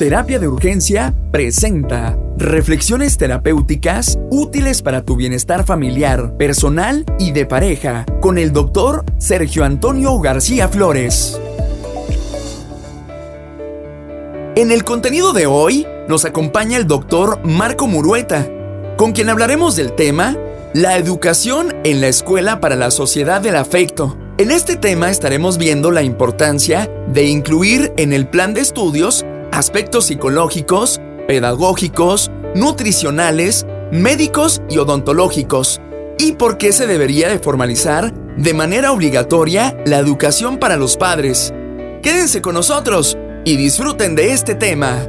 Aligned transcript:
Terapia 0.00 0.38
de 0.38 0.48
Urgencia 0.48 1.14
presenta 1.30 2.18
reflexiones 2.38 3.18
terapéuticas 3.18 4.18
útiles 4.30 4.80
para 4.80 5.04
tu 5.04 5.14
bienestar 5.14 5.66
familiar, 5.66 6.38
personal 6.38 7.04
y 7.18 7.32
de 7.32 7.44
pareja 7.44 8.06
con 8.22 8.38
el 8.38 8.50
doctor 8.50 9.04
Sergio 9.18 9.62
Antonio 9.62 10.18
García 10.18 10.68
Flores. 10.68 11.38
En 14.56 14.72
el 14.72 14.84
contenido 14.84 15.34
de 15.34 15.44
hoy 15.44 15.86
nos 16.08 16.24
acompaña 16.24 16.78
el 16.78 16.86
doctor 16.86 17.38
Marco 17.44 17.86
Murueta, 17.86 18.48
con 18.96 19.12
quien 19.12 19.28
hablaremos 19.28 19.76
del 19.76 19.92
tema 19.92 20.34
La 20.72 20.96
educación 20.96 21.74
en 21.84 22.00
la 22.00 22.08
escuela 22.08 22.58
para 22.58 22.74
la 22.74 22.90
sociedad 22.90 23.42
del 23.42 23.56
afecto. 23.56 24.16
En 24.38 24.50
este 24.50 24.76
tema 24.76 25.10
estaremos 25.10 25.58
viendo 25.58 25.90
la 25.90 26.02
importancia 26.02 26.90
de 27.08 27.26
incluir 27.26 27.92
en 27.98 28.14
el 28.14 28.26
plan 28.26 28.54
de 28.54 28.62
estudios 28.62 29.26
aspectos 29.52 30.06
psicológicos, 30.06 31.00
pedagógicos, 31.26 32.30
nutricionales, 32.54 33.66
médicos 33.90 34.62
y 34.68 34.78
odontológicos, 34.78 35.80
y 36.18 36.32
por 36.32 36.58
qué 36.58 36.72
se 36.72 36.86
debería 36.86 37.28
de 37.28 37.38
formalizar 37.38 38.12
de 38.36 38.54
manera 38.54 38.92
obligatoria 38.92 39.76
la 39.86 39.98
educación 39.98 40.58
para 40.58 40.76
los 40.76 40.96
padres. 40.96 41.52
Quédense 42.02 42.42
con 42.42 42.54
nosotros 42.54 43.16
y 43.44 43.56
disfruten 43.56 44.14
de 44.14 44.32
este 44.32 44.54
tema. 44.54 45.06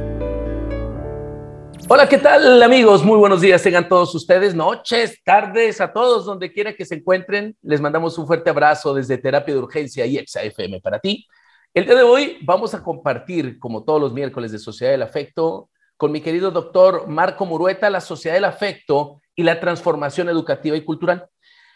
Hola, 1.88 2.08
¿qué 2.08 2.18
tal 2.18 2.62
amigos? 2.62 3.04
Muy 3.04 3.18
buenos 3.18 3.40
días 3.40 3.62
tengan 3.62 3.88
todos 3.88 4.14
ustedes, 4.14 4.54
noches, 4.54 5.18
tardes, 5.22 5.80
a 5.80 5.92
todos 5.92 6.24
donde 6.24 6.50
quiera 6.52 6.74
que 6.74 6.86
se 6.86 6.94
encuentren. 6.94 7.56
Les 7.62 7.80
mandamos 7.80 8.16
un 8.16 8.26
fuerte 8.26 8.48
abrazo 8.50 8.94
desde 8.94 9.18
Terapia 9.18 9.54
de 9.54 9.60
Urgencia 9.60 10.06
y 10.06 10.16
EXA-FM 10.16 10.80
para 10.80 10.98
ti. 10.98 11.26
El 11.74 11.86
día 11.86 11.94
de 11.94 12.02
hoy 12.02 12.36
vamos 12.42 12.74
a 12.74 12.82
compartir, 12.82 13.58
como 13.58 13.82
todos 13.82 13.98
los 13.98 14.12
miércoles 14.12 14.52
de 14.52 14.58
Sociedad 14.58 14.92
del 14.92 15.00
Afecto, 15.00 15.70
con 15.96 16.12
mi 16.12 16.20
querido 16.20 16.50
doctor 16.50 17.08
Marco 17.08 17.46
Murueta, 17.46 17.88
la 17.88 18.02
Sociedad 18.02 18.36
del 18.36 18.44
Afecto 18.44 19.22
y 19.34 19.42
la 19.42 19.58
transformación 19.58 20.28
educativa 20.28 20.76
y 20.76 20.84
cultural. 20.84 21.30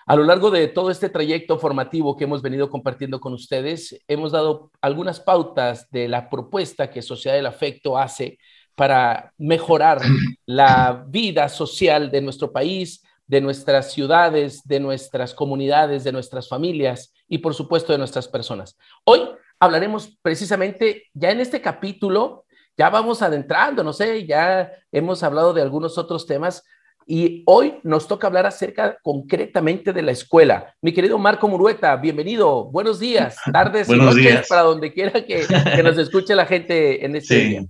A 0.04 0.14
lo 0.14 0.24
largo 0.24 0.50
de 0.50 0.68
todo 0.68 0.90
este 0.90 1.08
trayecto 1.08 1.58
formativo 1.58 2.14
que 2.14 2.24
hemos 2.24 2.42
venido 2.42 2.68
compartiendo 2.68 3.20
con 3.20 3.32
ustedes, 3.32 3.98
hemos 4.06 4.32
dado 4.32 4.70
algunas 4.82 5.18
pautas 5.18 5.90
de 5.90 6.08
la 6.08 6.28
propuesta 6.28 6.90
que 6.90 7.00
Sociedad 7.00 7.34
del 7.34 7.46
Afecto 7.46 7.96
hace 7.96 8.38
para 8.74 9.32
mejorar 9.38 10.02
la 10.44 11.06
vida 11.08 11.48
social 11.48 12.10
de 12.10 12.20
nuestro 12.20 12.52
país, 12.52 13.02
de 13.26 13.40
nuestras 13.40 13.92
ciudades, 13.92 14.62
de 14.64 14.78
nuestras 14.78 15.32
comunidades, 15.32 16.04
de 16.04 16.12
nuestras 16.12 16.50
familias 16.50 17.14
y 17.28 17.38
por 17.38 17.54
supuesto 17.54 17.92
de 17.92 17.98
nuestras 17.98 18.28
personas. 18.28 18.76
Hoy 19.04 19.20
hablaremos 19.60 20.18
precisamente 20.22 21.04
ya 21.14 21.30
en 21.30 21.40
este 21.40 21.60
capítulo, 21.60 22.44
ya 22.76 22.90
vamos 22.90 23.22
adentrando, 23.22 23.82
no 23.82 23.92
sé, 23.92 24.26
ya 24.26 24.70
hemos 24.92 25.22
hablado 25.22 25.54
de 25.54 25.62
algunos 25.62 25.96
otros 25.96 26.26
temas 26.26 26.62
y 27.06 27.42
hoy 27.46 27.78
nos 27.84 28.08
toca 28.08 28.26
hablar 28.26 28.46
acerca 28.46 28.98
concretamente 29.02 29.92
de 29.92 30.02
la 30.02 30.10
escuela. 30.10 30.74
Mi 30.82 30.92
querido 30.92 31.18
Marco 31.18 31.48
Murueta, 31.48 31.96
bienvenido, 31.96 32.64
buenos 32.64 32.98
días, 32.98 33.36
tardes 33.52 33.86
buenos 33.86 34.16
noches 34.16 34.22
días. 34.22 34.48
para 34.48 34.62
donde 34.62 34.92
quiera 34.92 35.24
que, 35.24 35.46
que, 35.46 35.82
nos 35.82 35.96
escuche 35.98 36.34
la 36.34 36.46
gente 36.46 37.04
en 37.04 37.16
este 37.16 37.40
sí. 37.40 37.48
día. 37.48 37.64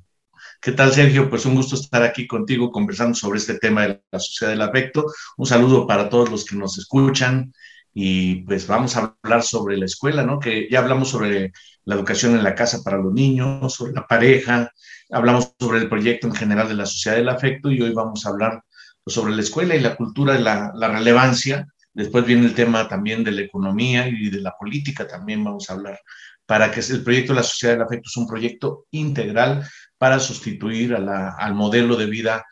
¿Qué 0.61 0.73
tal, 0.73 0.91
Sergio? 0.91 1.29
Pues 1.29 1.45
un 1.45 1.55
gusto 1.55 1.77
estar 1.77 2.03
aquí 2.03 2.27
contigo 2.27 2.73
conversando 2.73 3.14
sobre 3.14 3.39
este 3.39 3.59
tema 3.59 3.83
de 3.83 4.03
la 4.11 4.19
sociedad 4.19 4.53
del 4.53 4.62
afecto. 4.62 5.05
Un 5.37 5.47
saludo 5.47 5.87
para 5.87 6.09
todos 6.09 6.31
los 6.31 6.45
que 6.47 6.57
nos 6.57 6.79
escuchan 6.79 7.53
y 7.98 8.42
pues 8.42 8.66
vamos 8.66 8.94
a 8.94 9.16
hablar 9.22 9.42
sobre 9.42 9.78
la 9.78 9.86
escuela, 9.86 10.22
¿no? 10.22 10.39
Que 10.39 10.69
ya 10.70 10.80
hablamos 10.80 11.08
sobre 11.08 11.52
la 11.86 11.94
educación 11.94 12.34
en 12.36 12.44
la 12.44 12.55
casa 12.55 12.83
para 12.84 12.98
los 12.98 13.11
niños, 13.11 13.72
sobre 13.72 13.94
la 13.94 14.06
pareja, 14.06 14.70
hablamos 15.11 15.55
sobre 15.58 15.78
el 15.78 15.89
proyecto 15.89 16.27
en 16.27 16.34
general 16.34 16.69
de 16.69 16.74
la 16.74 16.84
sociedad 16.84 17.17
del 17.17 17.30
afecto 17.30 17.70
y 17.70 17.80
hoy 17.80 17.94
vamos 17.94 18.27
a 18.27 18.28
hablar 18.28 18.62
sobre 19.06 19.34
la 19.34 19.41
escuela 19.41 19.74
y 19.74 19.80
la 19.80 19.97
cultura 19.97 20.39
la, 20.39 20.72
la 20.74 20.89
relevancia. 20.89 21.69
Después 21.94 22.27
viene 22.27 22.44
el 22.44 22.55
tema 22.55 22.86
también 22.86 23.24
de 23.24 23.33
la 23.33 23.40
economía 23.40 24.07
y 24.08 24.28
de 24.28 24.42
la 24.42 24.55
política, 24.58 25.08
también 25.08 25.42
vamos 25.42 25.70
a 25.70 25.73
hablar, 25.73 25.98
para 26.45 26.70
que 26.70 26.80
el 26.80 27.02
proyecto 27.02 27.33
de 27.33 27.36
la 27.39 27.45
sociedad 27.45 27.77
del 27.77 27.86
afecto 27.86 28.11
es 28.11 28.17
un 28.18 28.27
proyecto 28.27 28.84
integral 28.90 29.67
para 29.96 30.18
sustituir 30.18 30.95
a 30.95 30.98
la, 30.98 31.30
al 31.30 31.55
modelo 31.55 31.96
de 31.96 32.05
vida 32.05 32.45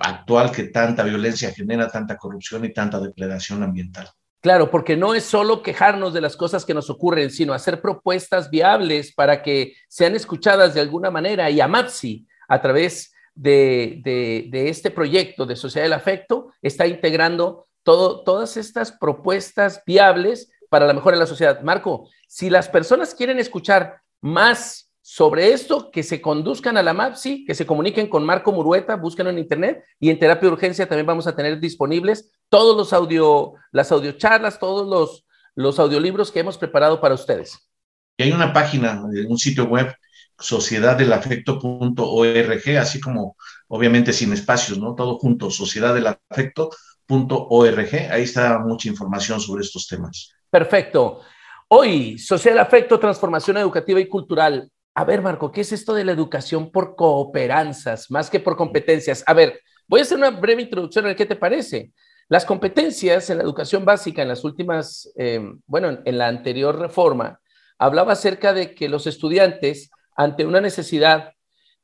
actual 0.00 0.50
que 0.50 0.64
tanta 0.64 1.04
violencia 1.04 1.52
genera, 1.54 1.88
tanta 1.88 2.16
corrupción 2.16 2.64
y 2.64 2.72
tanta 2.72 2.98
depredación 2.98 3.62
ambiental. 3.62 4.08
Claro, 4.40 4.70
porque 4.70 4.96
no 4.96 5.14
es 5.14 5.24
solo 5.24 5.62
quejarnos 5.62 6.14
de 6.14 6.20
las 6.20 6.36
cosas 6.36 6.64
que 6.64 6.74
nos 6.74 6.90
ocurren, 6.90 7.30
sino 7.30 7.52
hacer 7.52 7.80
propuestas 7.80 8.50
viables 8.50 9.12
para 9.12 9.42
que 9.42 9.74
sean 9.88 10.14
escuchadas 10.14 10.74
de 10.74 10.80
alguna 10.80 11.10
manera. 11.10 11.50
Y 11.50 11.60
AMAPSI, 11.60 12.26
a 12.48 12.62
través 12.62 13.12
de, 13.34 14.48
este 14.52 14.90
proyecto 14.92 15.44
de 15.44 15.56
Sociedad 15.56 15.86
del 15.86 15.92
Afecto, 15.92 16.52
está 16.62 16.86
integrando 16.86 17.66
todas 17.82 18.56
estas 18.56 18.92
propuestas 18.92 19.82
viables 19.84 20.52
para 20.68 20.86
la 20.86 20.92
mejora 20.92 21.16
de 21.16 21.20
la 21.20 21.26
sociedad. 21.26 21.60
Marco, 21.62 22.08
si 22.28 22.50
las 22.50 22.68
personas 22.68 23.14
quieren 23.14 23.38
escuchar 23.38 24.02
más 24.20 24.87
sobre 25.10 25.54
esto, 25.54 25.90
que 25.90 26.02
se 26.02 26.20
conduzcan 26.20 26.76
a 26.76 26.82
la 26.82 26.92
MAPSI, 26.92 27.46
que 27.46 27.54
se 27.54 27.64
comuniquen 27.64 28.08
con 28.08 28.26
Marco 28.26 28.52
Murueta, 28.52 28.96
búsquenlo 28.96 29.30
en 29.30 29.38
internet 29.38 29.82
y 29.98 30.10
en 30.10 30.18
terapia 30.18 30.50
de 30.50 30.52
urgencia 30.52 30.86
también 30.86 31.06
vamos 31.06 31.26
a 31.26 31.34
tener 31.34 31.58
disponibles 31.58 32.30
todos 32.50 32.76
los 32.76 32.92
audio, 32.92 33.54
las 33.72 33.90
audiocharlas, 33.90 34.58
todos 34.58 34.86
los, 34.86 35.24
los 35.54 35.78
audiolibros 35.78 36.30
que 36.30 36.40
hemos 36.40 36.58
preparado 36.58 37.00
para 37.00 37.14
ustedes. 37.14 37.70
Y 38.18 38.24
hay 38.24 38.32
una 38.32 38.52
página, 38.52 39.02
un 39.02 39.38
sitio 39.38 39.64
web, 39.64 39.96
sociedaddelafecto.org, 40.38 42.78
así 42.78 43.00
como 43.00 43.34
obviamente 43.68 44.12
sin 44.12 44.34
espacios, 44.34 44.78
¿no? 44.78 44.94
Todo 44.94 45.16
junto, 45.16 45.50
sociedaddelafecto.org, 45.50 47.94
ahí 48.10 48.24
está 48.24 48.58
mucha 48.58 48.90
información 48.90 49.40
sobre 49.40 49.62
estos 49.62 49.86
temas. 49.86 50.34
Perfecto. 50.50 51.22
Hoy, 51.68 52.18
Sociedad 52.18 52.56
del 52.56 52.66
Afecto, 52.66 53.00
Transformación 53.00 53.56
Educativa 53.56 54.00
y 54.00 54.06
Cultural. 54.06 54.70
A 54.98 55.04
ver, 55.04 55.22
Marco, 55.22 55.52
¿qué 55.52 55.60
es 55.60 55.70
esto 55.70 55.94
de 55.94 56.04
la 56.04 56.10
educación 56.10 56.72
por 56.72 56.96
cooperanzas, 56.96 58.10
más 58.10 58.28
que 58.28 58.40
por 58.40 58.56
competencias? 58.56 59.22
A 59.28 59.32
ver, 59.32 59.60
voy 59.86 60.00
a 60.00 60.02
hacer 60.02 60.18
una 60.18 60.32
breve 60.32 60.62
introducción 60.62 61.06
a 61.06 61.14
qué 61.14 61.24
te 61.24 61.36
parece. 61.36 61.92
Las 62.28 62.44
competencias 62.44 63.30
en 63.30 63.38
la 63.38 63.44
educación 63.44 63.84
básica, 63.84 64.22
en 64.22 64.26
las 64.26 64.42
últimas, 64.42 65.08
eh, 65.16 65.40
bueno, 65.66 65.88
en, 65.88 66.00
en 66.04 66.18
la 66.18 66.26
anterior 66.26 66.76
reforma, 66.76 67.38
hablaba 67.78 68.14
acerca 68.14 68.52
de 68.52 68.74
que 68.74 68.88
los 68.88 69.06
estudiantes, 69.06 69.92
ante 70.16 70.44
una 70.44 70.60
necesidad, 70.60 71.30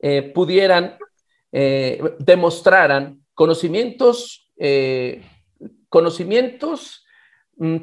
eh, 0.01 0.33
pudieran, 0.35 0.99
eh, 1.53 2.17
demostraran 2.19 3.25
conocimientos, 3.33 4.51
eh, 4.57 5.23
conocimientos 5.89 7.04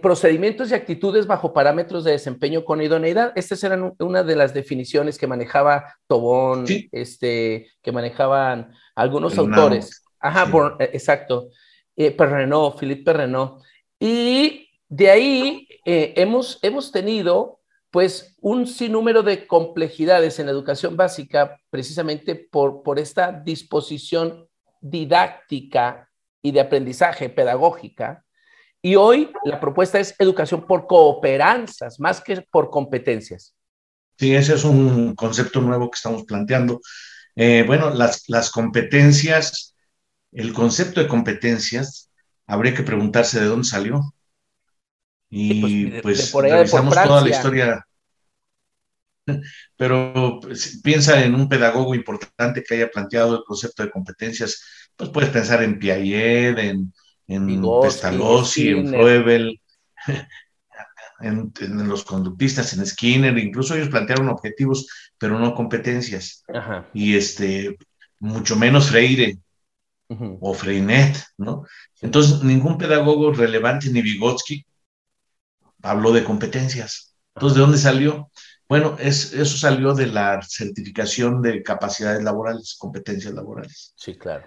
procedimientos 0.02 0.72
y 0.72 0.74
actitudes 0.74 1.28
bajo 1.28 1.54
parámetros 1.54 2.04
de 2.04 2.12
desempeño 2.12 2.66
con 2.66 2.82
idoneidad. 2.82 3.32
Estas 3.36 3.64
eran 3.64 3.94
una 4.00 4.24
de 4.24 4.36
las 4.36 4.54
definiciones 4.54 5.18
que 5.18 5.28
manejaba 5.28 5.96
Tobón, 6.08 6.68
sí. 6.68 6.90
este, 6.92 7.70
que 7.82 7.92
manejaban 7.92 8.74
algunos 8.96 9.38
autores. 9.38 10.04
Ajá, 10.20 10.46
sí. 10.46 10.52
por, 10.52 10.78
exacto. 10.80 11.50
Eh, 11.96 12.12
Perrenot, 12.12 12.80
Philippe 12.80 13.04
Perrenot. 13.04 13.62
Y 14.00 14.70
de 14.90 15.10
ahí 15.10 15.68
eh, 15.86 16.14
hemos, 16.18 16.60
hemos 16.62 16.92
tenido 16.92 17.60
pues 17.92 18.36
un 18.40 18.68
sinnúmero 18.68 19.22
de 19.22 19.48
complejidades 19.48 20.40
en 20.40 20.46
la 20.46 20.54
educación 20.54 20.96
básica 20.96 21.60
precisamente 21.70 22.36
por, 22.36 22.84
por 22.84 23.00
esta 23.00 23.32
disposición 23.32 24.48
didáctica 24.80 26.10
y 26.42 26.52
de 26.52 26.62
aprendizaje 26.62 27.30
pedagógica 27.30 28.26
y 28.82 28.96
hoy 28.96 29.32
la 29.44 29.60
propuesta 29.60 30.00
es 30.00 30.16
educación 30.18 30.66
por 30.66 30.88
cooperanzas, 30.88 32.00
más 32.00 32.20
que 32.22 32.42
por 32.42 32.70
competencias. 32.70 33.54
Sí, 34.18 34.36
ese 34.36 34.56
es 34.56 34.64
un 34.64 35.16
concepto 35.16 35.62
nuevo 35.62 35.90
que 35.90 35.96
estamos 35.96 36.24
planteando. 36.24 36.82
Eh, 37.36 37.64
bueno, 37.66 37.92
las, 37.92 38.28
las 38.28 38.50
competencias, 38.50 39.76
el 40.32 40.54
concepto 40.54 41.02
de 41.02 41.08
competencias, 41.08 42.10
habría 42.48 42.74
que 42.74 42.84
preguntarse 42.84 43.40
de 43.40 43.46
dónde 43.46 43.68
salió. 43.68 44.02
Y 45.30 45.50
sí, 45.50 45.86
pues, 45.86 46.02
pues 46.02 46.26
de 46.26 46.32
por 46.32 46.46
allá, 46.46 46.58
revisamos 46.58 46.96
por 46.96 47.04
toda 47.04 47.22
la 47.22 47.30
historia. 47.30 47.88
Pero 49.78 50.40
pues, 50.42 50.82
piensa 50.84 51.24
en 51.24 51.36
un 51.36 51.48
pedagogo 51.48 51.94
importante 51.94 52.64
que 52.64 52.76
haya 52.76 52.90
planteado 52.90 53.38
el 53.38 53.44
concepto 53.44 53.84
de 53.84 53.92
competencias, 53.92 54.90
pues 54.96 55.10
puedes 55.12 55.30
pensar 55.30 55.64
en 55.64 55.80
Piaget, 55.80 56.58
en, 56.58 56.92
en 57.36 57.48
Vygotsky, 57.48 57.88
Pestalozzi, 57.88 58.70
en 58.70 58.88
Froebel, 58.90 59.62
en, 61.22 61.54
en, 61.60 61.88
los 61.88 62.04
conductistas, 62.04 62.74
en 62.74 62.86
Skinner, 62.86 63.38
incluso 63.38 63.76
ellos 63.76 63.90
plantearon 63.90 64.30
objetivos, 64.30 64.88
pero 65.18 65.40
no 65.40 65.56
competencias. 65.56 66.44
Ajá. 66.54 66.90
Y 66.94 67.16
este, 67.16 67.78
mucho 68.20 68.56
menos 68.56 68.90
Freire 68.90 69.38
uh 70.10 70.16
-huh. 70.16 70.38
o 70.42 70.54
Freinet, 70.54 71.18
¿no? 71.38 71.66
Entonces, 72.02 72.44
ningún 72.44 72.78
pedagogo 72.78 73.32
relevante, 73.32 73.90
ni 73.90 74.02
Vygotsky, 74.02 74.66
habló 75.82 76.12
de 76.12 76.24
competencias. 76.24 77.16
Entonces, 77.36 77.56
¿de 77.56 77.62
dónde 77.62 77.78
salió? 77.78 78.30
Bueno, 78.68 78.96
es, 79.00 79.34
eso 79.34 79.58
salió 79.58 79.94
de 79.94 80.08
la 80.08 80.42
certificación 80.42 81.42
de 81.42 81.62
capacidades 81.64 82.24
laborales, 82.24 82.76
competencias 82.78 83.34
laborales. 83.34 83.94
Sí, 83.96 84.18
claro. 84.18 84.46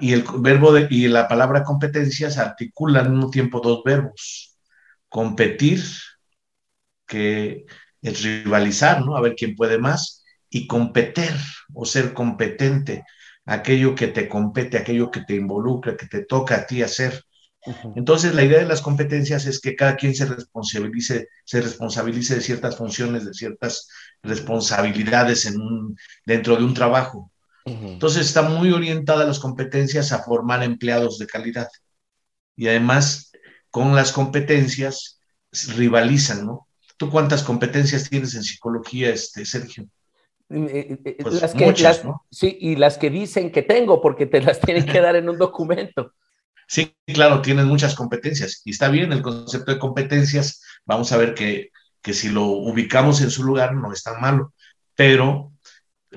Y 0.00 0.12
el 0.12 0.24
verbo 0.38 0.72
de, 0.72 0.86
y 0.90 1.08
la 1.08 1.28
palabra 1.28 1.64
competencias 1.64 2.38
articula 2.38 3.00
al 3.00 3.10
mismo 3.10 3.30
tiempo 3.30 3.60
dos 3.60 3.82
verbos. 3.84 4.56
Competir, 5.08 5.82
que 7.06 7.66
es 8.02 8.22
rivalizar, 8.22 9.04
¿no? 9.04 9.16
A 9.16 9.20
ver 9.20 9.34
quién 9.34 9.54
puede 9.54 9.78
más, 9.78 10.24
y 10.48 10.66
competir 10.66 11.32
o 11.74 11.84
ser 11.84 12.14
competente, 12.14 13.04
aquello 13.44 13.94
que 13.94 14.08
te 14.08 14.28
compete, 14.28 14.78
aquello 14.78 15.10
que 15.10 15.20
te 15.20 15.34
involucra, 15.34 15.96
que 15.96 16.06
te 16.06 16.24
toca 16.24 16.56
a 16.56 16.66
ti 16.66 16.82
hacer. 16.82 17.24
Entonces, 17.96 18.34
la 18.34 18.44
idea 18.44 18.60
de 18.60 18.66
las 18.66 18.80
competencias 18.80 19.44
es 19.46 19.60
que 19.60 19.74
cada 19.74 19.96
quien 19.96 20.14
se 20.14 20.26
responsabilice, 20.26 21.28
se 21.44 21.60
responsabilice 21.60 22.36
de 22.36 22.40
ciertas 22.40 22.76
funciones, 22.76 23.24
de 23.24 23.34
ciertas 23.34 23.88
responsabilidades 24.22 25.46
en 25.46 25.60
un, 25.60 25.96
dentro 26.24 26.56
de 26.56 26.64
un 26.64 26.74
trabajo. 26.74 27.32
Entonces, 27.66 28.26
está 28.26 28.42
muy 28.42 28.70
orientada 28.70 29.26
las 29.26 29.40
competencias 29.40 30.12
a 30.12 30.22
formar 30.22 30.62
empleados 30.62 31.18
de 31.18 31.26
calidad. 31.26 31.68
Y 32.54 32.68
además, 32.68 33.32
con 33.70 33.94
las 33.94 34.12
competencias 34.12 35.20
rivalizan, 35.76 36.46
¿no? 36.46 36.68
¿Tú 36.96 37.10
cuántas 37.10 37.42
competencias 37.42 38.08
tienes 38.08 38.34
en 38.34 38.44
psicología, 38.44 39.10
este, 39.10 39.44
Sergio? 39.44 39.88
Eh, 40.48 40.96
eh, 41.04 41.16
pues 41.20 41.42
las 41.42 41.54
que, 41.54 41.66
muchas, 41.66 42.04
¿no? 42.04 42.24
Sí, 42.30 42.56
y 42.60 42.76
las 42.76 42.98
que 42.98 43.10
dicen 43.10 43.50
que 43.50 43.62
tengo, 43.62 44.00
porque 44.00 44.26
te 44.26 44.40
las 44.40 44.60
tienen 44.60 44.86
que 44.86 45.00
dar 45.00 45.16
en 45.16 45.28
un 45.28 45.38
documento. 45.38 46.12
Sí, 46.68 46.96
claro, 47.06 47.42
tienes 47.42 47.64
muchas 47.64 47.94
competencias 47.94 48.62
y 48.64 48.72
está 48.72 48.88
bien 48.88 49.12
el 49.12 49.22
concepto 49.22 49.70
de 49.70 49.78
competencias. 49.78 50.64
Vamos 50.84 51.12
a 51.12 51.16
ver 51.16 51.32
que, 51.32 51.70
que 52.02 52.12
si 52.12 52.28
lo 52.28 52.42
ubicamos 52.42 53.20
en 53.20 53.30
su 53.30 53.44
lugar 53.44 53.76
no 53.76 53.92
es 53.92 54.02
tan 54.02 54.20
malo, 54.20 54.52
pero 54.96 55.52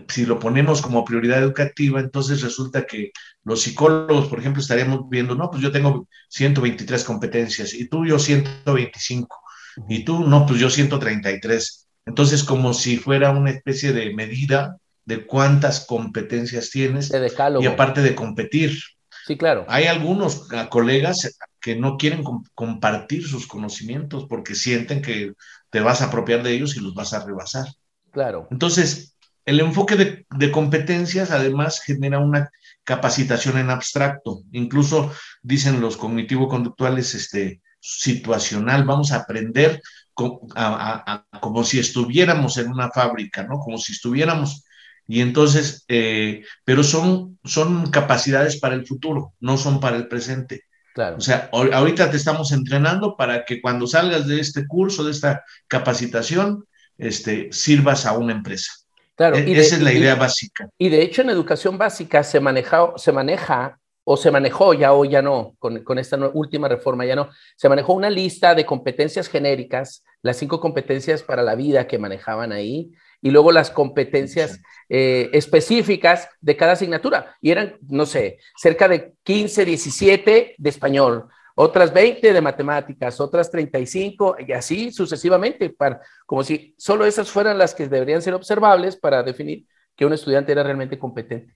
si 0.08 0.26
lo 0.26 0.40
ponemos 0.40 0.82
como 0.82 1.04
prioridad 1.04 1.40
educativa, 1.40 2.00
entonces 2.00 2.42
resulta 2.42 2.86
que 2.86 3.12
los 3.44 3.62
psicólogos, 3.62 4.28
por 4.28 4.40
ejemplo, 4.40 4.62
estaríamos 4.62 5.10
viendo, 5.10 5.36
no, 5.36 5.50
pues 5.50 5.62
yo 5.62 5.72
tengo 5.72 6.08
123 6.30 7.04
competencias 7.04 7.74
y 7.74 7.88
tú 7.90 8.06
yo 8.06 8.20
125 8.20 9.40
y 9.88 10.04
tú 10.04 10.28
no, 10.28 10.46
pues 10.46 10.60
yo 10.60 10.70
133. 10.70 11.88
Entonces, 12.06 12.44
como 12.44 12.74
si 12.74 12.98
fuera 12.98 13.32
una 13.32 13.52
especie 13.52 13.94
de 13.94 14.14
medida 14.14 14.78
de 15.06 15.26
cuántas 15.26 15.86
competencias 15.86 16.70
tienes 16.70 17.12
y 17.60 17.66
aparte 17.66 18.02
de 18.02 18.16
competir. 18.16 18.80
Sí, 19.26 19.38
claro. 19.38 19.66
Hay 19.68 19.86
algunos 19.86 20.48
colegas 20.70 21.38
que 21.60 21.76
no 21.76 21.98
quieren 21.98 22.24
compartir 22.56 23.28
sus 23.28 23.48
conocimientos 23.48 24.26
porque 24.28 24.56
sienten 24.56 25.02
que 25.02 25.34
te 25.70 25.82
vas 25.82 26.02
a 26.02 26.06
apropiar 26.06 26.42
de 26.42 26.54
ellos 26.54 26.76
y 26.76 26.80
los 26.80 26.94
vas 26.94 27.14
a 27.14 27.26
rebasar. 27.26 27.68
Claro. 28.12 28.48
Entonces, 28.50 29.16
el 29.50 29.60
enfoque 29.60 29.96
de, 29.96 30.26
de, 30.30 30.52
competencias 30.52 31.32
además 31.32 31.82
genera 31.84 32.20
una 32.20 32.50
capacitación 32.84 33.58
en 33.58 33.70
abstracto. 33.70 34.42
Incluso 34.52 35.12
dicen 35.42 35.82
los 35.82 35.98
cognitivo-conductuales 35.98 37.16
este, 37.16 37.62
situacional. 37.80 38.84
Vamos 38.84 39.12
a 39.12 39.18
aprender 39.18 39.82
como 40.14 41.64
si 41.64 41.80
estuviéramos 41.80 42.58
en 42.58 42.70
una 42.70 42.90
fábrica, 42.92 43.44
¿no? 43.44 43.60
Como 43.60 43.78
si 43.78 43.94
estuviéramos 43.94 44.66
y 45.10 45.22
entonces, 45.22 45.86
eh, 45.88 46.44
pero 46.64 46.84
son, 46.84 47.40
son 47.44 47.90
capacidades 47.90 48.60
para 48.60 48.76
el 48.76 48.86
futuro, 48.86 49.34
no 49.40 49.58
son 49.58 49.80
para 49.80 49.98
el 49.98 50.08
presente. 50.08 50.66
Claro. 50.94 51.18
O 51.18 51.20
sea, 51.20 51.50
ahorita 51.52 52.12
te 52.12 52.18
estamos 52.18 52.52
entrenando 52.52 53.18
para 53.18 53.44
que 53.44 53.60
cuando 53.60 53.88
salgas 53.88 54.28
de 54.28 54.40
este 54.40 54.68
curso, 54.68 55.04
de 55.04 55.10
esta 55.10 55.44
capacitación, 55.68 56.64
este, 57.00 57.50
sirvas 57.52 58.06
a 58.06 58.16
una 58.16 58.34
empresa. 58.34 58.72
Claro, 59.20 59.36
e, 59.36 59.52
esa 59.52 59.76
es 59.76 59.82
la 59.82 59.92
idea 59.92 60.16
básica. 60.16 60.70
Y 60.78 60.88
de 60.88 61.02
hecho 61.02 61.24
en 61.24 61.30
educación 61.30 61.78
básica 61.78 62.24
se 62.24 62.40
maneja, 62.40 62.94
se 62.96 63.12
maneja 63.12 63.78
o 64.06 64.16
se 64.16 64.32
manejó 64.32 64.74
ya 64.74 64.94
o 64.94 65.04
ya 65.04 65.22
no, 65.22 65.56
con, 65.60 65.84
con 65.84 66.00
esta 66.00 66.16
última 66.34 66.70
reforma 66.70 67.06
ya 67.06 67.18
no, 67.18 67.30
se 67.58 67.68
manejó 67.68 67.92
una 67.92 68.10
lista 68.10 68.56
de 68.56 68.66
competencias 68.66 69.28
genéricas, 69.28 70.06
las 70.22 70.38
cinco 70.38 70.62
competencias 70.62 71.22
para 71.22 71.44
la 71.44 71.56
vida 71.56 71.86
que 71.86 71.98
manejaban 71.98 72.54
ahí, 72.54 72.92
y 73.22 73.32
luego 73.32 73.52
las 73.52 73.72
competencias 73.72 74.62
eh, 74.88 75.30
específicas 75.34 76.30
de 76.40 76.56
cada 76.56 76.72
asignatura. 76.72 77.36
Y 77.42 77.52
eran, 77.52 77.76
no 77.90 78.06
sé, 78.06 78.38
cerca 78.56 78.88
de 78.88 79.16
15, 79.24 79.66
17 79.66 80.56
de 80.58 80.70
español, 80.70 81.28
otras 81.56 81.94
20 81.94 82.34
de 82.34 82.42
matemáticas, 82.42 83.20
otras 83.20 83.52
35 83.52 84.38
y 84.48 84.52
así 84.54 84.92
sucesivamente, 84.92 85.70
para, 85.70 86.02
como 86.26 86.44
si 86.44 86.74
solo 86.78 87.06
esas 87.06 87.30
fueran 87.30 87.58
las 87.58 87.74
que 87.74 87.88
deberían 87.88 88.22
ser 88.22 88.34
observables 88.34 88.96
para 88.96 89.24
definir 89.24 89.66
que 89.96 90.06
un 90.06 90.14
estudiante 90.14 90.52
era 90.52 90.64
realmente 90.64 90.98
competente. 90.98 91.56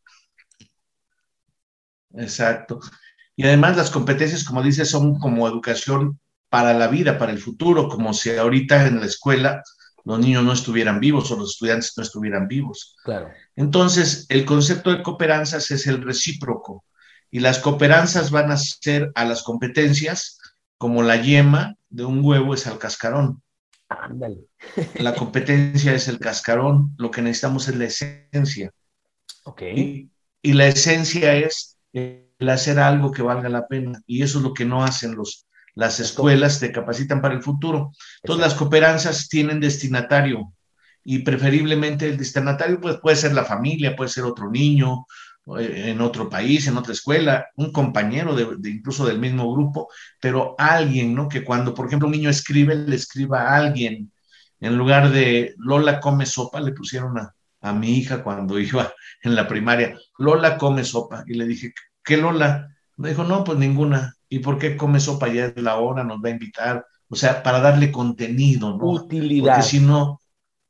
Exacto. 2.16 2.80
Y 3.36 3.46
además 3.46 3.78
las 3.78 3.90
competencias, 3.90 4.44
como 4.44 4.62
dices, 4.62 4.90
son 4.90 5.18
como 5.18 5.48
educación 5.48 6.20
para 6.50 6.74
la 6.74 6.88
vida, 6.88 7.18
para 7.18 7.32
el 7.32 7.40
futuro, 7.40 7.88
como 7.88 8.14
si 8.14 8.36
ahorita 8.36 8.86
en 8.86 9.00
la 9.00 9.08
escuela 9.08 9.64
los 10.06 10.20
niños 10.20 10.44
no 10.44 10.54
estuvieran 10.54 11.00
vivos 11.00 11.32
o 11.32 11.38
los 11.38 11.52
estudiantes 11.52 11.94
no 11.98 12.04
estuvieran 12.04 12.48
vivos. 12.48 12.96
Claro. 13.04 13.30
Entonces, 13.56 14.26
el 14.30 14.46
concepto 14.46 14.92
de 14.92 15.02
cooperanzas 15.02 15.72
es 15.72 15.88
el 15.88 16.02
recíproco 16.02 16.84
y 17.34 17.40
las 17.40 17.58
cooperanzas 17.58 18.30
van 18.30 18.52
a 18.52 18.58
ser 18.58 19.12
a 19.16 19.26
las 19.26 19.42
competencias 19.42 20.38
como 20.78 21.02
la 21.02 21.16
yema 21.16 21.76
de 21.90 22.06
un 22.06 22.24
huevo 22.24 22.54
es 22.54 22.68
al 22.68 22.78
cascarón. 22.78 23.42
Ándale. 23.90 24.38
La 25.00 25.16
competencia 25.16 25.96
es 25.96 26.08
el 26.08 26.20
cascarón, 26.20 26.94
lo 27.00 27.10
que 27.10 27.24
necesitamos 27.24 27.68
es 27.68 27.76
la 27.76 27.86
esencia. 27.86 28.72
Ok. 29.46 29.64
Y, 29.64 30.12
y 30.44 30.54
la 30.54 30.68
esencia 30.68 31.34
es 31.34 31.76
el 31.92 32.50
hacer 32.50 32.78
algo 32.78 33.12
que 33.12 33.24
valga 33.24 33.50
la 33.50 33.68
pena 33.68 34.00
y 34.06 34.22
eso 34.22 34.38
es 34.38 34.44
lo 34.44 34.54
que 34.54 34.66
no 34.66 34.84
hacen 34.84 35.16
los 35.16 35.48
las 35.74 36.00
escuelas 36.00 36.60
te 36.60 36.72
capacitan 36.72 37.20
para 37.20 37.34
el 37.34 37.42
futuro. 37.42 37.94
Entonces 38.22 38.46
las 38.46 38.54
cooperanzas 38.54 39.28
tienen 39.28 39.60
destinatario 39.60 40.54
y 41.04 41.24
preferiblemente 41.24 42.08
el 42.08 42.18
destinatario 42.18 42.80
pues, 42.80 42.98
puede 42.98 43.16
ser 43.16 43.34
la 43.34 43.44
familia, 43.44 43.96
puede 43.96 44.12
ser 44.12 44.24
otro 44.24 44.52
niño 44.52 45.08
en 45.46 46.00
otro 46.02 46.30
país, 46.30 46.68
en 46.68 46.78
otra 46.78 46.94
escuela, 46.94 47.48
un 47.58 47.72
compañero 47.72 48.36
de, 48.36 48.70
incluso 48.70 49.06
del 49.06 49.20
mismo 49.20 49.52
grupo, 49.54 49.90
pero 50.22 50.56
alguien, 50.58 51.14
¿no? 51.14 51.28
Que 51.28 51.44
cuando, 51.44 51.74
por 51.74 51.88
ejemplo, 51.88 52.08
un 52.08 52.14
niño 52.14 52.30
escribe, 52.30 52.76
le 52.76 52.96
escriba 52.96 53.42
a 53.42 53.58
alguien. 53.58 54.12
En 54.60 54.78
lugar 54.78 55.12
de 55.12 55.54
Lola 55.58 56.00
come 56.00 56.26
sopa, 56.26 56.62
le 56.62 56.72
pusieron 56.72 57.18
a, 57.18 57.36
a 57.62 57.74
mi 57.74 57.98
hija 57.98 58.24
cuando 58.24 58.58
iba 58.60 58.94
en 59.22 59.36
la 59.36 59.48
primaria, 59.48 59.98
Lola 60.18 60.58
come 60.58 60.84
sopa. 60.84 61.24
Y 61.28 61.34
le 61.34 61.46
dije, 61.46 61.74
¿qué 62.04 62.18
Lola? 62.18 62.70
Me 62.96 63.10
dijo, 63.10 63.24
no, 63.24 63.44
pues 63.44 63.58
ninguna. 63.58 64.16
¿Y 64.30 64.40
por 64.40 64.58
qué 64.58 64.78
come 64.78 65.00
sopa? 65.00 65.28
Ya 65.28 65.48
es 65.48 65.62
la 65.62 65.76
hora, 65.76 66.04
nos 66.04 66.20
va 66.24 66.30
a 66.30 66.32
invitar. 66.32 66.86
O 67.10 67.16
sea, 67.16 67.44
para 67.44 67.60
darle 67.60 67.92
contenido, 67.92 68.78
¿no? 68.78 68.86
Utilidad. 68.86 69.56
Porque 69.56 69.68
si 69.68 69.80
no, 69.80 70.22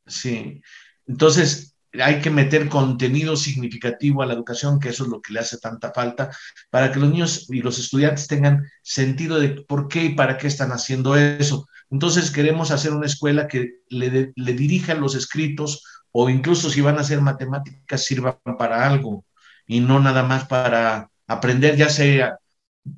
sí. 0.05 0.61
Entonces, 1.05 1.72
hay 2.01 2.21
que 2.21 2.29
meter 2.29 2.69
contenido 2.69 3.35
significativo 3.35 4.21
a 4.21 4.25
la 4.25 4.33
educación, 4.33 4.79
que 4.79 4.89
eso 4.89 5.03
es 5.03 5.09
lo 5.09 5.21
que 5.21 5.33
le 5.33 5.39
hace 5.39 5.57
tanta 5.57 5.91
falta, 5.91 6.31
para 6.69 6.91
que 6.91 6.99
los 6.99 7.09
niños 7.09 7.49
y 7.49 7.61
los 7.61 7.79
estudiantes 7.79 8.27
tengan 8.27 8.69
sentido 8.81 9.39
de 9.39 9.49
por 9.67 9.87
qué 9.87 10.05
y 10.05 10.15
para 10.15 10.37
qué 10.37 10.47
están 10.47 10.71
haciendo 10.71 11.15
eso. 11.15 11.67
Entonces, 11.89 12.31
queremos 12.31 12.71
hacer 12.71 12.93
una 12.93 13.05
escuela 13.05 13.47
que 13.47 13.81
le, 13.89 14.33
le 14.35 14.53
dirija 14.53 14.95
los 14.95 15.15
escritos 15.15 15.83
o 16.11 16.29
incluso 16.29 16.69
si 16.69 16.81
van 16.81 16.97
a 16.97 17.01
hacer 17.01 17.21
matemáticas, 17.21 18.03
sirvan 18.03 18.37
para 18.57 18.87
algo 18.87 19.25
y 19.67 19.79
no 19.79 19.99
nada 19.99 20.23
más 20.23 20.47
para 20.47 21.09
aprender, 21.27 21.75
ya 21.75 21.89
sea 21.89 22.37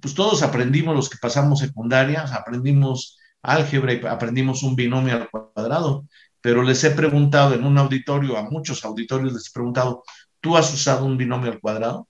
pues 0.02 0.16
todos 0.16 0.42
aprendimos 0.44 0.96
los 0.96 1.10
que 1.10 1.18
pasamos 1.22 1.60
secundarias, 1.60 2.32
aprendimos 2.32 3.18
álgebra 3.42 3.94
y 3.94 4.06
aprendimos 4.06 4.64
un 4.64 4.76
binomio 4.76 5.16
al 5.16 5.30
cuadrado, 5.30 6.08
pero 6.46 6.62
les 6.62 6.84
he 6.84 6.92
preguntado 6.92 7.56
en 7.56 7.64
un 7.64 7.76
auditorio, 7.76 8.38
a 8.38 8.44
muchos 8.44 8.86
auditorios 8.86 9.34
les 9.34 9.48
he 9.48 9.52
preguntado, 9.52 10.04
¿tú 10.40 10.56
has 10.56 10.72
usado 10.72 11.04
un 11.04 11.18
binomio 11.18 11.52
al 11.52 11.60
cuadrado? 11.60 12.08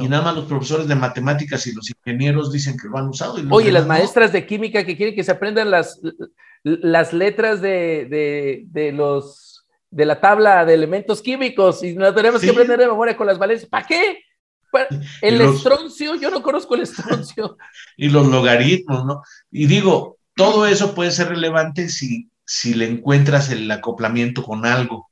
Y 0.00 0.08
nada 0.08 0.22
más 0.22 0.36
los 0.36 0.46
profesores 0.46 0.88
de 0.88 0.94
matemáticas 0.94 1.66
y 1.66 1.74
los 1.74 1.90
ingenieros 1.90 2.50
dicen 2.50 2.78
que 2.78 2.88
lo 2.88 2.96
han 2.96 3.08
usado. 3.08 3.36
Oye, 3.50 3.70
las 3.70 3.86
maestras 3.86 4.32
de 4.32 4.46
química 4.46 4.86
que 4.86 4.96
quieren 4.96 5.14
que 5.14 5.22
se 5.22 5.32
aprendan 5.32 5.70
las, 5.70 6.00
las 6.62 7.12
letras 7.12 7.60
de, 7.60 8.64
de, 8.70 8.92
los, 8.92 9.66
de 9.90 10.06
la 10.06 10.18
tabla 10.18 10.64
de 10.64 10.72
elementos 10.72 11.20
químicos 11.20 11.84
y 11.84 11.94
no 11.94 12.14
tenemos 12.14 12.40
que 12.40 12.48
aprender 12.48 12.78
de 12.78 12.88
memoria 12.88 13.14
con 13.14 13.26
las 13.26 13.36
valencias. 13.36 13.68
¿Para 13.68 13.86
qué? 13.86 14.18
El 15.20 15.42
estroncio, 15.42 16.14
yo 16.14 16.30
no 16.30 16.42
conozco 16.42 16.74
el 16.74 16.80
estroncio. 16.80 17.58
y 17.98 18.08
los 18.08 18.26
logaritmos, 18.28 19.04
¿no? 19.04 19.22
Y 19.50 19.66
digo, 19.66 20.16
todo 20.34 20.66
eso 20.66 20.94
puede 20.94 21.10
ser 21.10 21.28
relevante 21.28 21.90
si, 21.90 22.30
si 22.46 22.74
le 22.74 22.86
encuentras 22.86 23.50
el 23.50 23.70
acoplamiento 23.70 24.42
con 24.42 24.66
algo, 24.66 25.08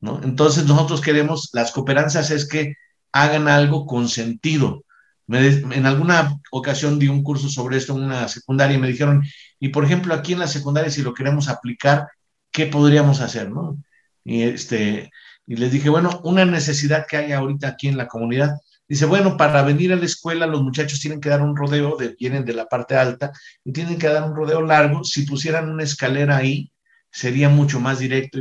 ¿no? 0.00 0.20
Entonces 0.22 0.66
nosotros 0.66 1.00
queremos, 1.00 1.50
las 1.52 1.72
cooperanzas 1.72 2.30
es 2.30 2.48
que 2.48 2.74
hagan 3.12 3.48
algo 3.48 3.86
con 3.86 4.08
sentido. 4.08 4.84
en 5.28 5.86
alguna 5.86 6.38
ocasión 6.50 6.98
di 6.98 7.08
un 7.08 7.22
curso 7.22 7.48
sobre 7.48 7.78
esto 7.78 7.94
en 7.96 8.04
una 8.04 8.28
secundaria 8.28 8.76
y 8.76 8.80
me 8.80 8.88
dijeron, 8.88 9.22
y 9.58 9.68
por 9.70 9.84
ejemplo 9.84 10.14
aquí 10.14 10.34
en 10.34 10.40
la 10.40 10.48
secundaria 10.48 10.90
si 10.90 11.02
lo 11.02 11.14
queremos 11.14 11.48
aplicar, 11.48 12.08
¿qué 12.50 12.66
podríamos 12.66 13.20
hacer, 13.20 13.50
no? 13.50 13.78
Y, 14.24 14.42
este, 14.42 15.10
y 15.46 15.56
les 15.56 15.72
dije, 15.72 15.88
bueno, 15.90 16.20
una 16.24 16.44
necesidad 16.44 17.06
que 17.06 17.16
hay 17.16 17.32
ahorita 17.32 17.68
aquí 17.68 17.88
en 17.88 17.96
la 17.96 18.08
comunidad. 18.08 18.56
Dice, 18.88 19.06
bueno, 19.06 19.36
para 19.36 19.62
venir 19.62 19.92
a 19.92 19.96
la 19.96 20.04
escuela 20.04 20.46
los 20.46 20.62
muchachos 20.62 21.00
tienen 21.00 21.20
que 21.20 21.30
dar 21.30 21.42
un 21.42 21.56
rodeo, 21.56 21.96
de, 21.96 22.16
vienen 22.18 22.44
de 22.44 22.52
la 22.54 22.66
parte 22.66 22.96
alta 22.96 23.32
y 23.64 23.72
tienen 23.72 23.98
que 23.98 24.08
dar 24.08 24.24
un 24.24 24.36
rodeo 24.36 24.62
largo. 24.62 25.04
Si 25.04 25.22
pusieran 25.22 25.70
una 25.70 25.82
escalera 25.84 26.36
ahí, 26.36 26.72
sería 27.10 27.48
mucho 27.48 27.80
más 27.80 27.98
directo 27.98 28.40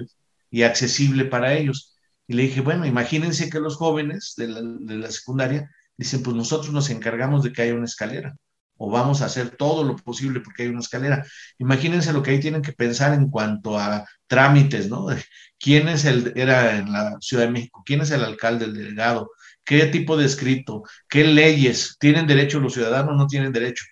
y 0.52 0.64
accesible 0.64 1.26
para 1.26 1.54
ellos. 1.54 1.96
Y 2.28 2.34
le 2.34 2.44
dije, 2.44 2.62
bueno, 2.62 2.86
imagínense 2.86 3.50
que 3.50 3.60
los 3.60 3.78
jóvenes 3.78 4.34
de 4.38 4.48
la, 4.48 4.62
de 4.62 4.96
la 4.96 5.12
secundaria 5.12 5.72
dicen, 5.98 6.24
pues 6.24 6.36
nosotros 6.36 6.74
nos 6.74 6.90
encargamos 6.90 7.44
de 7.44 7.54
que 7.54 7.62
haya 7.62 7.76
una 7.76 7.86
escalera 7.86 8.36
o 8.78 8.90
vamos 8.90 9.22
a 9.22 9.26
hacer 9.26 9.52
todo 9.52 9.84
lo 9.84 9.96
posible 9.96 10.42
porque 10.42 10.64
hay 10.64 10.70
una 10.70 10.80
escalera. 10.80 11.26
Imagínense 11.58 12.14
lo 12.14 12.22
que 12.24 12.32
ahí 12.32 12.40
tienen 12.40 12.62
que 12.62 12.74
pensar 12.74 13.14
en 13.14 13.30
cuanto 13.30 13.78
a 13.80 14.06
trámites, 14.28 14.90
¿no? 14.90 15.08
¿Quién 15.60 15.88
es 15.88 16.06
el, 16.06 16.34
era 16.36 16.78
en 16.78 16.92
la 16.92 17.18
Ciudad 17.22 17.46
de 17.46 17.52
México, 17.52 17.84
quién 17.86 18.02
es 18.02 18.12
el 18.12 18.24
alcalde, 18.24 18.66
el 18.66 18.74
delegado? 18.74 19.32
¿Qué 19.64 19.86
tipo 19.88 20.18
de 20.18 20.26
escrito? 20.26 20.84
¿Qué 21.08 21.24
leyes? 21.24 21.98
¿Tienen 22.00 22.28
derecho 22.28 22.60
los 22.60 22.74
ciudadanos? 22.74 23.16
¿No 23.16 23.28
tienen 23.28 23.52
derecho? 23.52 23.86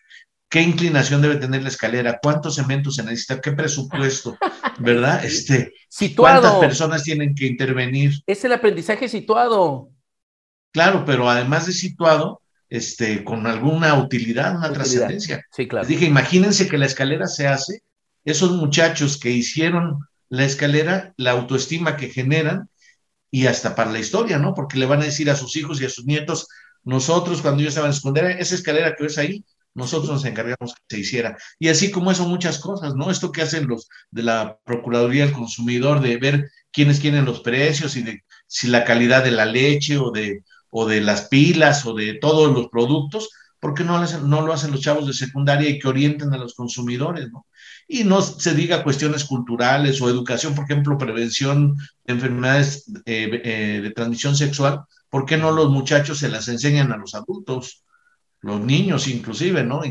¿Qué 0.50 0.62
inclinación 0.62 1.22
debe 1.22 1.38
tener 1.38 1.64
la 1.64 1.70
escalera? 1.70 2.20
¿Cuántos 2.22 2.56
cementos 2.56 2.98
se 2.98 3.04
necesita? 3.04 3.40
¿Qué 3.40 3.54
presupuesto? 3.54 4.38
¿Verdad? 4.80 5.24
Este, 5.24 5.74
situado. 5.88 6.42
¿Cuántas 6.42 6.60
personas 6.60 7.04
tienen 7.04 7.34
que 7.34 7.46
intervenir? 7.46 8.12
Es 8.28 8.44
el 8.44 8.52
aprendizaje 8.52 9.08
situado. 9.08 9.90
Claro, 10.74 11.06
pero 11.06 11.30
además 11.30 11.68
de 11.68 11.74
situado, 11.74 12.42
este, 12.70 13.24
con 13.24 13.48
alguna 13.48 13.94
utilidad, 13.96 14.58
una 14.58 14.74
trascendencia. 14.74 15.46
Sí, 15.52 15.68
claro. 15.68 15.88
dije, 15.88 16.06
imagínense 16.06 16.68
que 16.68 16.78
la 16.78 16.86
escalera 16.86 17.28
se 17.28 17.48
hace, 17.48 17.84
esos 18.26 18.52
muchachos 18.52 19.18
que 19.18 19.32
hicieron 19.32 20.00
la 20.30 20.46
escalera, 20.46 21.14
la 21.18 21.32
autoestima 21.32 21.98
que 21.98 22.10
generan 22.10 22.70
y 23.32 23.48
hasta 23.48 23.76
para 23.76 23.92
la 23.92 24.00
historia, 24.00 24.38
¿no? 24.38 24.54
Porque 24.54 24.78
le 24.78 24.86
van 24.86 25.02
a 25.02 25.06
decir 25.06 25.30
a 25.30 25.36
sus 25.36 25.56
hijos 25.56 25.82
y 25.82 25.86
a 25.86 25.90
sus 25.90 26.06
nietos, 26.06 26.48
nosotros 26.84 27.42
cuando 27.42 27.64
yo 27.64 27.70
estaba 27.70 27.88
en 27.88 27.94
secundaria, 27.94 28.32
esa 28.32 28.56
escalera 28.56 28.94
que 28.96 29.04
ves 29.04 29.18
ahí, 29.18 29.46
nosotros 29.74 30.12
nos 30.12 30.26
encargamos 30.26 30.74
que 30.74 30.96
se 30.96 31.00
hiciera. 31.00 31.38
Y 31.58 31.70
así 31.70 31.92
como 31.92 32.12
eso, 32.12 32.28
muchas 32.28 32.60
cosas, 32.60 32.94
¿no? 32.96 33.10
Esto 33.10 33.32
que 33.32 33.42
hacen 33.42 33.68
los 33.68 33.88
de 34.12 34.24
la 34.24 34.60
Procuraduría 34.66 35.26
del 35.26 35.34
Consumidor, 35.34 36.02
de 36.02 36.18
ver 36.18 36.52
quiénes 36.72 37.00
quieren 37.00 37.26
los 37.26 37.40
precios 37.40 37.96
y 37.96 38.04
de 38.04 38.24
si 38.48 38.68
la 38.68 38.84
calidad 38.84 39.24
de 39.24 39.32
la 39.32 39.46
leche 39.46 39.98
o 39.98 40.12
de, 40.12 40.44
o 40.70 40.86
de 40.86 41.02
las 41.02 41.28
pilas 41.30 41.86
o 41.86 41.94
de 41.94 42.16
todos 42.16 42.54
los 42.54 42.68
productos, 42.68 43.30
¿por 43.62 43.74
qué 43.74 43.84
no 43.84 43.98
lo, 43.98 44.04
hacen, 44.04 44.30
no 44.30 44.46
lo 44.46 44.52
hacen 44.52 44.72
los 44.72 44.82
chavos 44.82 45.08
de 45.08 45.14
secundaria 45.14 45.70
y 45.70 45.80
que 45.80 45.88
orienten 45.88 46.34
a 46.34 46.38
los 46.38 46.54
consumidores? 46.54 47.32
¿no? 47.32 47.46
Y 47.94 48.06
no 48.06 48.22
se 48.22 48.54
diga 48.54 48.84
cuestiones 48.84 49.26
culturales 49.26 50.02
o 50.02 50.10
educación, 50.10 50.56
por 50.56 50.64
ejemplo, 50.64 50.98
prevención 50.98 51.76
de 52.06 52.14
enfermedades 52.14 52.86
eh, 53.06 53.42
eh, 53.44 53.82
de 53.82 53.92
transmisión 53.92 54.36
sexual, 54.36 54.86
¿por 55.10 55.26
qué 55.26 55.38
no 55.38 55.52
los 55.52 55.70
muchachos 55.70 56.20
se 56.20 56.30
las 56.30 56.48
enseñan 56.48 56.92
a 56.92 56.98
los 56.98 57.16
adultos? 57.16 57.84
Los 58.40 58.62
niños 58.62 59.08
inclusive, 59.08 59.64
¿no? 59.64 59.82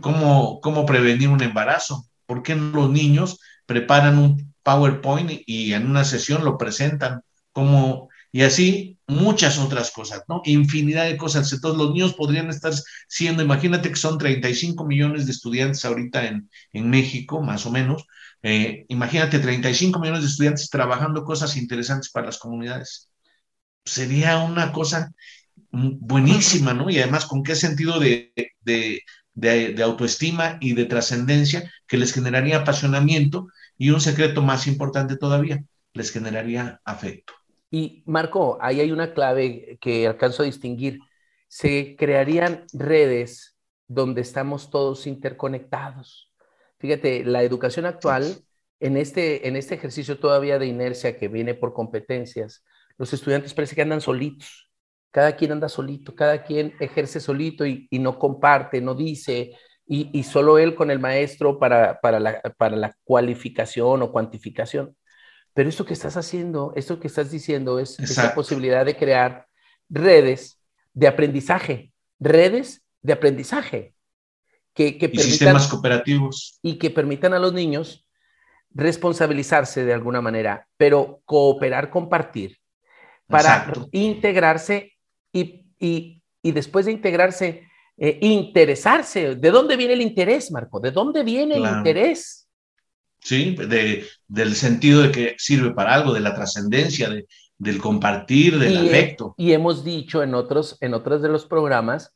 ¿Cómo, 0.00 0.60
cómo 0.60 0.84
prevenir 0.84 1.28
un 1.28 1.42
embarazo? 1.42 2.06
¿Por 2.26 2.42
qué 2.42 2.56
no 2.56 2.72
los 2.72 2.90
niños 2.90 3.38
preparan 3.66 4.18
un 4.18 4.52
PowerPoint 4.62 5.42
y 5.46 5.74
en 5.74 5.88
una 5.88 6.04
sesión 6.04 6.44
lo 6.44 6.58
presentan? 6.58 7.22
como 7.54 8.08
y 8.34 8.42
así 8.42 8.98
muchas 9.06 9.58
otras 9.60 9.92
cosas, 9.92 10.24
¿no? 10.28 10.42
Infinidad 10.44 11.06
de 11.06 11.16
cosas. 11.16 11.52
Entonces 11.52 11.78
los 11.78 11.92
niños 11.92 12.14
podrían 12.14 12.50
estar 12.50 12.72
siendo, 13.08 13.42
imagínate 13.44 13.90
que 13.90 13.96
son 13.96 14.18
35 14.18 14.84
millones 14.86 15.26
de 15.26 15.32
estudiantes 15.32 15.84
ahorita 15.84 16.26
en, 16.26 16.50
en 16.72 16.90
México, 16.90 17.40
más 17.42 17.66
o 17.66 17.70
menos. 17.70 18.04
Eh, 18.42 18.86
imagínate 18.88 19.38
35 19.38 20.00
millones 20.00 20.22
de 20.22 20.28
estudiantes 20.30 20.68
trabajando 20.70 21.24
cosas 21.24 21.56
interesantes 21.56 22.10
para 22.10 22.26
las 22.26 22.38
comunidades. 22.38 23.10
Sería 23.84 24.38
una 24.38 24.72
cosa 24.72 25.12
buenísima, 25.72 26.74
¿no? 26.74 26.90
Y 26.90 26.98
además 27.00 27.26
con 27.26 27.42
qué 27.42 27.54
sentido 27.56 28.00
de, 28.00 28.32
de, 28.62 29.02
de, 29.34 29.74
de 29.74 29.82
autoestima 29.84 30.58
y 30.60 30.74
de 30.74 30.86
trascendencia 30.86 31.70
que 31.88 31.98
les 31.98 32.12
generaría 32.14 32.58
apasionamiento 32.58 33.48
y 33.78 33.90
un 33.90 34.00
secreto 34.00 34.42
más 34.42 34.66
importante 34.68 35.16
todavía, 35.16 35.64
les 35.94 36.12
generaría 36.12 36.80
afecto. 36.84 37.34
Y 37.74 38.04
Marco, 38.06 38.56
ahí 38.60 38.78
hay 38.78 38.92
una 38.92 39.12
clave 39.14 39.78
que 39.80 40.06
alcanzo 40.06 40.44
a 40.44 40.46
distinguir. 40.46 41.00
Se 41.48 41.96
crearían 41.96 42.66
redes 42.72 43.58
donde 43.88 44.20
estamos 44.20 44.70
todos 44.70 45.08
interconectados. 45.08 46.32
Fíjate, 46.78 47.24
la 47.24 47.42
educación 47.42 47.84
actual, 47.84 48.44
en 48.78 48.96
este, 48.96 49.48
en 49.48 49.56
este 49.56 49.74
ejercicio 49.74 50.20
todavía 50.20 50.60
de 50.60 50.66
inercia 50.66 51.16
que 51.16 51.26
viene 51.26 51.54
por 51.54 51.74
competencias, 51.74 52.62
los 52.96 53.12
estudiantes 53.12 53.54
parece 53.54 53.74
que 53.74 53.82
andan 53.82 54.00
solitos. 54.00 54.70
Cada 55.10 55.34
quien 55.34 55.50
anda 55.50 55.68
solito, 55.68 56.14
cada 56.14 56.44
quien 56.44 56.74
ejerce 56.78 57.18
solito 57.18 57.66
y, 57.66 57.88
no 57.90 58.20
comparte, 58.20 58.80
no 58.80 58.94
dice, 58.94 59.50
y, 59.84 60.16
y, 60.16 60.22
solo 60.22 60.58
él 60.58 60.76
con 60.76 60.92
el 60.92 61.00
maestro 61.00 61.58
para, 61.58 61.98
para, 62.00 62.20
la, 62.20 62.40
para 62.56 62.76
la 62.76 62.94
cualificación 63.02 64.00
o 64.02 64.12
cuantificación. 64.12 64.96
Pero 65.54 65.68
esto 65.68 65.84
que 65.84 65.94
estás 65.94 66.16
haciendo, 66.16 66.72
esto 66.74 66.98
que 67.00 67.06
estás 67.06 67.30
diciendo 67.30 67.78
es 67.78 67.98
esa 68.00 68.34
posibilidad 68.34 68.84
de 68.84 68.96
crear 68.96 69.46
redes 69.88 70.60
de 70.92 71.06
aprendizaje, 71.06 71.92
redes 72.18 72.82
de 73.02 73.12
aprendizaje. 73.12 73.94
Que, 74.74 74.98
que 74.98 75.06
y 75.06 75.08
permitan, 75.08 75.30
sistemas 75.30 75.68
cooperativos. 75.68 76.58
Y 76.60 76.78
que 76.78 76.90
permitan 76.90 77.32
a 77.32 77.38
los 77.38 77.52
niños 77.52 78.04
responsabilizarse 78.74 79.84
de 79.84 79.94
alguna 79.94 80.20
manera, 80.20 80.66
pero 80.76 81.22
cooperar, 81.24 81.90
compartir, 81.90 82.58
para 83.28 83.58
Exacto. 83.58 83.88
integrarse 83.92 84.94
y, 85.32 85.64
y, 85.78 86.20
y, 86.42 86.52
después 86.52 86.86
de 86.86 86.92
integrarse, 86.92 87.68
eh, 87.96 88.18
interesarse. 88.20 89.36
¿De 89.36 89.50
dónde 89.50 89.76
viene 89.76 89.94
el 89.94 90.02
interés, 90.02 90.50
Marco? 90.50 90.80
¿De 90.80 90.90
dónde 90.90 91.22
viene 91.22 91.54
claro. 91.54 91.72
el 91.72 91.78
interés? 91.78 92.43
¿Sí? 93.24 93.56
De, 93.56 94.06
del 94.28 94.54
sentido 94.54 95.02
de 95.02 95.10
que 95.10 95.34
sirve 95.38 95.72
para 95.72 95.94
algo, 95.94 96.12
de 96.12 96.20
la 96.20 96.34
trascendencia, 96.34 97.08
de, 97.08 97.26
del 97.58 97.80
compartir, 97.80 98.58
del 98.58 98.72
y, 98.72 98.88
afecto. 98.88 99.34
Y 99.36 99.52
hemos 99.52 99.82
dicho 99.82 100.22
en 100.22 100.34
otros, 100.34 100.76
en 100.80 100.94
otros 100.94 101.22
de 101.22 101.28
los 101.28 101.46
programas 101.46 102.14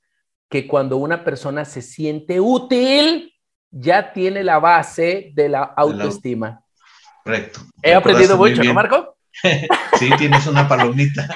que 0.49 0.67
cuando 0.67 0.99
una 0.99 1.25
persona 1.25 1.65
se 1.65 1.83
siente 1.83 2.41
útil, 2.41 3.35
ya 3.71 4.13
tiene 4.13 4.45
la 4.45 4.59
base 4.59 5.33
de 5.35 5.49
la 5.49 5.63
autoestima. 5.63 6.61
Correcto. 7.25 7.61
He 7.83 7.95
aprendido 7.95 8.37
mucho, 8.37 8.63
¿no, 8.63 8.75
Marco? 8.75 9.17
sí, 9.99 10.11
tienes 10.19 10.47
una 10.47 10.69
palomita. 10.69 11.29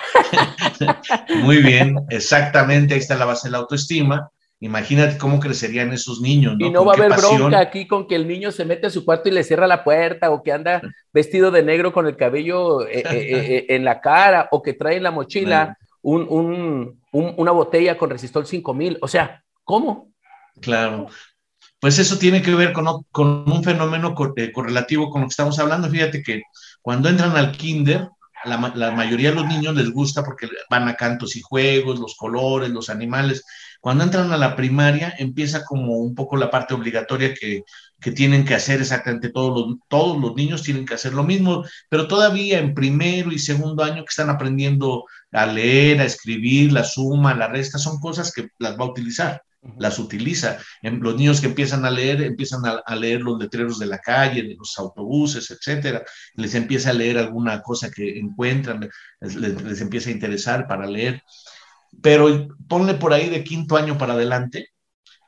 muy 1.42 1.58
bien, 1.58 1.96
exactamente, 2.08 2.94
ahí 2.94 3.00
está 3.00 3.16
la 3.16 3.26
base 3.26 3.48
de 3.48 3.52
la 3.52 3.58
autoestima. 3.58 4.30
Imagínate 4.62 5.19
cómo 5.19 5.40
crecerían 5.40 5.92
esos 5.92 6.21
niños. 6.21 6.57
¿no? 6.57 6.64
Y 6.64 6.71
no 6.71 6.85
va 6.85 6.92
a 6.92 6.97
haber 6.97 7.09
pasión? 7.09 7.37
bronca 7.37 7.59
aquí 7.59 7.88
con 7.88 8.07
que 8.07 8.14
el 8.14 8.28
niño 8.28 8.52
se 8.52 8.64
mete 8.64 8.87
a 8.87 8.90
su 8.90 9.04
cuarto 9.04 9.28
y 9.28 9.33
le 9.33 9.42
cierra 9.42 9.66
la 9.66 9.83
puerta, 9.83 10.31
o 10.31 10.40
que 10.40 10.52
anda 10.52 10.81
vestido 11.12 11.50
de 11.50 11.64
negro 11.64 11.92
con 11.92 12.07
el 12.07 12.16
cabello 12.16 12.87
eh, 12.87 13.00
eh, 13.00 13.04
eh, 13.11 13.66
en 13.75 13.85
la 13.85 14.00
cara, 14.00 14.49
o 14.52 14.62
que 14.62 14.75
trae 14.75 14.99
en 14.99 15.02
la 15.02 15.11
mochila 15.11 15.76
un, 16.00 16.26
un, 16.28 17.00
un, 17.11 17.35
una 17.38 17.50
botella 17.50 17.99
con 17.99 18.11
resistol 18.11 18.47
5000. 18.47 18.99
O 19.02 19.09
sea, 19.09 19.42
¿cómo? 19.64 20.12
Claro. 20.61 21.09
Pues 21.81 21.99
eso 21.99 22.16
tiene 22.16 22.40
que 22.40 22.54
ver 22.54 22.73
con, 22.73 22.87
con 23.11 23.50
un 23.50 23.64
fenómeno 23.64 24.14
correlativo 24.14 25.11
con 25.11 25.23
lo 25.23 25.26
que 25.26 25.33
estamos 25.33 25.59
hablando. 25.59 25.90
Fíjate 25.90 26.23
que 26.23 26.42
cuando 26.81 27.09
entran 27.09 27.37
al 27.37 27.50
kinder, 27.50 28.07
la, 28.45 28.73
la, 28.76 28.92
mayoría 28.92 29.31
de 29.31 29.37
los 29.37 29.47
niños 29.47 29.75
les 29.75 29.90
gusta 29.90 30.23
porque 30.23 30.49
van 30.71 30.87
a 30.87 30.95
cantos 30.95 31.35
y 31.35 31.40
juegos, 31.40 31.99
los 31.99 32.14
colores, 32.14 32.71
los 32.71 32.90
animales. 32.90 33.45
Cuando 33.82 34.04
entran 34.04 34.30
a 34.32 34.36
la 34.36 34.54
primaria, 34.54 35.12
empieza 35.18 35.64
como 35.64 35.96
un 35.96 36.14
poco 36.14 36.36
la 36.36 36.52
parte 36.52 36.72
obligatoria 36.72 37.34
que, 37.34 37.64
que 38.00 38.12
tienen 38.12 38.44
que 38.44 38.54
hacer 38.54 38.80
exactamente 38.80 39.30
todos 39.30 39.66
los, 39.66 39.78
todos 39.88 40.20
los 40.20 40.36
niños 40.36 40.62
tienen 40.62 40.86
que 40.86 40.94
hacer 40.94 41.14
lo 41.14 41.24
mismo, 41.24 41.64
pero 41.88 42.06
todavía 42.06 42.60
en 42.60 42.74
primero 42.74 43.32
y 43.32 43.40
segundo 43.40 43.82
año 43.82 44.04
que 44.04 44.10
están 44.10 44.30
aprendiendo 44.30 45.04
a 45.32 45.46
leer, 45.46 46.00
a 46.00 46.04
escribir, 46.04 46.72
la 46.72 46.84
suma, 46.84 47.34
la 47.34 47.48
resta, 47.48 47.76
son 47.76 47.98
cosas 47.98 48.32
que 48.32 48.50
las 48.60 48.78
va 48.78 48.84
a 48.84 48.90
utilizar 48.90 49.42
las 49.78 49.98
utiliza. 49.98 50.58
Los 50.82 51.16
niños 51.16 51.40
que 51.40 51.46
empiezan 51.46 51.84
a 51.84 51.90
leer, 51.90 52.22
empiezan 52.22 52.66
a, 52.66 52.82
a, 52.84 52.96
leer 52.96 53.20
los 53.20 53.38
letreros 53.38 53.78
de 53.78 53.86
la 53.86 53.98
calle, 53.98 54.42
de 54.42 54.56
los 54.56 54.76
autobuses, 54.78 55.50
etcétera. 55.50 56.02
Les 56.34 56.54
empieza 56.54 56.90
a 56.90 56.94
leer 56.94 57.18
alguna 57.18 57.62
cosa 57.62 57.90
que 57.90 58.18
encuentran, 58.18 58.88
les, 59.20 59.36
les, 59.36 59.80
empieza 59.80 60.10
a 60.10 60.12
interesar 60.12 60.66
para 60.66 60.86
leer. 60.86 61.22
Pero 62.00 62.49
ponle 62.68 62.94
por 62.94 63.12
ahí 63.12 63.28
de 63.28 63.44
quinto 63.44 63.76
año 63.76 63.99
para 63.99 64.14
adelante, 64.14 64.68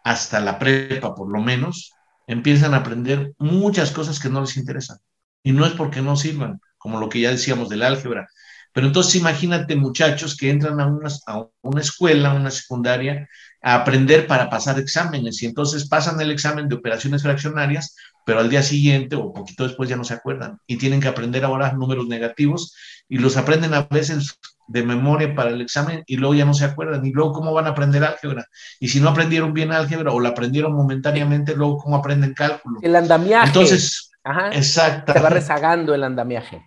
hasta 0.05 0.41
la 0.41 0.59
prepa 0.59 1.15
por 1.15 1.31
lo 1.31 1.41
menos, 1.41 1.93
empiezan 2.27 2.75
a 2.75 2.79
aprender 2.79 3.33
muchas 3.39 3.91
cosas 3.91 4.19
que 4.19 4.29
no 4.29 4.41
les 4.41 4.57
interesan. 4.57 4.99
Y 5.43 5.53
no 5.53 5.67
es 5.67 5.73
porque 5.73 6.01
no 6.01 6.17
sirvan, 6.17 6.61
como 6.79 6.99
lo 6.99 7.09
que 7.09 7.21
ya 7.21 7.31
decíamos 7.31 7.69
del 7.69 7.83
álgebra. 7.83 8.29
Pero 8.73 8.87
entonces 8.87 9.15
imagínate 9.17 9.77
muchachos 9.77 10.37
que 10.37 10.51
entran 10.51 10.81
a 10.81 10.87
una, 10.87 11.09
a 11.27 11.47
una 11.63 11.81
escuela, 11.81 12.33
a 12.33 12.35
una 12.35 12.51
secundaria, 12.51 13.29
a 13.63 13.77
aprender 13.77 14.27
para 14.27 14.51
pasar 14.51 14.79
exámenes 14.79 15.43
y 15.43 15.47
entonces 15.47 15.89
pasan 15.89 16.21
el 16.21 16.31
examen 16.31 16.69
de 16.69 16.75
operaciones 16.75 17.23
fraccionarias 17.23 17.95
pero 18.25 18.41
al 18.41 18.51
día 18.51 18.63
siguiente 18.63 19.17
o 19.17 19.33
poquito 19.33 19.65
después 19.65 19.89
ya 19.89 19.97
no 19.97 20.05
se 20.05 20.15
acuerdan 20.15 20.59
y 20.67 20.77
tienen 20.77 21.01
que 21.01 21.09
aprender 21.09 21.45
ahora 21.45 21.73
números 21.73 22.07
negativos 22.07 22.75
y 23.09 23.19
los 23.19 23.37
aprenden 23.37 23.75
a 23.75 23.83
veces 23.83 24.39
de 24.67 24.83
memoria 24.83 25.35
para 25.35 25.51
el 25.51 25.61
examen 25.61 26.03
y 26.07 26.17
luego 26.17 26.35
ya 26.35 26.45
no 26.45 26.55
se 26.55 26.65
acuerdan. 26.65 27.05
Y 27.05 27.13
luego 27.13 27.33
cómo 27.33 27.53
van 27.53 27.67
a 27.67 27.71
aprender 27.71 28.05
álgebra 28.05 28.47
y 28.81 28.89
si 28.89 29.01
no 29.01 29.11
aprendieron 29.11 29.53
bien 29.53 29.73
álgebra 29.73 30.13
o 30.13 30.21
la 30.21 30.31
aprendieron 30.31 30.73
momentáneamente 30.73 31.55
luego 31.55 31.79
cómo 31.79 31.97
aprenden 31.97 32.35
cálculo 32.35 32.81
el 32.83 32.97
andamiaje. 32.97 33.47
Entonces 33.49 34.11
se 34.61 35.21
va 35.21 35.31
rezagando 35.31 35.95
el 35.95 36.05
andamiaje. 36.05 36.63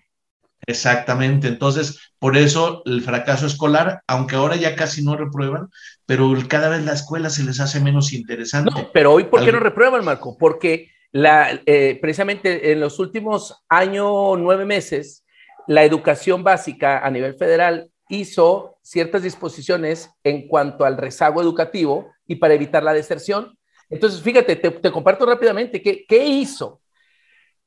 Exactamente. 0.66 1.48
Entonces 1.48 2.00
por 2.20 2.38
eso 2.38 2.82
el 2.86 3.02
fracaso 3.02 3.46
escolar 3.46 4.02
aunque 4.08 4.36
ahora 4.36 4.56
ya 4.56 4.76
casi 4.76 5.04
no 5.04 5.16
reprueban 5.16 5.70
pero 6.06 6.34
cada 6.48 6.70
vez 6.70 6.84
la 6.84 6.94
escuela 6.94 7.30
se 7.30 7.44
les 7.44 7.60
hace 7.60 7.80
menos 7.80 8.14
interesante. 8.14 8.72
No, 8.74 8.90
pero 8.94 9.14
hoy 9.14 9.26
por 9.26 9.44
qué 9.44 9.52
no 9.52 9.60
reprueban 9.60 10.06
Marco 10.06 10.38
porque 10.38 10.92
la, 11.12 11.62
eh, 11.66 11.98
precisamente 12.02 12.72
en 12.72 12.80
los 12.80 13.00
últimos 13.00 13.64
años, 13.70 14.38
nueve 14.38 14.66
meses, 14.66 15.24
la 15.68 15.84
educación 15.84 16.44
básica 16.44 17.06
a 17.06 17.12
nivel 17.12 17.36
federal 17.36 17.92
hizo 18.10 18.78
ciertas 18.82 19.24
disposiciones 19.24 20.10
en 20.24 20.48
cuanto 20.48 20.86
al 20.86 20.98
rezago 20.98 21.42
educativo 21.42 22.12
y 22.26 22.36
para 22.36 22.54
evitar 22.54 22.84
la 22.84 22.94
deserción. 22.94 23.58
Entonces, 23.90 24.22
fíjate, 24.22 24.56
te, 24.56 24.92
comparto 24.92 25.26
rápidamente 25.26 25.82
qué, 25.82 26.06
qué 26.08 26.26
hizo. 26.26 26.82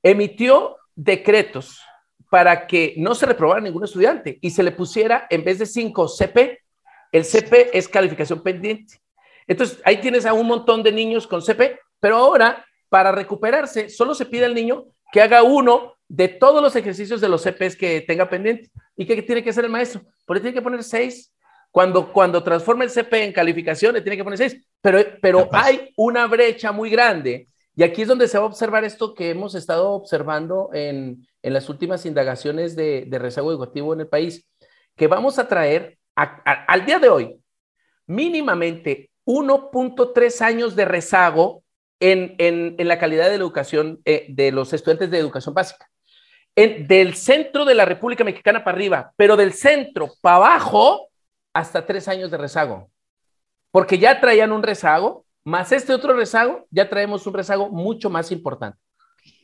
Emitió 0.03 0.77
decretos 0.95 1.81
para 2.31 2.67
que 2.67 2.95
no 2.97 3.15
se 3.15 3.27
reprobara 3.27 3.61
ningún 3.61 3.85
estudiante 3.85 4.39
y 4.41 4.51
se 4.51 4.63
le 4.63 4.73
pusiera, 4.73 5.27
en 5.31 5.45
vez 5.45 5.59
de 5.59 5.67
cinco 5.67 6.09
CP, 6.09 6.61
el 7.13 7.25
CP 7.25 7.77
es 7.77 7.89
calificación 7.89 8.43
pendiente. 8.43 9.01
Entonces, 9.47 9.81
ahí 9.85 10.01
tienes 10.01 10.27
a 10.27 10.33
un 10.33 10.47
montón 10.47 10.83
de 10.83 10.93
niños 10.93 11.27
con 11.27 11.43
CP, 11.43 11.79
pero 11.99 12.17
ahora 12.17 12.65
para 12.89 13.13
recuperarse, 13.13 13.89
solo 13.89 14.15
se 14.15 14.27
pide 14.27 14.45
al 14.45 14.55
niño 14.55 14.87
que 15.13 15.21
haga 15.21 15.43
uno 15.43 15.95
de 16.11 16.27
todos 16.27 16.61
los 16.61 16.75
ejercicios 16.75 17.21
de 17.21 17.29
los 17.29 17.43
CPs 17.43 17.77
que 17.77 18.01
tenga 18.01 18.29
pendiente. 18.29 18.69
¿Y 18.97 19.07
qué 19.07 19.23
tiene 19.23 19.45
que 19.45 19.51
hacer 19.51 19.65
el 19.65 19.71
maestro? 19.71 20.03
Pues 20.27 20.39
le 20.39 20.41
tiene 20.41 20.55
que 20.55 20.63
poner 20.63 20.83
seis. 20.83 21.33
Cuando, 21.71 22.13
cuando 22.13 22.43
transforma 22.43 22.83
el 22.83 22.91
CP 22.91 23.25
en 23.25 23.33
calificación, 23.33 23.95
le 23.95 24.01
tiene 24.03 24.17
que 24.17 24.25
poner 24.25 24.39
seis. 24.39 24.67
Pero, 24.81 24.99
pero 25.23 25.49
hay 25.53 25.93
una 25.97 26.27
brecha 26.27 26.73
muy 26.73 26.91
grande. 26.91 27.47
Y 27.77 27.85
aquí 27.85 28.03
es 28.03 28.09
donde 28.09 28.27
se 28.27 28.39
va 28.39 28.45
a 28.45 28.49
observar 28.49 28.85
esto 28.85 29.15
que 29.15 29.31
hemos 29.31 29.55
estado 29.55 29.93
observando 29.93 30.71
en, 30.73 31.25
en 31.43 31.53
las 31.53 31.69
últimas 31.69 32.05
indagaciones 32.05 32.75
de, 32.75 33.05
de, 33.07 33.19
rezago 33.21 33.53
educativo 33.53 33.95
en 33.95 34.01
el 34.01 34.09
país, 34.09 34.45
que 34.97 35.07
vamos 35.07 35.39
a 35.39 35.47
traer 35.47 35.97
al 36.17 36.85
día 36.85 36.99
de 36.99 37.09
hoy 37.09 37.41
mínimamente 38.09 39.11
1.3 39.25 40.41
años 40.41 40.75
de 40.75 40.85
rezago 40.85 41.63
en, 42.01 42.77
la 42.79 42.99
calidad 42.99 43.25
de 43.25 43.31
la 43.31 43.45
educación 43.45 44.01
eh, 44.05 44.27
de 44.29 44.51
los 44.53 44.73
estudiantes 44.73 45.11
de 45.11 45.19
educación 45.19 45.55
básica. 45.55 45.90
En, 46.63 46.87
del 46.87 47.15
centro 47.15 47.65
de 47.65 47.75
la 47.75 47.85
República 47.85 48.25
Mexicana 48.25 48.65
para 48.65 48.77
arriba, 48.77 49.13
pero 49.17 49.37
del 49.37 49.53
centro 49.53 50.13
para 50.21 50.37
abajo, 50.37 51.09
hasta 51.53 51.87
tres 51.87 52.09
años 52.09 52.31
de 52.31 52.39
rezago. 52.39 52.91
Porque 53.71 53.99
ya 53.99 54.21
traían 54.21 54.53
un 54.53 54.63
rezago, 54.63 55.25
más 55.45 55.73
este 55.73 55.93
otro 55.93 56.15
rezago, 56.15 56.67
ya 56.71 56.89
traemos 56.89 57.27
un 57.27 57.35
rezago 57.35 57.71
mucho 57.71 58.11
más 58.11 58.31
importante. 58.33 58.79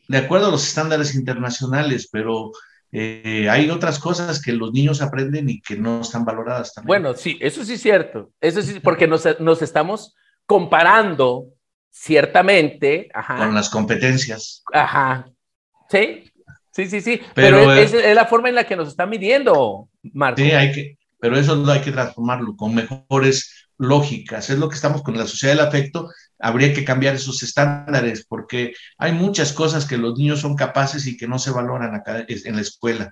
De 0.08 0.18
acuerdo 0.18 0.48
a 0.48 0.50
los 0.50 0.66
estándares 0.66 1.14
internacionales, 1.14 2.08
pero 2.10 2.52
eh, 2.92 3.48
hay 3.50 3.70
otras 3.70 3.98
cosas 3.98 4.40
que 4.40 4.52
los 4.52 4.72
niños 4.72 5.02
aprenden 5.02 5.48
y 5.48 5.60
que 5.60 5.76
no 5.76 6.00
están 6.00 6.24
valoradas 6.24 6.74
también. 6.74 6.88
Bueno, 6.88 7.14
sí, 7.14 7.38
eso 7.40 7.64
sí 7.64 7.74
es 7.74 7.82
cierto. 7.82 8.30
Eso 8.40 8.62
sí, 8.62 8.80
porque 8.80 9.08
nos, 9.08 9.26
nos 9.40 9.62
estamos 9.62 10.14
comparando 10.44 11.46
ciertamente. 11.90 13.08
Con 13.26 13.54
las 13.54 13.70
competencias. 13.70 14.62
Ajá. 14.72 15.28
Sí, 15.88 16.30
sí, 16.76 16.88
sí, 16.88 17.00
sí. 17.00 17.20
Pero, 17.34 17.72
es, 17.72 17.92
la 17.92 18.26
forma 18.26 18.48
en 18.48 18.54
la 18.54 18.64
que 18.64 18.76
nos 18.76 18.88
están 18.88 19.10
midiendo, 19.10 19.88
Marco. 20.12 20.40
Sí, 20.40 20.50
hay 20.52 20.72
que, 20.72 20.98
pero 21.18 21.38
eso 21.38 21.64
hay 21.70 21.80
que 21.80 21.92
transformarlo 21.92 22.54
con 22.56 22.74
mejores 22.74 23.68
lógicas. 23.78 24.50
Es 24.50 24.58
lo 24.58 24.68
que 24.68 24.74
estamos 24.74 25.02
con 25.02 25.16
la 25.16 25.26
sociedad 25.26 25.54
del 25.54 25.66
afecto. 25.66 26.10
Habría 26.38 26.72
que 26.72 26.84
cambiar 26.84 27.14
esos 27.14 27.42
estándares 27.42 28.26
porque 28.26 28.74
hay 28.98 29.12
muchas 29.12 29.52
cosas 29.52 29.86
que 29.86 29.96
los 29.96 30.18
niños 30.18 30.40
son 30.40 30.54
capaces 30.54 31.06
y 31.06 31.16
que 31.16 31.26
no 31.26 31.38
se 31.38 31.50
valoran 31.50 31.94
acá 31.94 32.24
en 32.28 32.56
la 32.56 32.62
escuela. 32.62 33.10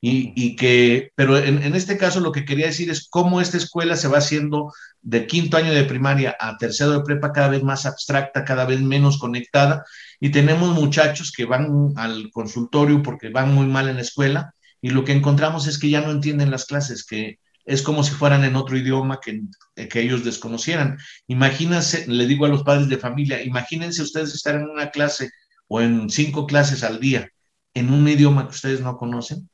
Y, 0.00 0.54
que, 0.56 1.10
pero 1.16 1.38
en, 1.38 1.62
en, 1.62 1.74
este 1.74 1.96
caso 1.96 2.20
lo 2.20 2.30
que 2.30 2.44
quería 2.44 2.66
decir 2.66 2.90
es 2.90 3.08
cómo 3.08 3.40
esta 3.40 3.56
escuela 3.56 3.96
se 3.96 4.06
va 4.08 4.18
haciendo 4.18 4.72
de 5.00 5.26
quinto 5.26 5.56
año 5.56 5.72
de 5.72 5.84
primaria 5.84 6.36
a 6.38 6.58
tercero 6.58 6.92
de 6.92 7.00
prepa 7.00 7.32
cada 7.32 7.48
vez 7.48 7.62
más 7.62 7.86
abstracta, 7.86 8.44
cada 8.44 8.66
vez 8.66 8.80
menos 8.80 9.18
conectada, 9.18 9.84
y 10.20 10.30
tenemos 10.30 10.74
muchachos 10.74 11.32
que 11.32 11.44
van 11.44 11.92
al 11.96 12.30
consultorio 12.30 13.02
porque 13.02 13.30
van 13.30 13.54
muy 13.54 13.66
mal 13.66 13.88
en 13.88 13.96
la 13.96 14.02
escuela, 14.02 14.54
y 14.80 14.90
lo 14.90 15.04
que 15.04 15.12
encontramos 15.12 15.66
es 15.66 15.78
que 15.78 15.90
ya 15.90 16.02
no 16.02 16.12
entienden 16.12 16.50
las 16.50 16.66
clases, 16.66 17.04
que 17.04 17.40
es 17.64 17.82
como 17.82 18.04
si 18.04 18.12
fueran 18.12 18.44
en 18.44 18.54
otro 18.54 18.76
idioma 18.76 19.18
que, 19.20 19.40
que 19.88 20.00
ellos 20.00 20.24
desconocieran. 20.24 20.98
Imagínense, 21.26 22.06
le 22.06 22.26
digo 22.26 22.46
a 22.46 22.48
los 22.48 22.62
padres 22.62 22.88
de 22.88 22.98
familia, 22.98 23.42
imagínense 23.42 24.02
ustedes 24.02 24.34
estar 24.34 24.54
en 24.54 24.68
una 24.68 24.90
clase 24.90 25.30
o 25.66 25.80
en 25.80 26.10
cinco 26.10 26.46
clases 26.46 26.84
al 26.84 27.00
día 27.00 27.28
en 27.74 27.92
un 27.92 28.08
idioma 28.08 28.44
que 28.44 28.54
ustedes 28.54 28.80
no 28.80 28.96
conocen 28.96 29.48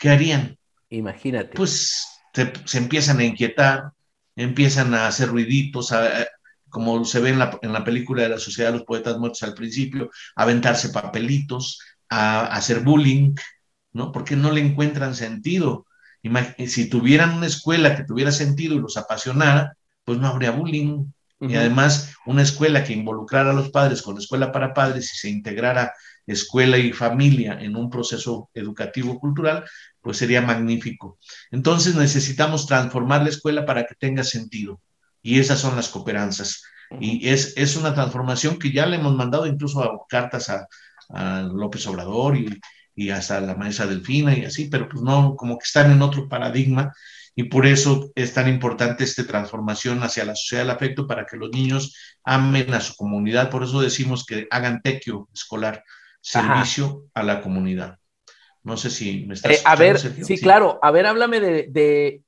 ¿qué 0.00 0.08
harían? 0.08 0.58
Imagínate. 0.88 1.54
Pues 1.54 2.08
se, 2.32 2.78
empiezan 2.78 3.20
a 3.20 3.24
inquietar, 3.24 3.92
empiezan 4.34 4.94
a 4.94 5.06
hacer 5.06 5.28
ruiditos, 5.28 5.94
como 6.68 7.04
se 7.04 7.20
ve 7.20 7.30
en 7.30 7.38
la, 7.38 7.58
en 7.62 7.72
la, 7.72 7.84
película 7.84 8.22
de 8.22 8.30
la 8.30 8.38
Sociedad 8.38 8.72
de 8.72 8.78
los 8.78 8.86
Poetas 8.86 9.18
Muertos 9.18 9.42
al 9.42 9.54
principio, 9.54 10.10
a 10.34 10.42
aventarse 10.42 10.88
papelitos, 10.88 11.80
a, 12.08 12.46
hacer 12.46 12.80
bullying, 12.80 13.34
¿no? 13.92 14.10
Porque 14.10 14.34
no 14.34 14.50
le 14.50 14.62
encuentran 14.62 15.14
sentido. 15.14 15.86
si 16.66 16.88
tuvieran 16.88 17.34
una 17.34 17.46
escuela 17.46 17.94
que 17.94 18.04
tuviera 18.04 18.32
sentido 18.32 18.74
y 18.74 18.80
los 18.80 18.96
apasionara, 18.96 19.76
pues 20.04 20.18
no 20.18 20.28
habría 20.28 20.50
bullying. 20.50 21.04
Y 21.42 21.54
además, 21.54 22.14
una 22.26 22.42
escuela 22.42 22.84
que 22.84 22.92
involucrara 22.92 23.50
a 23.50 23.54
los 23.54 23.70
padres 23.70 24.02
con 24.02 24.18
escuela 24.18 24.52
para 24.52 24.74
padres 24.74 25.12
y 25.14 25.16
se 25.16 25.30
integrara 25.30 25.92
escuela 26.26 26.78
y 26.78 26.92
familia 26.92 27.58
en 27.60 27.76
un 27.76 27.90
proceso 27.90 28.50
educativo 28.54 29.18
cultural, 29.18 29.64
pues 30.00 30.18
sería 30.18 30.42
magnífico. 30.42 31.18
Entonces 31.50 31.94
necesitamos 31.94 32.66
transformar 32.66 33.22
la 33.22 33.30
escuela 33.30 33.66
para 33.66 33.86
que 33.86 33.94
tenga 33.94 34.24
sentido. 34.24 34.80
Y 35.22 35.38
esas 35.38 35.60
son 35.60 35.76
las 35.76 35.88
cooperanzas. 35.88 36.62
Y 37.00 37.28
es, 37.28 37.54
es 37.56 37.76
una 37.76 37.94
transformación 37.94 38.58
que 38.58 38.72
ya 38.72 38.86
le 38.86 38.96
hemos 38.96 39.14
mandado 39.14 39.46
incluso 39.46 39.82
a 39.82 39.90
cartas 40.08 40.48
a, 40.48 40.66
a 41.10 41.42
López 41.42 41.86
Obrador 41.86 42.36
y, 42.36 42.58
y, 42.94 43.10
hasta 43.10 43.40
la 43.40 43.54
maestra 43.54 43.86
Delfina 43.86 44.36
y 44.36 44.44
así, 44.44 44.68
pero 44.68 44.88
pues 44.88 45.02
no, 45.02 45.36
como 45.36 45.58
que 45.58 45.64
están 45.64 45.92
en 45.92 46.02
otro 46.02 46.28
paradigma 46.28 46.92
y 47.34 47.44
por 47.44 47.66
eso 47.66 48.10
es 48.14 48.34
tan 48.34 48.48
importante 48.48 49.04
esta 49.04 49.26
transformación 49.26 50.02
hacia 50.02 50.24
la 50.24 50.34
sociedad 50.34 50.64
del 50.64 50.72
afecto 50.72 51.06
para 51.06 51.26
que 51.26 51.36
los 51.36 51.50
niños 51.50 51.96
amen 52.24 52.74
a 52.74 52.80
su 52.80 52.94
comunidad. 52.96 53.50
Por 53.50 53.62
eso 53.62 53.80
decimos 53.80 54.26
que 54.26 54.46
hagan 54.50 54.82
tequio 54.82 55.28
escolar, 55.32 55.84
servicio 56.20 57.06
a 57.14 57.22
la 57.22 57.40
comunidad. 57.42 57.98
No 58.62 58.76
sé 58.76 58.90
si 58.90 59.24
me 59.26 59.34
estás. 59.34 59.52
Eh, 59.52 59.62
a 59.64 59.76
ver, 59.76 59.98
sí, 59.98 60.38
claro. 60.38 60.78
A 60.82 60.90
ver, 60.90 61.06
háblame 61.06 61.40
de, 61.40 62.22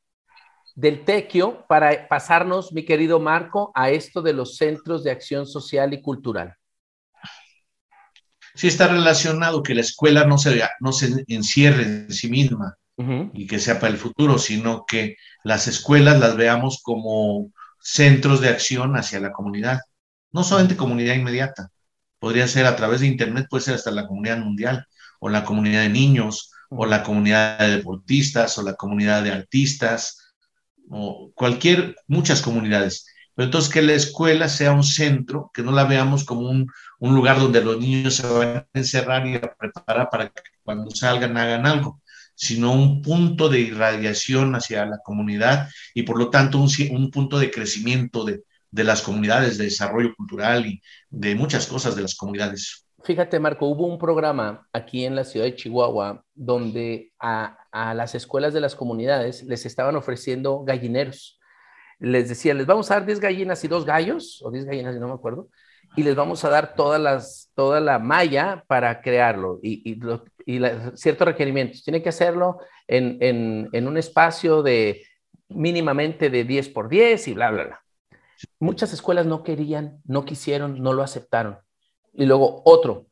del 0.74 1.05
tequio 1.05 1.66
para 1.68 2.09
pasarnos, 2.09 2.72
mi 2.72 2.85
querido 2.85 3.20
Marco, 3.20 3.70
a 3.74 3.90
esto 3.90 4.22
de 4.22 4.33
los 4.33 4.57
centros 4.57 5.05
de 5.05 5.11
acción 5.11 5.46
social 5.46 5.92
y 5.92 6.00
cultural. 6.00 6.55
Sí 8.55 8.68
está 8.68 8.88
relacionado 8.88 9.62
que 9.62 9.74
la 9.74 9.81
escuela 9.81 10.24
no 10.24 10.37
se, 10.37 10.62
no 10.81 10.92
se 10.92 11.24
encierre 11.28 11.83
en 11.85 12.12
sí 12.12 12.28
misma 12.28 12.76
y 13.33 13.48
que 13.48 13.59
sea 13.59 13.81
para 13.81 13.92
el 13.92 13.98
futuro, 13.98 14.38
sino 14.38 14.85
que 14.87 15.16
las 15.42 15.66
escuelas 15.66 16.20
las 16.20 16.37
veamos 16.37 16.81
como 16.83 17.50
centros 17.81 18.40
de 18.40 18.48
acción 18.48 18.96
hacia 18.96 19.18
la 19.18 19.33
comunidad, 19.33 19.81
no 20.31 20.44
solamente 20.44 20.76
comunidad 20.76 21.14
inmediata, 21.14 21.70
podría 22.22 22.46
ser 22.46 22.66
a 22.66 22.76
través 22.76 23.00
de 23.00 23.08
Internet, 23.08 23.48
puede 23.50 23.64
ser 23.64 23.74
hasta 23.74 23.90
la 23.90 24.06
comunidad 24.06 24.38
mundial, 24.38 24.87
o 25.18 25.28
la 25.28 25.44
comunidad 25.44 25.82
de 25.82 25.88
niños, 25.88 26.52
o 26.68 26.87
la 26.87 27.02
comunidad 27.02 27.58
de 27.58 27.78
deportistas, 27.78 28.56
o 28.58 28.62
la 28.62 28.74
comunidad 28.74 29.24
de 29.24 29.32
artistas, 29.32 30.32
o 30.88 31.32
cualquier, 31.35 31.96
muchas 32.06 32.40
comunidades. 32.40 33.06
Pero 33.35 33.46
entonces 33.46 33.72
que 33.72 33.82
la 33.82 33.94
escuela 33.94 34.48
sea 34.48 34.70
un 34.70 34.85
centro, 34.85 35.50
que 35.52 35.64
no 35.64 35.72
la 35.72 35.82
veamos 35.82 36.22
como 36.22 36.48
un, 36.48 36.70
un 37.00 37.14
lugar 37.16 37.40
donde 37.40 37.61
los 37.61 37.80
niños 37.80 38.14
se 38.14 38.26
van 38.28 38.56
a 38.56 38.68
encerrar 38.72 39.26
y 39.26 39.35
a 39.35 39.56
preparar 39.58 40.08
para 40.08 40.28
que 40.28 40.42
cuando 40.62 40.92
salgan 40.92 41.37
hagan 41.37 41.66
algo, 41.66 42.00
sino 42.37 42.72
un 42.72 43.02
punto 43.02 43.48
de 43.48 43.58
irradiación 43.58 44.54
hacia 44.54 44.87
la 44.87 44.98
comunidad 44.98 45.68
y 45.92 46.04
por 46.04 46.20
lo 46.20 46.30
tanto 46.30 46.58
un, 46.58 46.70
un 46.92 47.11
punto 47.11 47.40
de 47.40 47.50
crecimiento, 47.50 48.24
de, 48.24 48.44
de 48.72 48.85
las 48.85 49.02
comunidades, 49.02 49.58
de 49.58 49.64
desarrollo 49.64 50.14
cultural 50.16 50.66
y 50.66 50.82
de 51.11 51.35
muchas 51.35 51.66
cosas 51.66 51.94
de 51.94 52.02
las 52.02 52.16
comunidades. 52.16 52.87
Fíjate, 53.04 53.38
Marco, 53.38 53.66
hubo 53.66 53.87
un 53.87 53.98
programa 53.98 54.66
aquí 54.72 55.04
en 55.04 55.14
la 55.14 55.24
ciudad 55.24 55.46
de 55.46 55.56
Chihuahua 55.56 56.24
donde 56.35 57.12
a, 57.18 57.58
las 57.94 58.14
escuelas 58.14 58.54
de 58.54 58.61
las 58.61 58.74
comunidades 58.74 59.42
les 59.44 59.66
estaban 59.66 59.96
ofreciendo 59.96 60.62
gallineros. 60.64 61.38
Les 61.98 62.28
decía, 62.28 62.54
les 62.54 62.66
vamos 62.66 62.90
a 62.90 62.94
dar 62.94 63.06
10 63.06 63.20
gallinas 63.20 63.62
y 63.64 63.68
dos 63.68 63.85
gallos, 63.85 64.42
o 64.44 64.50
10 64.50 64.64
gallinas, 64.66 64.96
no 64.96 65.08
me 65.08 65.14
acuerdo, 65.14 65.48
y 65.96 66.02
les 66.02 66.14
vamos 66.14 66.44
a 66.44 66.48
dar 66.48 66.74
todas 66.74 67.00
las, 67.00 67.50
toda 67.54 67.80
la 67.80 67.98
malla 67.98 68.64
para 68.66 69.00
crearlo 69.00 69.58
y, 69.62 69.98
y, 70.46 70.61
ciertos 70.94 71.26
requerimientos. 71.26 71.85
Tiene 71.85 72.02
que 72.02 72.08
hacerlo 72.08 72.58
en, 72.87 73.18
en, 73.20 73.68
en, 73.72 73.88
un 73.88 73.96
espacio 73.96 74.62
de 74.62 75.02
mínimamente 75.48 76.30
de 76.30 76.44
10 76.44 76.68
por 76.70 76.88
10 76.88 77.28
y 77.28 77.32
bla, 77.35 77.50
bla, 77.50 77.64
bla. 77.64 77.82
Muchas 78.59 78.92
escuelas 78.92 79.26
no 79.26 79.42
querían, 79.42 80.00
no 80.05 80.24
quisieron, 80.24 80.83
no 80.83 80.92
lo 80.92 81.02
aceptaron. 81.02 81.59
Y 82.12 82.26
luego 82.26 82.62
otro, 82.64 83.07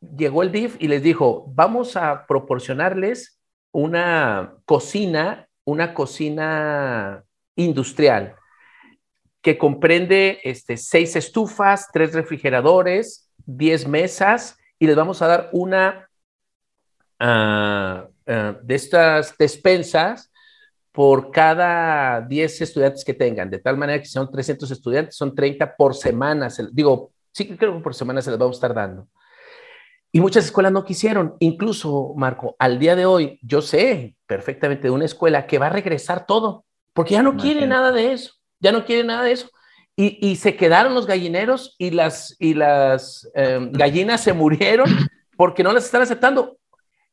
llegó 0.00 0.42
el 0.42 0.52
DIF 0.52 0.76
y 0.78 0.88
les 0.88 1.02
dijo, 1.02 1.46
vamos 1.54 1.96
a 1.96 2.26
proporcionarles 2.26 3.40
una 3.72 4.54
cocina, 4.64 5.48
una 5.64 5.94
cocina 5.94 7.24
industrial 7.56 8.36
que 9.42 9.58
comprende 9.58 10.40
este, 10.44 10.76
seis 10.76 11.16
estufas, 11.16 11.88
tres 11.92 12.12
refrigeradores, 12.12 13.30
diez 13.46 13.86
mesas 13.86 14.58
y 14.78 14.86
les 14.86 14.96
vamos 14.96 15.22
a 15.22 15.26
dar 15.26 15.50
una 15.52 16.08
uh, 17.20 18.30
uh, 18.30 18.56
de 18.62 18.74
estas 18.74 19.36
despensas 19.38 20.30
por 20.92 21.30
cada 21.30 22.20
10 22.22 22.60
estudiantes 22.60 23.04
que 23.04 23.14
tengan, 23.14 23.50
de 23.50 23.58
tal 23.58 23.76
manera 23.76 24.00
que 24.00 24.08
son 24.08 24.30
300 24.30 24.70
estudiantes, 24.70 25.16
son 25.16 25.34
30 25.34 25.76
por 25.76 25.94
semana, 25.94 26.48
digo, 26.72 27.12
sí 27.32 27.56
creo 27.56 27.76
que 27.76 27.82
por 27.82 27.94
semana 27.94 28.22
se 28.22 28.30
les 28.30 28.38
vamos 28.38 28.56
a 28.56 28.58
estar 28.58 28.74
dando. 28.74 29.08
Y 30.10 30.20
muchas 30.20 30.46
escuelas 30.46 30.72
no 30.72 30.84
quisieron, 30.84 31.36
incluso, 31.38 32.14
Marco, 32.16 32.56
al 32.58 32.78
día 32.78 32.96
de 32.96 33.04
hoy, 33.04 33.38
yo 33.42 33.60
sé 33.60 34.16
perfectamente 34.26 34.84
de 34.84 34.90
una 34.90 35.04
escuela 35.04 35.46
que 35.46 35.58
va 35.58 35.66
a 35.66 35.70
regresar 35.70 36.26
todo, 36.26 36.64
porque 36.94 37.14
ya 37.14 37.22
no 37.22 37.36
quiere 37.36 37.66
nada 37.66 37.92
de 37.92 38.12
eso 38.12 38.38
ya 38.60 38.72
no 38.72 38.84
quiere 38.84 39.04
nada 39.04 39.22
de 39.22 39.32
eso. 39.32 39.50
Y, 40.00 40.36
se 40.36 40.54
quedaron 40.54 40.94
los 40.94 41.08
gallineros 41.08 41.74
y 41.76 41.90
las, 41.90 42.36
y 42.38 42.54
las 42.54 43.28
em, 43.34 43.72
gallinas 43.72 44.22
se 44.22 44.32
murieron 44.32 44.88
porque 45.36 45.64
no 45.64 45.72
las 45.72 45.86
están 45.86 46.02
aceptando. 46.02 46.56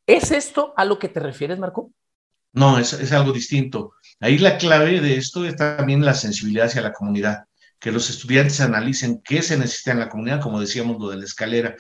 ¿Es 0.05 0.31
esto 0.31 0.71
a 0.77 0.85
lo 0.85 0.99
que 0.99 1.09
te 1.09 1.19
refieres, 1.19 1.57
Marco? 1.57 1.91
No, 2.55 2.79
es, 2.79 2.93
es 2.93 3.11
algo 3.11 3.31
distinto. 3.31 3.93
Ahí 4.19 4.37
la 4.37 4.57
clave 4.57 4.99
de 5.01 5.17
esto 5.17 5.45
es 5.45 5.55
también 5.55 6.03
la 6.03 6.13
sensibilidad 6.13 6.65
hacia 6.65 6.81
la 6.81 6.93
comunidad, 6.93 7.45
que 7.79 7.91
los 7.91 8.09
estudiantes 8.09 8.61
analicen 8.61 9.21
qué 9.23 9.41
se 9.41 9.57
necesita 9.57 9.91
en 9.91 9.99
la 9.99 10.09
comunidad, 10.09 10.41
como 10.41 10.59
decíamos 10.59 10.97
lo 10.99 11.09
de 11.09 11.17
la 11.17 11.25
escalera, 11.25 11.75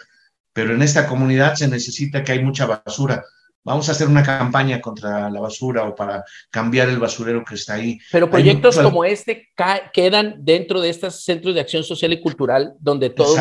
pero 0.53 0.73
en 0.73 0.81
esta 0.81 1.07
comunidad 1.07 1.55
se 1.55 1.67
necesita 1.67 2.23
que 2.23 2.33
hay 2.33 2.43
mucha 2.43 2.65
basura, 2.65 3.23
vamos 3.65 3.89
a 3.89 3.93
hacer 3.93 4.07
una 4.07 4.23
campaña 4.23 4.79
contra 4.79 5.29
la 5.29 5.39
basura 5.41 5.83
o 5.83 5.95
para 5.95 6.23
cambiar 6.51 6.87
el 6.87 6.99
basurero 6.99 7.43
que 7.43 7.55
está 7.55 7.73
ahí. 7.73 7.99
Pero 8.11 8.29
proyectos 8.29 8.77
como 8.77 9.03
este 9.03 9.49
quedan 9.91 10.35
dentro 10.39 10.79
de 10.79 10.89
estos 10.89 11.23
centros 11.23 11.55
de 11.55 11.61
acción 11.61 11.83
social 11.83 12.13
y 12.13 12.21
cultural 12.21 12.75
donde 12.79 13.09
todos 13.09 13.37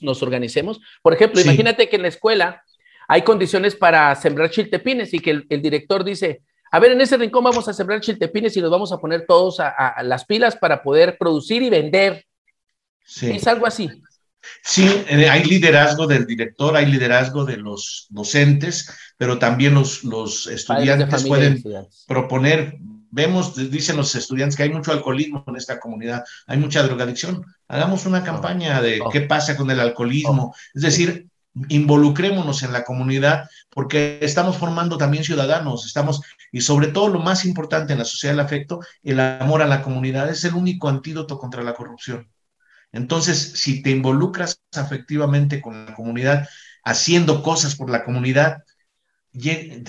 nos, 0.00 0.22
organicemos. 0.22 0.80
Por 1.02 1.14
ejemplo, 1.14 1.40
imagínate 1.40 1.88
que 1.88 1.96
en 1.96 2.02
la 2.02 2.08
escuela 2.08 2.62
hay 3.08 3.22
condiciones 3.22 3.74
para 3.74 4.14
sembrar 4.14 4.50
chiltepines 4.50 5.12
y 5.14 5.18
que 5.18 5.42
el, 5.48 5.62
director 5.62 6.04
dice, 6.04 6.42
a 6.74 6.80
ver, 6.80 6.90
en 6.90 7.00
ese 7.00 7.16
rincón 7.16 7.44
vamos 7.44 7.68
a 7.68 7.72
sembrar 7.72 8.00
chiltepines 8.00 8.56
y 8.56 8.60
nos 8.60 8.68
vamos 8.68 8.90
a 8.90 8.98
poner 8.98 9.26
todos 9.28 9.60
a, 9.60 9.94
las 10.02 10.24
pilas 10.24 10.56
para 10.56 10.82
poder 10.82 11.16
producir 11.16 11.62
y 11.62 11.70
vender. 11.70 12.26
Es 13.22 13.46
algo 13.46 13.64
así. 13.64 13.88
Sí, 14.64 14.84
eh, 15.08 15.28
hay 15.30 15.44
liderazgo 15.44 16.08
del 16.08 16.26
director, 16.26 16.74
hay 16.76 16.86
liderazgo 16.86 17.44
de 17.44 17.58
los 17.58 18.08
docentes, 18.10 18.90
pero 19.16 19.38
también 19.38 19.74
los, 19.74 20.02
los 20.02 20.48
estudiantes 20.48 21.22
pueden 21.22 21.62
proponer. 22.08 22.76
Vemos, 23.08 23.54
dicen 23.70 23.96
los 23.96 24.12
estudiantes, 24.16 24.56
que 24.56 24.64
hay 24.64 24.70
mucho 24.70 24.90
alcoholismo 24.90 25.44
en 25.46 25.54
esta 25.54 25.78
comunidad, 25.78 26.24
hay 26.48 26.58
mucha 26.58 26.82
drogadicción. 26.82 27.44
Hagamos 27.68 28.04
una 28.04 28.24
campaña 28.24 28.82
de 28.82 29.00
qué 29.12 29.20
pasa 29.20 29.56
con 29.56 29.70
el 29.70 29.78
alcoholismo. 29.78 30.52
Es 30.74 30.82
decir, 30.82 31.28
involucrémonos 31.68 32.62
en 32.62 32.72
la 32.72 32.84
comunidad 32.84 33.48
porque 33.70 34.18
estamos 34.20 34.56
formando 34.56 34.98
también 34.98 35.24
ciudadanos, 35.24 35.86
estamos, 35.86 36.20
y 36.50 36.60
sobre 36.60 36.88
todo 36.88 37.08
lo 37.08 37.20
más 37.20 37.44
importante 37.44 37.92
en 37.92 38.00
la 38.00 38.04
sociedad 38.04 38.34
del 38.34 38.44
afecto, 38.44 38.80
el 39.02 39.20
amor 39.20 39.62
a 39.62 39.66
la 39.66 39.82
comunidad 39.82 40.28
es 40.28 40.44
el 40.44 40.54
único 40.54 40.88
antídoto 40.88 41.38
contra 41.38 41.62
la 41.62 41.74
corrupción. 41.74 42.28
Entonces, 42.92 43.52
si 43.56 43.82
te 43.82 43.90
involucras 43.90 44.60
afectivamente 44.72 45.60
con 45.60 45.86
la 45.86 45.94
comunidad, 45.94 46.48
haciendo 46.84 47.42
cosas 47.42 47.74
por 47.74 47.90
la 47.90 48.04
comunidad, 48.04 48.62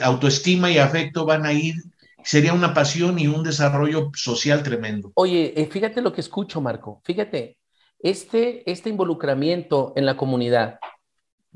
autoestima 0.02 0.72
y 0.72 0.80
afecto 0.80 1.26
van 1.26 1.46
a 1.46 1.54
ir, 1.54 1.76
sería 2.24 2.54
una 2.54 2.74
pasión 2.74 3.20
y 3.20 3.28
un 3.28 3.44
desarrollo 3.44 4.10
social 4.16 4.64
tremendo. 4.64 5.12
Oye, 5.16 5.54
eh, 5.56 5.68
fíjate 5.68 6.02
lo 6.02 6.12
que 6.12 6.22
escucho, 6.22 6.62
Marco, 6.62 7.02
fíjate, 7.04 7.58
este, 8.00 8.70
este 8.70 8.90
involucramiento 8.90 9.94
en 9.96 10.08
la 10.08 10.18
comunidad, 10.18 10.80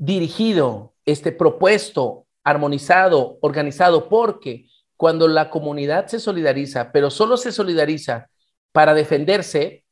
dirigido, 0.00 0.94
este 1.04 1.30
propuesto, 1.30 2.26
armonizado, 2.42 3.36
organizado, 3.42 4.08
porque 4.08 4.66
cuando 4.96 5.28
la 5.28 5.50
comunidad 5.50 6.06
se 6.06 6.18
solidariza, 6.18 6.90
pero 6.90 7.10
solo 7.10 7.36
se 7.36 7.52
solidariza 7.52 8.30
para 8.72 8.94
defenderse, 8.94 9.84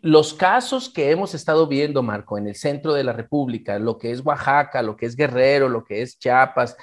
los 0.00 0.34
casos 0.34 0.88
que 0.88 1.10
hemos 1.10 1.32
estado 1.34 1.68
viendo, 1.68 2.02
Marco, 2.02 2.36
en 2.38 2.48
el 2.48 2.56
centro 2.56 2.92
de 2.92 3.04
la 3.04 3.12
República, 3.12 3.78
lo 3.78 3.96
que 3.98 4.10
es 4.10 4.20
Oaxaca, 4.24 4.82
lo 4.82 4.96
que 4.96 5.06
es 5.06 5.14
Guerrero, 5.14 5.68
lo 5.68 5.84
que 5.84 6.02
es 6.02 6.18
Chiapas, 6.18 6.76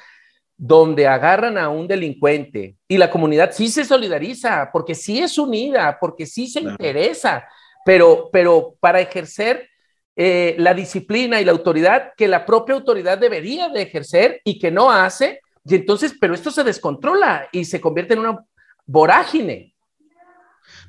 donde 0.56 1.06
agarran 1.06 1.58
a 1.58 1.68
un 1.68 1.88
delincuente 1.88 2.78
y 2.88 2.98
la 2.98 3.10
comunidad 3.10 3.52
sí 3.52 3.68
se 3.68 3.84
solidariza, 3.84 4.70
porque 4.72 4.96
sí 4.96 5.20
es 5.20 5.38
unida, 5.38 5.98
porque 6.00 6.26
sí 6.26 6.48
se 6.48 6.62
interesa, 6.62 7.46
pero, 7.86 8.30
pero 8.32 8.76
para 8.80 9.02
ejercer 9.02 9.70
eh, 10.16 10.56
la 10.60 10.74
disciplina 10.74 11.42
y 11.42 11.46
la 11.46 11.52
autoridad 11.52 12.12
que 12.16 12.28
la 12.28 12.46
propia 12.46 12.76
autoridad 12.76 13.18
debería 13.18 13.70
de 13.70 13.82
ejercer 13.82 14.42
y 14.44 14.60
que 14.60 14.72
no 14.72 14.92
hace, 14.92 15.42
y 15.66 15.76
entonces, 15.76 16.14
pero 16.20 16.34
esto 16.34 16.52
se 16.52 16.64
descontrola 16.64 17.48
y 17.52 17.66
se 17.66 17.80
convierte 17.82 18.14
en 18.14 18.20
una 18.20 18.46
vorágine 18.86 19.74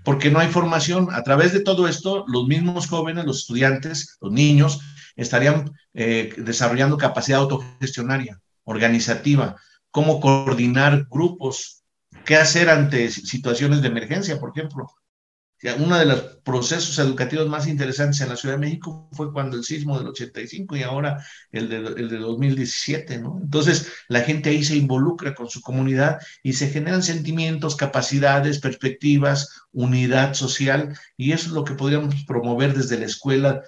porque 0.05 0.31
no 0.31 0.39
hay 0.39 0.49
formación. 0.49 1.09
A 1.13 1.23
través 1.23 1.53
de 1.53 1.61
todo 1.61 1.89
esto, 1.89 2.25
los 2.29 2.47
mismos 2.47 2.87
jóvenes, 2.87 3.25
los 3.25 3.41
estudiantes, 3.41 4.17
los 4.21 4.31
niños, 4.31 4.81
estarían 5.17 5.73
eh, 5.95 6.33
desarrollando 6.37 6.99
capacidad 6.99 7.41
autogestionaria, 7.41 8.41
organizativa, 8.65 9.57
cómo 9.91 10.21
coordinar 10.21 11.07
grupos, 11.11 11.83
qué 12.25 12.37
hacer 12.37 12.69
ante 12.69 13.11
situaciones 13.11 13.81
de 13.81 13.89
emergencia, 13.89 14.39
por 14.39 14.51
ejemplo, 14.51 14.87
uno 15.73 15.99
de 15.99 16.05
los 16.05 16.21
procesos 16.45 16.99
educativos 16.99 17.49
más 17.49 17.67
interesantes 17.67 18.21
en 18.21 18.29
la 18.29 18.37
Ciudad 18.37 18.57
de 18.57 18.61
México 18.61 19.09
fue 19.13 19.33
cuando 19.33 19.57
el 19.57 19.65
sismo 19.65 19.99
del 19.99 20.09
85 20.09 20.77
y 20.77 20.83
ahora 20.83 21.25
el 21.53 21.71
de, 21.71 21.77
el 21.77 22.09
de 22.11 22.19
2017, 22.19 23.19
¿no? 23.19 23.41
Entonces, 23.43 23.89
la 24.09 24.21
gente 24.21 24.51
ahí 24.51 24.63
se 24.63 24.77
involucra 24.77 25.35
con 25.35 25.49
su 25.49 25.63
comunidad 25.63 26.19
y 26.43 26.53
se 26.53 26.69
generan 26.69 27.03
sentimientos, 27.03 27.77
capacidades, 27.77 28.61
perspectivas, 28.61 29.63
unidad 29.73 30.35
social, 30.35 30.99
y 31.17 31.33
eso 31.33 31.47
es 31.47 31.53
lo 31.53 31.65
que 31.65 31.75
podríamos 31.75 32.25
promover 32.27 32.75
desde 32.75 32.99
la 32.99 33.07
escuela, 33.07 33.63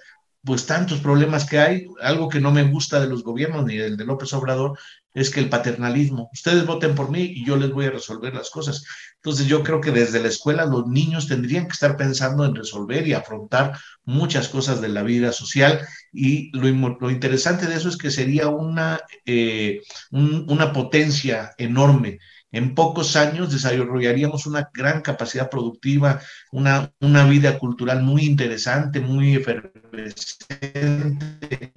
pues 0.47 0.65
tantos 0.65 1.01
problemas 1.01 1.43
que 1.43 1.59
hay, 1.59 1.87
algo 2.01 2.29
que 2.29 2.39
no 2.39 2.53
me 2.53 2.63
gusta 2.63 3.01
de 3.01 3.07
los 3.09 3.21
gobiernos 3.21 3.65
ni 3.65 3.75
del 3.75 3.97
de 3.97 4.05
López 4.05 4.31
Obrador, 4.31 4.79
es 5.13 5.29
que 5.29 5.41
el 5.41 5.49
paternalismo, 5.49 6.29
ustedes 6.31 6.65
voten 6.65 6.95
por 6.95 7.11
mí 7.11 7.21
y 7.21 7.45
yo 7.45 7.57
les 7.57 7.71
voy 7.71 7.87
a 7.87 7.91
resolver 7.91 8.33
las 8.33 8.49
cosas. 8.49 8.85
Entonces 9.15 9.45
yo 9.47 9.61
creo 9.61 9.81
que 9.81 9.91
desde 9.91 10.21
la 10.21 10.29
escuela 10.29 10.65
los 10.65 10.87
niños 10.87 11.27
tendrían 11.27 11.65
que 11.65 11.73
estar 11.73 11.97
pensando 11.97 12.45
en 12.45 12.55
resolver 12.55 13.05
y 13.05 13.11
afrontar 13.11 13.77
muchas 14.05 14.47
cosas 14.47 14.79
de 14.79 14.87
la 14.87 15.03
vida 15.03 15.33
social 15.33 15.85
y 16.13 16.49
lo, 16.57 17.11
interesante 17.11 17.65
de 17.65 17.75
eso 17.75 17.89
es 17.89 17.97
que 17.97 18.09
sería 18.09 18.47
una, 18.47 19.01
eh, 19.25 19.81
una 20.11 20.71
potencia 20.71 21.51
enorme. 21.57 22.19
En 22.51 22.75
pocos 22.75 23.15
años 23.15 23.51
desarrollaríamos 23.51 24.45
una 24.45 24.69
gran 24.73 25.01
capacidad 25.01 25.49
productiva, 25.49 26.21
una, 26.51 26.91
una 27.01 27.27
vida 27.27 27.57
cultural 27.59 28.03
muy 28.03 28.25
interesante, 28.25 28.99
muy 29.01 29.35
efervescente, 29.35 31.73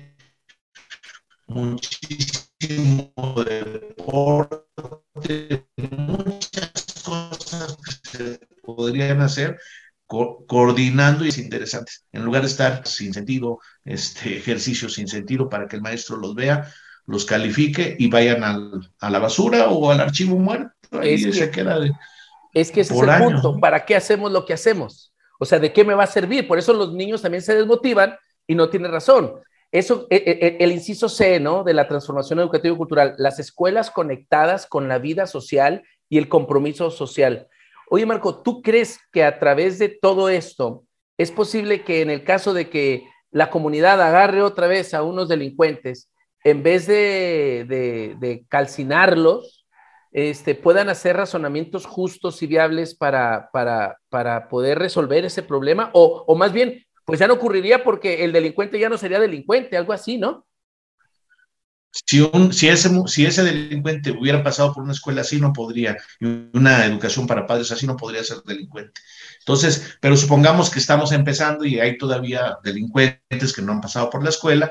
muchísimo 1.47 3.13
deporte, 3.45 4.65
muchas 5.77 6.73
cosas 7.05 7.77
que 7.77 7.93
se 8.09 8.41
podrían 8.63 9.21
hacer 9.23 9.59
coordinando 10.07 11.25
y 11.25 11.29
es 11.29 11.39
interesante. 11.39 11.93
En 12.13 12.25
lugar 12.25 12.43
de 12.43 12.49
estar 12.49 12.87
sin 12.87 13.15
sentido, 13.15 13.61
este 13.85 14.37
ejercicio 14.37 14.89
sin 14.89 15.07
sentido 15.07 15.49
para 15.49 15.69
que 15.69 15.77
el 15.77 15.83
maestro 15.83 16.17
los 16.17 16.35
vea, 16.35 16.69
los 17.11 17.25
califique 17.25 17.97
y 17.99 18.09
vayan 18.09 18.43
a 18.45 19.11
la 19.11 19.19
basura 19.19 19.69
o 19.69 19.91
al 19.91 20.01
archivo 20.01 20.37
muerto. 20.37 20.71
es 21.03 21.27
que, 21.27 21.33
se 21.33 21.51
queda 21.51 21.79
es 22.53 22.71
que 22.71 22.81
ese 22.81 22.95
es 22.95 23.01
el 23.01 23.23
punto. 23.23 23.59
¿Para 23.59 23.85
qué 23.85 23.97
hacemos 23.97 24.31
lo 24.33 24.45
que 24.45 24.53
hacemos? 24.53 25.13
O 25.39 25.45
sea, 25.45 25.59
¿de 25.59 25.73
qué 25.73 25.85
me 25.85 25.95
va 25.95 26.05
a 26.05 26.09
servir? 26.09 26.47
Por 26.47 26.59
eso 26.59 26.73
los 26.73 26.93
niños 26.93 27.23
también 27.23 27.43
se 27.43 27.55
desmotivan 27.55 28.17
y 28.47 28.55
no 28.55 28.69
tienen 28.69 28.93
razón. 28.93 29.35
Eso, 29.73 30.07
e, 30.11 30.17
e, 30.17 30.47
e, 30.47 30.57
el, 30.61 30.73
inciso 30.73 31.09
C, 31.09 31.39
¿no? 31.39 31.63
De 31.63 31.75
la 31.75 31.87
transformación 31.87 32.41
educativa 32.41 32.75
y 32.75 32.77
cultural, 32.77 33.15
las 33.19 33.39
escuelas 33.39 33.91
conectadas 33.91 34.67
con 34.67 34.89
la 34.89 34.99
vida 34.99 35.27
social 35.27 35.83
y 36.09 36.19
el 36.19 36.29
compromiso 36.29 36.91
social. 36.91 37.47
Oye, 37.89 38.05
Marco, 38.05 38.43
¿tú 38.43 38.63
crees 38.63 38.99
que 39.13 39.25
a 39.25 39.39
través 39.39 39.79
de 39.79 39.89
todo 39.89 40.29
esto 40.29 40.85
es 41.19 41.31
posible 41.31 41.85
que 41.85 42.03
en 42.03 42.11
el 42.11 42.25
caso 42.25 42.53
de 42.53 42.69
que 42.69 43.05
la 43.31 43.51
comunidad 43.51 44.01
agarre 44.03 44.43
otra 44.43 44.67
vez 44.67 44.93
a 44.93 45.03
unos 45.05 45.29
delincuentes, 45.29 46.10
en 46.45 46.63
vez 46.63 46.87
de, 46.87 48.45
calcinarlos, 48.49 49.67
este, 50.13 50.55
puedan 50.55 50.89
hacer 50.89 51.17
razonamientos 51.17 51.87
justos 51.87 52.43
y 52.43 52.47
viables 52.47 52.95
para, 52.95 53.51
poder 54.49 54.79
resolver 54.79 55.25
ese 55.25 55.43
problema, 55.43 55.91
o, 55.93 56.35
más 56.37 56.53
bien, 56.53 56.85
pues 57.05 57.21
ya 57.21 57.27
no 57.27 57.35
ocurriría 57.35 57.83
porque 57.83 58.25
el 58.25 58.33
delincuente 58.33 58.79
ya 58.79 58.89
no 58.89 58.99
sería 58.99 59.19
delincuente, 59.19 59.77
algo 59.77 59.93
así, 59.93 60.19
¿no? 60.19 60.47
Si, 61.93 62.69
ese, 62.69 62.89
si 63.07 63.27
ese 63.27 63.43
delincuente 63.43 64.13
hubiera 64.13 64.45
pasado 64.45 64.73
por 64.73 64.85
una 64.85 64.93
escuela 64.93 65.23
así, 65.23 65.41
no 65.41 65.53
podría, 65.53 65.97
una 66.21 66.87
educación 66.87 67.27
para 67.27 67.47
padres 67.47 67.73
así, 67.73 67.85
no 67.85 67.97
podría 67.97 68.23
ser 68.23 68.39
delincuente. 68.45 69.01
Entonces, 69.41 69.99
pero 70.01 70.17
supongamos 70.17 70.71
que 70.71 70.79
estamos 70.79 71.11
empezando 71.11 71.65
y 71.65 71.81
hay 71.81 71.99
todavía 71.99 72.59
delincuentes 72.63 73.53
que 73.53 73.63
no 73.63 73.73
han 73.73 73.81
pasado 73.81 74.09
por 74.09 74.23
la 74.23 74.31
escuela, 74.31 74.71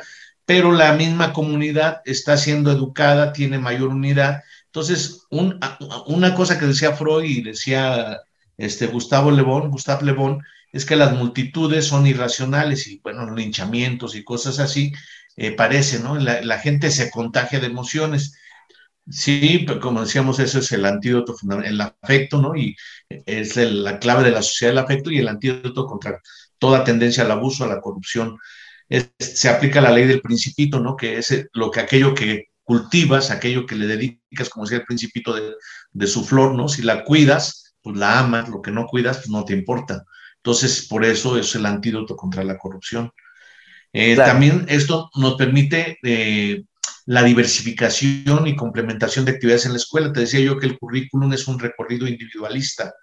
pero 0.50 0.72
la 0.72 0.94
misma 0.94 1.32
comunidad 1.32 2.02
está 2.06 2.36
siendo 2.36 2.72
educada, 2.72 3.34
tiene 3.34 3.60
mayor 3.60 3.90
unidad. 3.90 4.42
Entonces, 4.66 5.28
una 5.30 6.34
cosa 6.34 6.58
que 6.58 6.66
decía 6.66 6.94
Freud 6.94 7.24
y 7.24 7.44
decía 7.44 8.18
este, 8.58 8.88
Gustavo 8.88 9.30
Lebón, 9.30 9.70
Gustavo 9.70 10.02
Lebón, 10.02 10.42
es 10.72 10.88
que 10.88 10.96
las 10.96 11.14
multitudes 11.14 11.86
son 11.86 12.08
irracionales 12.08 12.88
y, 12.88 13.00
bueno, 13.04 13.30
linchamientos 13.36 14.16
y 14.16 14.24
cosas 14.24 14.58
así, 14.58 14.92
eh, 15.38 15.52
parece, 15.52 16.00
¿no? 16.00 16.18
La, 16.18 16.58
gente 16.58 16.90
se 16.90 17.12
contagia 17.12 17.60
de 17.60 17.68
emociones. 17.68 18.36
Sí, 19.08 19.66
pero 19.68 19.80
como 19.80 20.02
decíamos, 20.02 20.40
eso 20.40 20.58
es 20.58 20.72
el 20.72 20.84
antídoto, 20.84 21.36
el 21.64 21.80
afecto, 21.80 22.42
¿no? 22.42 22.56
Y 22.56 22.76
es 23.08 23.56
la 23.56 24.00
clave 24.00 24.24
de 24.24 24.32
la 24.32 24.42
sociedad 24.42 24.72
del 24.72 24.84
afecto 24.84 25.12
y 25.12 25.20
el 25.20 25.28
antídoto 25.28 25.86
contra 25.86 26.20
toda 26.58 26.84
tendencia 26.84 27.24
al 27.24 27.30
abuso, 27.30 27.66
a 27.66 27.68
la 27.68 27.82
corrupción. 27.82 28.40
Se 29.20 29.50
aplica 29.50 29.82
la 29.82 29.92
ley 29.92 30.06
del 30.06 30.22
principito, 30.22 30.80
¿no? 30.80 30.96
Que 30.96 31.18
es 31.18 31.48
lo 31.54 31.72
que 31.72 31.80
aquello 31.80 32.14
que 32.14 32.48
cultivas, 32.64 33.32
aquello 33.32 33.66
que 33.66 33.76
le 33.76 33.88
dedicas, 33.88 34.50
como 34.50 34.66
decía 34.66 34.80
el 34.80 34.86
principito 34.86 35.34
de, 35.34 35.54
de 35.92 36.08
su 36.08 36.24
flor, 36.24 36.56
¿no? 36.56 36.68
Si 36.68 36.82
la 36.82 37.04
cuidas, 37.04 37.76
pues 37.82 37.98
la 37.98 38.20
amas, 38.20 38.50
lo 38.50 38.62
que 38.62 38.72
no 38.72 38.86
cuidas, 38.86 39.18
pues 39.18 39.30
no 39.30 39.46
te 39.46 39.54
importa. 39.54 40.04
Entonces, 40.38 40.88
por 40.88 41.04
eso 41.06 41.38
es 41.38 41.54
el 41.56 41.66
antídoto 41.66 42.16
contra 42.16 42.44
la 42.44 42.58
corrupción. 42.58 43.12
Eh, 43.92 44.16
también 44.16 44.66
esto 44.70 45.10
nos 45.16 45.36
permite 45.36 45.98
eh, 46.04 46.64
la 47.06 47.24
diversificación 47.24 48.48
y 48.48 48.56
complementación 48.56 49.26
de 49.26 49.32
actividades 49.32 49.66
en 49.66 49.72
la 49.72 49.78
escuela. 49.78 50.14
Te 50.14 50.22
decía 50.22 50.40
yo 50.40 50.58
que 50.58 50.68
el 50.68 50.78
currículum 50.78 51.34
es 51.34 51.48
un 51.48 51.60
recorrido 51.60 52.08
individualista 52.08 52.94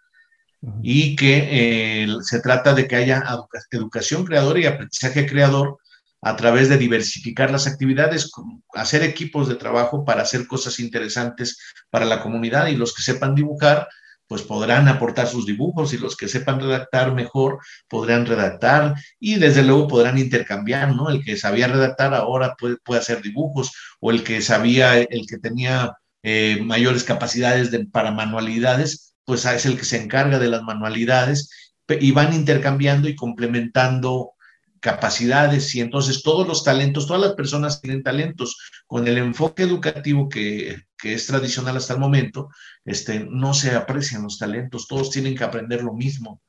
y 0.83 1.16
que 1.16 2.05
eh, 2.05 2.09
se 2.23 2.40
trata 2.40 2.75
de 2.75 2.88
que 2.88 2.97
haya 2.97 3.23
educación 3.71 4.25
creadora 4.25 4.59
y 4.59 4.66
aprendizaje 4.66 5.27
creador 5.27 5.79
a 6.23 6.35
través 6.35 6.69
de 6.69 6.79
diversificar 6.79 7.51
las 7.51 7.66
actividades, 7.66 8.31
hacer 8.75 9.03
equipos 9.03 9.49
de 9.49 9.55
trabajo 9.55 10.05
para 10.05 10.23
hacer 10.23 10.47
cosas 10.47 10.81
interesantes 10.81 11.59
para 11.90 12.05
la 12.05 12.23
comunidad 12.23 12.66
y 12.66 12.77
los 12.77 12.95
que 12.95 13.03
sepan 13.03 13.35
dibujar 13.35 13.88
pues 14.27 14.42
podrán 14.42 14.88
aportar 14.88 15.29
sus 15.29 15.47
dibujos 15.47 15.92
y 15.92 15.99
los 15.99 16.16
que 16.16 16.29
sepan 16.29 16.61
redactar 16.61 17.14
mejor 17.14 17.61
podrán 17.88 18.27
redactar 18.27 18.95
y 19.21 19.37
desde 19.37 19.62
luego 19.62 19.87
podrán 19.87 20.19
intercambiar, 20.19 20.95
¿no? 20.95 21.11
El 21.11 21.25
que 21.25 21.37
sabía 21.37 21.69
redactar 21.69 22.12
ahora 22.14 22.57
puede, 22.59 22.77
puede 22.79 23.01
hacer 23.01 23.23
dibujos 23.23 23.73
o 24.01 24.11
el 24.11 24.25
que 24.25 24.40
sabía, 24.42 25.01
el 25.01 25.27
que 25.29 25.38
tenía 25.38 25.97
eh, 26.23 26.61
mayores 26.62 27.05
capacidades 27.05 27.71
de, 27.71 27.87
para 27.87 28.11
manualidades, 28.11 29.14
pues 29.27 29.45
es 29.45 29.67
el 29.67 29.77
que 29.77 29.85
se 29.85 30.01
encarga 30.03 30.39
de 30.39 30.49
las 30.49 30.62
manualidades 30.62 31.51
y 31.89 32.12
van 32.12 32.33
intercambiando 32.33 33.09
y 33.09 33.17
complementando 33.17 34.33
capacidades 34.81 35.75
y 35.75 35.81
entonces 35.81 36.23
todos 36.23 36.47
los 36.47 36.62
talentos, 36.62 37.07
todas 37.07 37.23
las 37.23 37.35
personas 37.35 37.81
tienen 37.81 38.03
talentos. 38.03 38.57
Con 38.87 39.09
el 39.09 39.19
enfoque 39.19 39.65
educativo 39.65 40.29
que, 40.29 40.77
que, 40.97 41.15
es 41.15 41.27
tradicional 41.27 41.77
hasta 41.77 41.95
el 41.95 42.01
momento, 42.01 42.49
este, 42.85 43.27
no 43.29 43.53
se 43.53 43.75
aprecian 43.75 44.23
los 44.23 44.39
talentos, 44.39 44.87
todos 44.87 45.11
tienen 45.11 45.37
que 45.37 45.45
aprender 45.45 45.83
lo 45.83 45.93
mismo. 45.93 46.41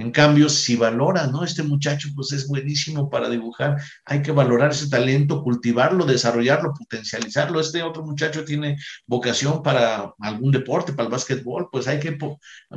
En 0.00 0.12
cambio, 0.12 0.48
si 0.48 0.76
valora, 0.76 1.26
¿no? 1.26 1.44
Este 1.44 1.62
muchacho 1.62 2.08
pues 2.14 2.32
es 2.32 2.48
buenísimo 2.48 3.10
para 3.10 3.28
dibujar, 3.28 3.76
hay 4.06 4.22
que 4.22 4.32
valorar 4.32 4.70
ese 4.70 4.88
talento, 4.88 5.42
cultivarlo, 5.42 6.06
desarrollarlo, 6.06 6.72
potencializarlo. 6.72 7.60
Este 7.60 7.82
otro 7.82 8.02
muchacho 8.02 8.46
tiene 8.46 8.78
vocación 9.06 9.62
para 9.62 10.10
algún 10.20 10.52
deporte, 10.52 10.94
para 10.94 11.04
el 11.04 11.12
básquetbol, 11.12 11.68
pues 11.70 11.86
hay 11.86 12.00
que 12.00 12.16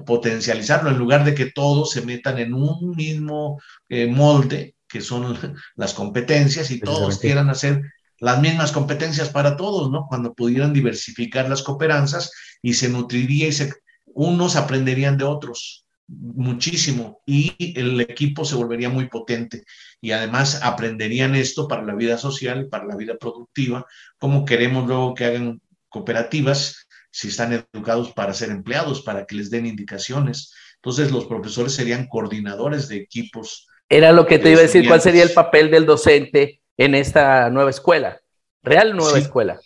potencializarlo 0.05 0.89
en 0.89 0.97
lugar 0.97 1.23
de 1.23 1.33
que 1.33 1.45
todos 1.51 1.91
se 1.91 2.01
metan 2.01 2.39
en 2.39 2.53
un 2.53 2.91
mismo 2.91 3.61
eh, 3.87 4.07
molde 4.07 4.75
que 4.89 4.99
son 4.99 5.37
las 5.77 5.93
competencias 5.93 6.71
y 6.71 6.81
todos 6.81 7.19
quieran 7.19 7.49
hacer 7.49 7.83
las 8.19 8.41
mismas 8.41 8.73
competencias 8.73 9.29
para 9.29 9.55
todos, 9.55 9.89
¿no? 9.89 10.07
Cuando 10.09 10.33
pudieran 10.33 10.73
diversificar 10.73 11.47
las 11.47 11.63
cooperanzas 11.63 12.31
y 12.61 12.73
se 12.73 12.89
nutriría 12.89 13.47
y 13.47 13.53
se, 13.53 13.71
unos 14.07 14.57
aprenderían 14.57 15.17
de 15.17 15.23
otros 15.23 15.82
muchísimo 16.07 17.21
y 17.25 17.73
el 17.79 17.99
equipo 18.01 18.45
se 18.45 18.55
volvería 18.55 18.89
muy 18.89 19.07
potente 19.07 19.63
y 20.01 20.11
además 20.11 20.61
aprenderían 20.63 21.35
esto 21.35 21.67
para 21.67 21.83
la 21.83 21.95
vida 21.95 22.17
social 22.17 22.61
y 22.61 22.69
para 22.69 22.85
la 22.85 22.95
vida 22.95 23.15
productiva, 23.17 23.85
como 24.17 24.45
queremos 24.45 24.87
luego 24.87 25.13
que 25.13 25.25
hagan 25.25 25.61
cooperativas 25.89 26.87
si 27.11 27.29
están 27.29 27.67
educados 27.73 28.11
para 28.11 28.33
ser 28.33 28.49
empleados, 28.49 29.01
para 29.01 29.25
que 29.25 29.35
les 29.35 29.49
den 29.49 29.67
indicaciones. 29.67 30.53
Entonces 30.75 31.11
los 31.11 31.25
profesores 31.25 31.73
serían 31.73 32.07
coordinadores 32.07 32.87
de 32.87 32.97
equipos 32.97 33.67
era 33.89 34.11
lo 34.11 34.25
que 34.25 34.39
te 34.39 34.49
iba 34.49 34.59
a 34.59 34.63
decir, 34.63 34.87
¿cuál 34.87 35.01
sería 35.01 35.21
el 35.21 35.33
papel 35.33 35.69
del 35.69 35.85
docente 35.85 36.61
en 36.77 36.95
esta 36.95 37.51
nueva 37.51 37.69
escuela? 37.69 38.19
Real 38.63 38.95
nueva 38.95 39.19
escuela. 39.19 39.59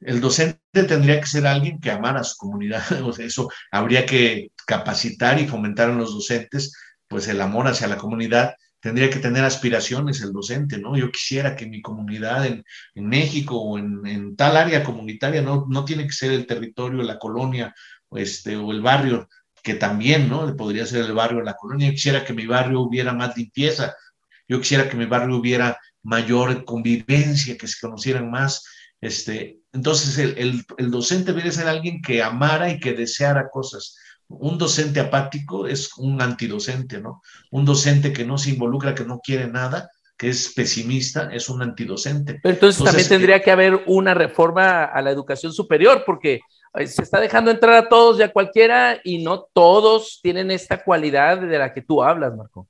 El 0.00 0.20
docente 0.20 0.58
tendría 0.72 1.20
que 1.20 1.26
ser 1.26 1.46
alguien 1.46 1.80
que 1.80 1.90
amara 1.90 2.20
a 2.20 2.24
su 2.24 2.36
comunidad, 2.36 2.82
eso 3.18 3.50
habría 3.70 4.06
que 4.06 4.52
capacitar 4.66 5.40
y 5.40 5.48
fomentar 5.48 5.90
en 5.90 5.98
los 5.98 6.14
docentes, 6.14 6.72
pues 7.08 7.26
el 7.28 7.40
amor 7.40 7.66
hacia 7.68 7.88
la 7.88 7.96
comunidad, 7.96 8.54
tendría 8.80 9.10
que 9.10 9.18
tener 9.18 9.44
aspiraciones 9.44 10.20
el 10.22 10.32
docente, 10.32 10.78
¿no? 10.78 10.96
Yo 10.96 11.10
quisiera 11.10 11.56
que 11.56 11.66
mi 11.66 11.82
comunidad 11.82 12.46
en, 12.46 12.64
México 12.94 13.56
o 13.60 13.78
en, 13.78 14.36
tal 14.36 14.56
área 14.56 14.84
comunitaria, 14.84 15.42
no, 15.42 15.66
no 15.68 15.84
tiene 15.84 16.06
que 16.06 16.12
ser 16.12 16.30
el 16.32 16.46
territorio, 16.46 17.02
la 17.02 17.18
colonia 17.18 17.74
este, 18.12 18.56
o 18.56 18.70
el 18.70 18.80
barrio, 18.80 19.28
que 19.62 19.74
también, 19.74 20.28
¿no? 20.28 20.54
Podría 20.56 20.86
ser 20.86 21.04
el 21.04 21.12
barrio, 21.12 21.42
la 21.42 21.54
colonia. 21.54 21.88
Yo 21.88 21.94
quisiera 21.94 22.24
que 22.24 22.32
mi 22.32 22.46
barrio 22.46 22.80
hubiera 22.80 23.12
más 23.12 23.36
limpieza. 23.36 23.94
Yo 24.46 24.60
quisiera 24.60 24.88
que 24.88 24.96
mi 24.96 25.06
barrio 25.06 25.36
hubiera 25.36 25.78
mayor 26.02 26.64
convivencia, 26.64 27.56
que 27.56 27.66
se 27.66 27.80
conocieran 27.80 28.30
más. 28.30 28.64
Este, 29.00 29.60
entonces, 29.72 30.18
el, 30.18 30.64
el, 30.76 30.90
docente 30.90 31.32
debe 31.32 31.52
ser 31.52 31.68
alguien 31.68 32.02
que 32.02 32.22
amara 32.22 32.70
y 32.70 32.80
que 32.80 32.94
deseara 32.94 33.48
cosas. 33.48 33.96
Un 34.28 34.58
docente 34.58 35.00
apático 35.00 35.66
es 35.66 35.96
un 35.96 36.20
antidocente, 36.20 37.00
¿no? 37.00 37.22
Un 37.50 37.64
docente 37.64 38.12
que 38.12 38.24
no 38.24 38.38
se 38.38 38.50
involucra, 38.50 38.94
que 38.94 39.04
no 39.04 39.20
quiere 39.20 39.46
nada, 39.46 39.88
que 40.16 40.28
es 40.28 40.52
pesimista, 40.54 41.30
es 41.32 41.48
un 41.48 41.62
antidocente. 41.62 42.40
Pero 42.42 42.54
entonces, 42.54 42.84
también 42.84 43.08
tendría 43.08 43.36
eh, 43.36 43.42
que 43.42 43.52
haber 43.52 43.84
una 43.86 44.14
reforma 44.14 44.84
a 44.84 45.00
la 45.00 45.12
educación 45.12 45.52
superior, 45.52 46.02
porque 46.04 46.40
se 46.86 47.02
está 47.02 47.20
dejando 47.20 47.50
entrar 47.50 47.74
a 47.74 47.88
todos 47.88 48.18
y 48.18 48.22
a 48.22 48.32
cualquiera 48.32 49.00
y 49.04 49.22
no 49.22 49.46
todos 49.52 50.18
tienen 50.22 50.50
esta 50.50 50.82
cualidad 50.82 51.40
de 51.40 51.58
la 51.58 51.72
que 51.72 51.82
tú 51.82 52.02
hablas, 52.02 52.36
Marco. 52.36 52.68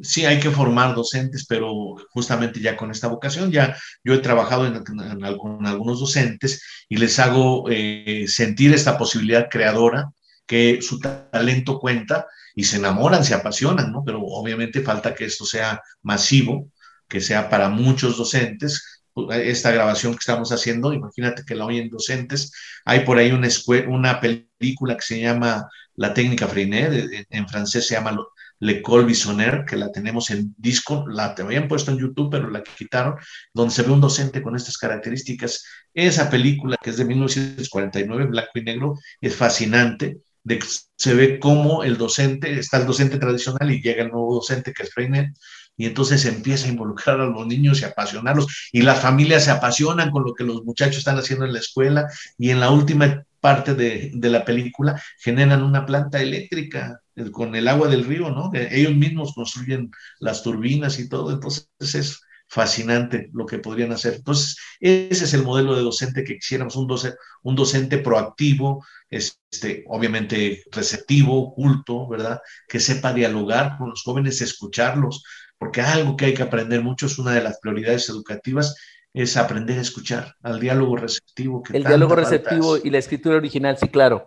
Sí, 0.00 0.24
hay 0.24 0.40
que 0.40 0.50
formar 0.50 0.94
docentes, 0.94 1.46
pero 1.46 1.96
justamente 2.10 2.60
ya 2.60 2.76
con 2.76 2.90
esta 2.90 3.08
vocación, 3.08 3.50
ya 3.52 3.76
yo 4.02 4.14
he 4.14 4.18
trabajado 4.18 4.66
en, 4.66 5.24
algunos 5.24 6.00
docentes 6.00 6.62
y 6.88 6.96
les 6.96 7.18
hago 7.18 7.66
eh, 7.70 8.24
sentir 8.28 8.72
esta 8.74 8.98
posibilidad 8.98 9.48
creadora, 9.50 10.10
que 10.46 10.82
su 10.82 10.98
talento 10.98 11.78
cuenta 11.78 12.26
y 12.54 12.64
se 12.64 12.76
enamoran, 12.76 13.24
se 13.24 13.34
apasionan, 13.34 13.92
¿no? 13.92 14.02
Pero 14.04 14.20
obviamente 14.22 14.82
falta 14.82 15.14
que 15.14 15.24
esto 15.24 15.44
sea 15.44 15.80
masivo, 16.02 16.70
que 17.08 17.20
sea 17.20 17.48
para 17.48 17.68
muchos 17.68 18.16
docentes, 18.16 19.02
esta 19.30 19.70
grabación 19.70 20.12
que 20.12 20.20
estamos 20.20 20.52
haciendo, 20.52 20.92
imagínate 20.92 21.44
que 21.44 21.54
la 21.54 21.66
oyen 21.66 21.90
docentes, 21.90 22.52
hay 22.84 23.00
por 23.00 23.18
ahí 23.18 23.30
una, 23.30 23.48
una 23.88 24.20
película 24.20 24.96
que 24.96 25.02
se 25.02 25.20
llama 25.20 25.68
La 25.94 26.14
técnica 26.14 26.48
Freinet, 26.48 27.26
en 27.28 27.48
francés 27.48 27.86
se 27.86 27.94
llama 27.94 28.16
L'École 28.62 29.06
Visionnaire, 29.06 29.64
que 29.66 29.76
la 29.76 29.90
tenemos 29.90 30.30
en 30.30 30.54
disco, 30.56 31.04
la 31.08 31.34
te 31.34 31.42
habían 31.42 31.66
puesto 31.66 31.90
en 31.90 31.98
YouTube, 31.98 32.30
pero 32.30 32.48
la 32.48 32.62
quitaron, 32.62 33.16
donde 33.52 33.74
se 33.74 33.82
ve 33.82 33.90
un 33.90 34.00
docente 34.00 34.40
con 34.40 34.54
estas 34.54 34.78
características. 34.78 35.64
Esa 35.92 36.30
película, 36.30 36.76
que 36.80 36.90
es 36.90 36.96
de 36.96 37.04
1949, 37.04 38.26
blanco 38.26 38.50
y 38.54 38.62
negro, 38.62 38.98
es 39.20 39.34
fascinante, 39.34 40.18
de, 40.44 40.60
se 40.96 41.14
ve 41.14 41.40
cómo 41.40 41.82
el 41.82 41.98
docente, 41.98 42.56
está 42.56 42.76
el 42.76 42.86
docente 42.86 43.18
tradicional 43.18 43.68
y 43.72 43.82
llega 43.82 44.04
el 44.04 44.10
nuevo 44.10 44.34
docente 44.34 44.72
que 44.72 44.84
es 44.84 44.94
Freinet, 44.94 45.34
y 45.76 45.86
entonces 45.86 46.24
empieza 46.26 46.66
a 46.66 46.70
involucrar 46.70 47.20
a 47.20 47.26
los 47.26 47.46
niños 47.46 47.80
y 47.80 47.84
apasionarlos 47.84 48.68
y 48.72 48.82
las 48.82 49.00
familias 49.00 49.44
se 49.44 49.50
apasionan 49.50 50.10
con 50.10 50.22
lo 50.22 50.34
que 50.34 50.44
los 50.44 50.62
muchachos 50.64 50.98
están 50.98 51.18
haciendo 51.18 51.46
en 51.46 51.52
la 51.54 51.60
escuela 51.60 52.06
y 52.38 52.50
en 52.50 52.60
la 52.60 52.70
última 52.70 53.24
parte 53.42 53.74
de, 53.74 54.30
la 54.30 54.44
película, 54.44 55.02
generan 55.18 55.64
una 55.64 55.84
planta 55.84 56.22
eléctrica 56.22 57.02
con 57.32 57.56
el 57.56 57.66
agua 57.66 57.88
del 57.88 58.04
río, 58.04 58.30
¿no? 58.30 58.52
Ellos 58.54 58.94
mismos 58.94 59.34
construyen 59.34 59.90
las 60.20 60.44
turbinas 60.44 61.00
y 61.00 61.08
todo, 61.08 61.32
entonces 61.32 61.68
es 61.80 62.20
fascinante 62.48 63.30
lo 63.32 63.44
que 63.44 63.58
podrían 63.58 63.90
hacer. 63.90 64.14
Entonces, 64.14 64.56
ese 64.78 65.24
es 65.24 65.34
el 65.34 65.42
modelo 65.42 65.74
de 65.74 65.82
docente 65.82 66.22
que 66.22 66.36
quisiéramos, 66.36 66.76
un, 66.76 66.86
docente, 66.86 67.18
un 67.42 67.56
docente 67.56 67.98
proactivo, 67.98 68.84
este, 69.10 69.84
obviamente 69.88 70.62
receptivo, 70.70 71.52
culto, 71.52 72.06
¿verdad? 72.08 72.40
Que 72.68 72.78
sepa 72.78 73.12
dialogar 73.12 73.76
con 73.76 73.90
los 73.90 74.02
jóvenes, 74.02 74.40
escucharlos, 74.40 75.24
porque 75.58 75.80
algo 75.80 76.16
que 76.16 76.26
hay 76.26 76.34
que 76.34 76.42
aprender 76.44 76.82
mucho 76.82 77.06
es 77.06 77.18
una 77.18 77.32
de 77.32 77.42
las 77.42 77.58
prioridades 77.58 78.08
educativas, 78.08 78.76
es 79.14 79.36
aprender 79.36 79.78
a 79.78 79.82
escuchar, 79.82 80.34
al 80.42 80.58
diálogo 80.58 80.96
receptivo. 80.96 81.62
Que 81.62 81.76
el 81.76 81.84
diálogo 81.84 82.14
receptivo 82.14 82.76
y 82.76 82.90
la 82.90 82.98
escritura 82.98 83.36
original, 83.36 83.76
sí, 83.78 83.88
claro. 83.88 84.26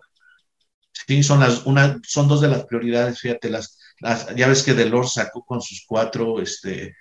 Sí, 0.92 1.22
son, 1.22 1.40
las, 1.40 1.66
una, 1.66 2.00
son 2.06 2.28
dos 2.28 2.40
de 2.40 2.48
las 2.48 2.64
prioridades, 2.64 3.20
fíjate, 3.20 3.50
las, 3.50 3.78
las 4.00 4.34
ya 4.34 4.48
ves 4.48 4.62
que 4.62 4.74
Delors 4.74 5.14
sacó 5.14 5.44
con 5.44 5.60
sus 5.60 5.84
cuatro 5.86 6.40
este, 6.40 6.94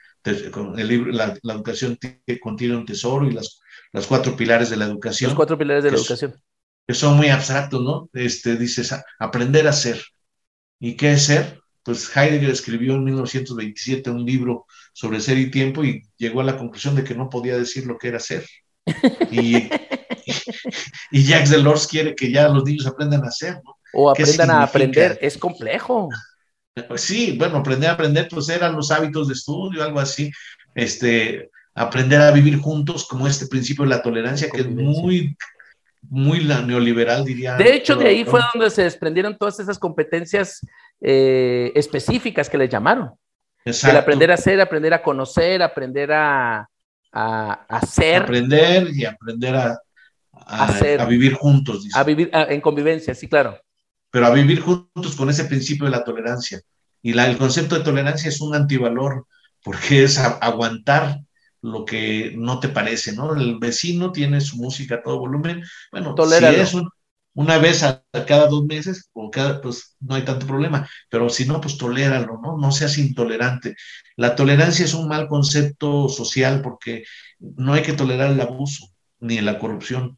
con 0.51 0.77
el 0.79 0.87
libro, 0.87 1.11
la, 1.11 1.37
educación 1.43 1.97
contiene 2.41 2.75
un 2.75 2.85
tesoro 2.85 3.27
y 3.27 3.31
las, 3.31 3.59
las 3.91 4.07
cuatro 4.07 4.35
pilares 4.35 4.69
de 4.69 4.77
la 4.77 4.85
educación. 4.85 5.29
Los 5.29 5.35
cuatro 5.35 5.57
pilares 5.57 5.83
de 5.83 5.91
la 5.91 5.97
educación. 5.97 6.35
Que 6.87 6.93
son 6.93 7.17
muy 7.17 7.29
abstractos, 7.29 7.81
¿no? 7.81 8.09
Este, 8.13 8.57
dices, 8.57 8.93
aprender 9.19 9.67
a 9.67 9.73
ser. 9.73 10.03
¿Y 10.79 10.95
qué 10.95 11.13
es 11.13 11.25
ser? 11.25 11.59
Pues 11.83 12.15
Heidegger 12.15 12.49
escribió 12.49 12.95
en 12.95 13.03
1927 13.03 14.09
un 14.09 14.25
libro 14.25 14.65
sobre 14.95 15.19
ser 15.19 15.37
y 15.37 15.51
tiempo 15.51 15.83
y 15.83 16.07
llegó 16.15 16.39
a 16.39 16.45
la 16.45 16.57
conclusión 16.57 16.95
de 16.95 17.03
que 17.03 17.15
no 17.15 17.29
podía 17.29 17.57
decir 17.57 17.85
lo 17.85 17.97
que 17.97 18.07
era 18.07 18.19
ser. 18.19 18.45
Y, 19.29 19.69
y, 21.11 21.23
Jacques 21.25 21.49
Delors 21.49 21.85
quiere 21.85 22.15
que 22.15 22.31
ya 22.31 22.47
los 22.47 22.63
niños 22.63 22.87
aprendan 22.87 23.25
a 23.25 23.31
ser, 23.31 23.55
¿no? 23.55 23.75
O 23.93 24.09
aprendan 24.09 24.51
a 24.51 24.63
aprender, 24.63 25.19
es 25.21 25.37
complejo. 25.37 26.07
Sí, 26.95 27.35
bueno, 27.37 27.57
aprender 27.57 27.89
a 27.89 27.93
aprender, 27.93 28.29
pues 28.29 28.47
eran 28.47 28.73
los 28.73 28.89
hábitos 28.89 29.27
de 29.27 29.33
estudio, 29.33 29.83
algo 29.83 29.99
así. 29.99 30.31
Este, 30.73 31.49
aprender 31.73 32.21
a 32.21 32.31
vivir 32.31 32.57
juntos, 32.59 33.05
como 33.05 33.27
este 33.27 33.47
principio 33.47 33.83
de 33.83 33.89
la 33.89 34.01
tolerancia, 34.01 34.49
que 34.49 34.61
es 34.61 34.69
muy, 34.69 35.35
muy 36.03 36.39
la 36.41 36.61
neoliberal, 36.61 37.25
diría. 37.25 37.55
De 37.55 37.75
hecho, 37.75 37.97
de 37.97 38.07
ahí 38.07 38.23
fue 38.23 38.39
donde 38.53 38.69
se 38.69 38.83
desprendieron 38.83 39.37
todas 39.37 39.59
esas 39.59 39.77
competencias 39.77 40.61
eh, 41.01 41.73
específicas 41.75 42.49
que 42.49 42.57
les 42.57 42.69
llamaron. 42.69 43.11
Exacto. 43.65 43.97
El 43.97 44.01
aprender 44.01 44.31
a 44.31 44.37
ser, 44.37 44.61
aprender 44.61 44.93
a 44.93 45.01
conocer, 45.01 45.61
aprender 45.61 46.11
a, 46.13 46.69
a, 47.11 47.65
hacer. 47.67 48.23
Aprender 48.23 48.89
y 48.93 49.05
aprender 49.05 49.55
a, 49.55 49.79
a, 50.31 51.05
vivir 51.05 51.33
juntos. 51.33 51.87
A 51.93 52.03
vivir 52.03 52.29
en 52.31 52.61
convivencia, 52.61 53.13
sí, 53.13 53.27
claro 53.27 53.59
pero 54.15 54.27
a 54.27 54.33
vivir 54.33 54.61
juntos 54.61 55.13
con 55.17 55.29
ese 55.29 55.43
principio 55.43 55.83
de 55.83 55.91
la 55.91 56.05
tolerancia. 56.05 56.61
Y 57.01 57.11
la, 57.11 57.29
el 57.29 57.37
concepto 57.37 57.75
de 57.75 57.83
tolerancia 57.83 58.29
es 58.29 58.39
un 58.39 58.55
antivalor, 58.55 59.27
porque 59.61 60.05
es 60.05 60.17
aguantar 60.17 61.19
lo 61.61 61.83
que 61.83 62.33
no 62.37 62.61
te 62.61 62.69
parece, 62.69 63.11
¿no? 63.11 63.35
El 63.35 63.59
vecino 63.59 64.13
tiene 64.13 64.39
su 64.39 64.55
música 64.55 64.95
a 64.95 65.03
todo 65.03 65.19
volumen, 65.19 65.65
bueno, 65.91 66.15
si 66.29 66.45
es 66.45 66.73
una 67.35 67.57
vez 67.57 67.83
a, 67.83 68.03
cada 68.27 68.47
dos 68.47 68.65
meses, 68.65 69.09
o 69.13 69.29
cada, 69.29 69.61
pues 69.61 69.95
no 69.99 70.15
hay 70.15 70.23
tanto 70.23 70.47
problema, 70.47 70.89
pero 71.09 71.29
si 71.29 71.45
no, 71.45 71.61
pues 71.61 71.77
toléralo, 71.77 72.39
¿no? 72.41 72.57
No 72.57 72.71
seas 72.71 72.97
intolerante. 72.97 73.75
La 74.15 74.35
tolerancia 74.35 74.85
es 74.85 74.93
un 74.93 75.07
mal 75.07 75.27
concepto 75.27 76.09
social 76.09 76.61
porque 76.61 77.03
no 77.39 77.73
hay 77.73 77.83
que 77.83 77.93
tolerar 77.93 78.31
el 78.31 78.41
abuso 78.41 78.87
ni 79.19 79.41
la 79.41 79.59
corrupción. 79.59 80.17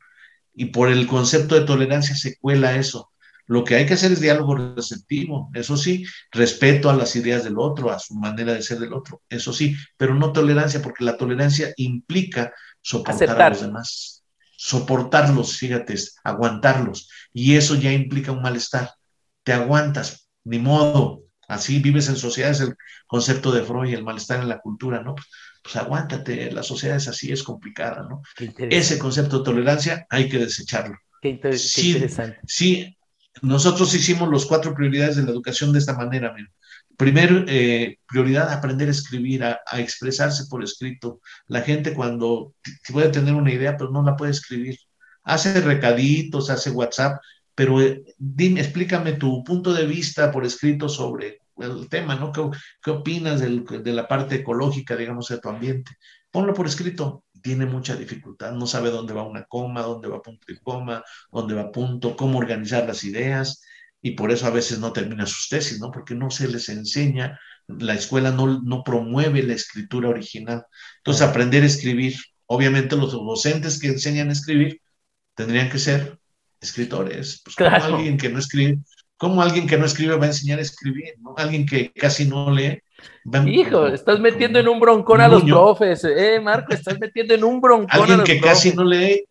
Y 0.54 0.66
por 0.66 0.90
el 0.90 1.08
concepto 1.08 1.56
de 1.56 1.66
tolerancia 1.66 2.16
se 2.16 2.38
cuela 2.38 2.76
eso. 2.76 3.12
Lo 3.48 3.64
que 3.64 3.76
hay 3.76 3.86
que 3.86 3.94
hacer 3.94 4.12
es 4.12 4.20
diálogo 4.20 4.56
receptivo, 4.56 5.50
eso 5.54 5.78
sí, 5.78 6.06
respeto 6.32 6.90
a 6.90 6.96
las 6.96 7.16
ideas 7.16 7.46
del 7.46 7.58
otro, 7.58 7.90
a 7.92 7.98
su 7.98 8.14
manera 8.14 8.54
de 8.54 8.62
ser 8.62 8.78
del 8.78 8.94
otro, 8.94 9.22
eso 9.30 9.54
sí, 9.54 9.74
pero 9.96 10.14
no 10.14 10.34
tolerancia, 10.34 10.82
porque 10.82 11.06
la 11.06 11.16
tolerancia 11.16 11.74
implica 11.78 12.54
soportar 12.82 13.42
a 13.42 13.50
los 13.50 13.62
demás, 13.62 14.17
soportarlos, 14.58 15.56
fíjate, 15.58 15.96
aguantarlos, 16.24 17.10
y 17.32 17.56
eso 17.56 17.76
ya 17.76 17.94
implica 17.94 18.32
un 18.32 18.42
malestar. 18.42 18.92
Te 19.44 19.54
aguantas, 19.54 20.28
ni 20.44 20.60
modo, 20.60 21.24
así 21.48 21.80
vives 21.80 22.10
en 22.10 22.18
sociedades, 22.18 22.60
el 22.60 22.76
concepto 23.06 23.52
de 23.52 23.64
Freud, 23.64 23.94
el 23.94 24.04
malestar 24.04 24.42
en 24.42 24.50
la 24.50 24.60
cultura, 24.60 25.02
¿no? 25.02 25.16
Pues 25.64 25.76
aguántate, 25.76 26.52
la 26.52 26.64
sociedad 26.64 26.98
es 26.98 27.08
así, 27.08 27.32
es 27.32 27.44
complicada, 27.44 28.06
¿no? 28.10 28.22
Ese 28.58 28.98
concepto 28.98 29.40
de 29.40 29.46
tolerancia 29.46 30.06
hay 30.10 30.28
que 30.28 30.40
desecharlo. 30.40 30.98
Qué, 31.22 31.30
interesante. 31.30 32.40
Sí, 32.48 32.98
nosotros 33.42 33.94
hicimos 33.94 34.32
las 34.32 34.46
cuatro 34.46 34.74
prioridades 34.74 35.18
de 35.18 35.24
la 35.24 35.32
educación 35.32 35.72
de 35.72 35.80
esta 35.80 35.94
manera. 35.94 36.36
Primero, 36.98 37.46
eh, 37.48 38.00
prioridad, 38.08 38.52
aprender 38.52 38.88
a 38.88 38.92
escribir, 38.92 39.44
a, 39.44 39.60
expresarse 39.80 40.46
por 40.50 40.64
escrito. 40.64 41.22
La 41.48 41.62
gente 41.62 41.94
cuando 41.94 42.56
puede 42.92 43.10
tener 43.10 43.36
una 43.36 43.54
idea, 43.54 43.78
pero 43.78 43.92
no 43.92 44.04
la 44.04 44.16
puede 44.16 44.32
escribir. 44.32 44.78
Hace 45.24 45.62
recaditos, 45.62 46.50
hace 46.50 46.72
WhatsApp, 46.72 47.22
pero 47.56 47.82
eh, 47.82 48.04
dime, 48.18 48.62
explícame 48.62 49.14
tu 49.14 49.44
punto 49.44 49.74
de 49.74 49.86
vista 49.86 50.32
por 50.32 50.46
escrito 50.46 50.90
sobre 50.90 51.42
el 51.58 51.88
tema, 51.90 52.16
¿no? 52.16 52.32
¿Qué, 52.32 52.42
qué 52.84 52.92
opinas 52.92 53.42
de 53.42 53.94
la 53.94 54.08
parte 54.08 54.36
ecológica, 54.36 54.96
digamos, 54.96 55.28
de 55.30 55.40
tu 55.40 55.50
ambiente? 55.50 55.92
Ponlo 56.32 56.54
por 56.54 56.68
escrito 56.68 57.26
tiene 57.42 57.66
mucha 57.66 57.96
dificultad, 57.96 58.52
no 58.54 58.68
sabe 58.68 58.90
dónde 58.90 59.14
va 59.14 59.24
una 59.24 59.46
coma, 59.46 59.82
dónde 59.82 60.08
va 60.08 60.22
punto 60.22 60.52
y 60.52 60.58
coma, 60.58 61.04
dónde 61.32 61.56
va 61.56 61.72
punto, 61.72 62.16
cómo 62.16 62.40
organizar 62.40 62.86
las 62.86 63.04
ideas, 63.04 63.62
y 64.08 64.12
por 64.12 64.32
eso 64.32 64.48
a 64.48 64.52
veces 64.52 64.80
no 64.80 64.94
termina 64.94 65.26
sus 65.26 65.50
tesis, 65.50 65.82
¿no? 65.82 65.92
Porque 65.92 66.16
no 66.16 66.30
se 66.30 66.48
les 66.48 66.70
enseña, 66.70 67.38
la 67.68 67.94
escuela 67.94 68.32
no, 68.32 68.62
no 68.62 68.82
promueve 68.82 69.44
la 69.44 69.54
escritura 69.54 70.08
original. 70.08 70.66
Entonces, 71.00 71.28
aprender 71.28 71.64
a 71.64 71.66
escribir, 71.66 72.16
obviamente 72.46 72.96
los 72.96 73.12
docentes 73.12 73.82
que 73.82 73.88
enseñan 73.88 74.30
a 74.30 74.32
escribir 74.32 74.82
tendrían 75.36 75.70
que 75.70 75.78
ser 75.78 76.18
escritores, 76.62 77.42
pues 77.44 77.58
como 77.58 77.70
alguien 77.70 78.18
que 78.18 78.30
no 78.30 78.40
escribe, 78.40 78.80
¿cómo 79.18 79.42
alguien 79.42 79.68
que 79.68 79.78
no 79.78 79.86
escribe 79.86 80.16
va 80.16 80.24
a 80.24 80.30
enseñar 80.30 80.60
a 80.60 80.62
escribir? 80.62 81.16
¿no? 81.20 81.36
Alguien 81.38 81.66
que 81.66 81.92
casi 81.92 82.26
no 82.26 82.50
lee, 82.50 82.82
Hijo, 83.46 83.88
estás 83.88 84.20
metiendo 84.22 84.58
en 84.58 84.70
un 84.70 84.80
broncón 84.80 85.20
a 85.20 85.28
los 85.28 85.44
profes, 85.44 86.04
eh, 86.06 86.40
Marco, 86.40 86.74
estás 86.74 86.98
metiendo 86.98 87.34
en 87.34 87.44
un 87.44 87.60
broncón 87.60 87.90
Alguien 87.92 88.14
a 88.14 88.18
los 88.18 88.26
que 88.26 88.40
casi 88.40 88.74
no 88.74 88.86
lee. 88.86 89.26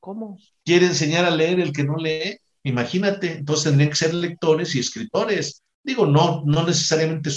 ¿Cómo? 0.00 0.36
Quiere 0.64 0.86
enseñar 0.86 1.24
a 1.24 1.30
leer 1.30 1.60
el 1.60 1.72
que 1.72 1.84
no 1.84 1.96
lee. 1.96 2.38
Imagínate, 2.64 3.32
entonces 3.32 3.64
tendrían 3.64 3.90
que 3.90 3.96
ser 3.96 4.14
lectores 4.14 4.74
y 4.74 4.80
escritores. 4.80 5.62
Digo, 5.82 6.06
no, 6.06 6.42
no 6.46 6.66
necesariamente 6.66 7.30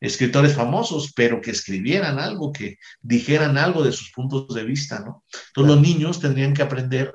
escritores 0.00 0.54
famosos, 0.54 1.12
pero 1.14 1.40
que 1.40 1.52
escribieran 1.52 2.18
algo, 2.18 2.52
que 2.52 2.76
dijeran 3.00 3.56
algo 3.56 3.84
de 3.84 3.92
sus 3.92 4.10
puntos 4.10 4.52
de 4.54 4.64
vista, 4.64 4.98
¿no? 5.00 5.24
Entonces 5.48 5.74
los 5.74 5.80
niños 5.80 6.20
tendrían 6.20 6.52
que 6.52 6.62
aprender 6.62 7.14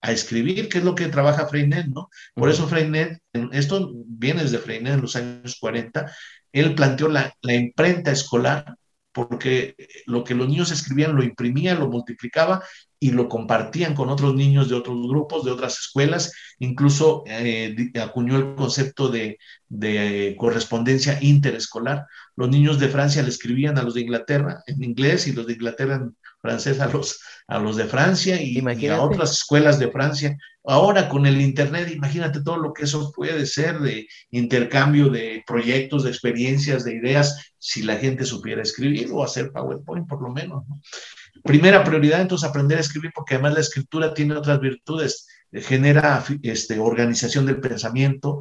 a 0.00 0.12
escribir, 0.12 0.68
que 0.68 0.78
es 0.78 0.84
lo 0.84 0.94
que 0.94 1.08
trabaja 1.08 1.48
Freinet, 1.48 1.86
¿no? 1.88 2.08
Por 2.34 2.48
eso 2.48 2.68
Freinet, 2.68 3.20
esto 3.52 3.92
viene 4.06 4.42
desde 4.42 4.58
Freinet 4.58 4.94
en 4.94 5.00
los 5.00 5.16
años 5.16 5.56
40, 5.60 6.10
él 6.52 6.74
planteó 6.74 7.08
la, 7.08 7.34
imprenta 7.42 8.12
escolar 8.12 8.76
porque 9.12 9.74
lo 10.06 10.22
que 10.24 10.34
los 10.34 10.48
niños 10.48 10.70
escribían 10.70 11.16
lo 11.16 11.22
imprimían, 11.22 11.80
lo 11.80 11.88
multiplicaba 11.88 12.62
y 12.98 13.10
lo 13.12 13.28
compartían 13.28 13.94
con 13.94 14.10
otros 14.10 14.34
niños 14.34 14.68
de 14.68 14.74
otros 14.74 14.96
grupos, 15.08 15.44
de 15.44 15.50
otras 15.50 15.78
escuelas, 15.80 16.32
incluso 16.58 17.24
eh, 17.26 17.90
acuñó 18.00 18.36
el 18.36 18.54
concepto 18.54 19.08
de, 19.08 19.38
de, 19.68 20.36
correspondencia 20.38 21.18
interescolar. 21.22 22.06
Los 22.36 22.50
niños 22.50 22.78
de 22.78 22.88
Francia 22.88 23.22
le 23.22 23.30
escribían 23.30 23.78
a 23.78 23.82
los 23.82 23.94
de 23.94 24.02
Inglaterra 24.02 24.62
en 24.66 24.84
inglés 24.84 25.26
y 25.26 25.32
los 25.32 25.46
de 25.46 25.54
Inglaterra 25.54 25.94
en 25.94 26.16
francés 26.40 26.80
a 26.80 26.88
los, 26.88 27.20
a 27.48 27.58
los 27.58 27.76
de 27.76 27.84
Francia 27.84 28.40
y, 28.40 28.58
a 28.88 29.02
otras 29.02 29.32
escuelas 29.32 29.78
de 29.78 29.90
Francia. 29.90 30.36
Ahora 30.64 31.08
con 31.08 31.24
el 31.26 31.40
Internet, 31.40 31.90
imagínate 31.90 32.42
todo 32.42 32.58
lo 32.58 32.72
que 32.72 32.84
eso 32.84 33.10
puede 33.12 33.46
ser 33.46 33.78
de 33.78 34.06
intercambio 34.30 35.08
de 35.08 35.42
proyectos, 35.46 36.04
de 36.04 36.10
experiencias, 36.10 36.84
de 36.84 36.96
ideas, 36.96 37.54
si 37.58 37.82
la 37.82 37.96
gente 37.96 38.24
supiera 38.24 38.62
escribir 38.62 39.08
o 39.12 39.24
hacer 39.24 39.52
PowerPoint 39.52 40.06
por 40.06 40.22
lo 40.22 40.30
menos. 40.30 40.64
Primera 41.42 41.82
prioridad, 41.82 42.20
entonces, 42.20 42.48
aprender 42.48 42.76
a 42.76 42.82
escribir, 42.82 43.10
porque 43.14 43.34
además 43.34 43.54
la 43.54 43.60
escritura 43.60 44.12
tiene 44.12 44.34
otras 44.34 44.60
virtudes 44.60 45.26
genera 45.52 46.24
este, 46.42 46.78
organización 46.78 47.46
del 47.46 47.60
pensamiento, 47.60 48.38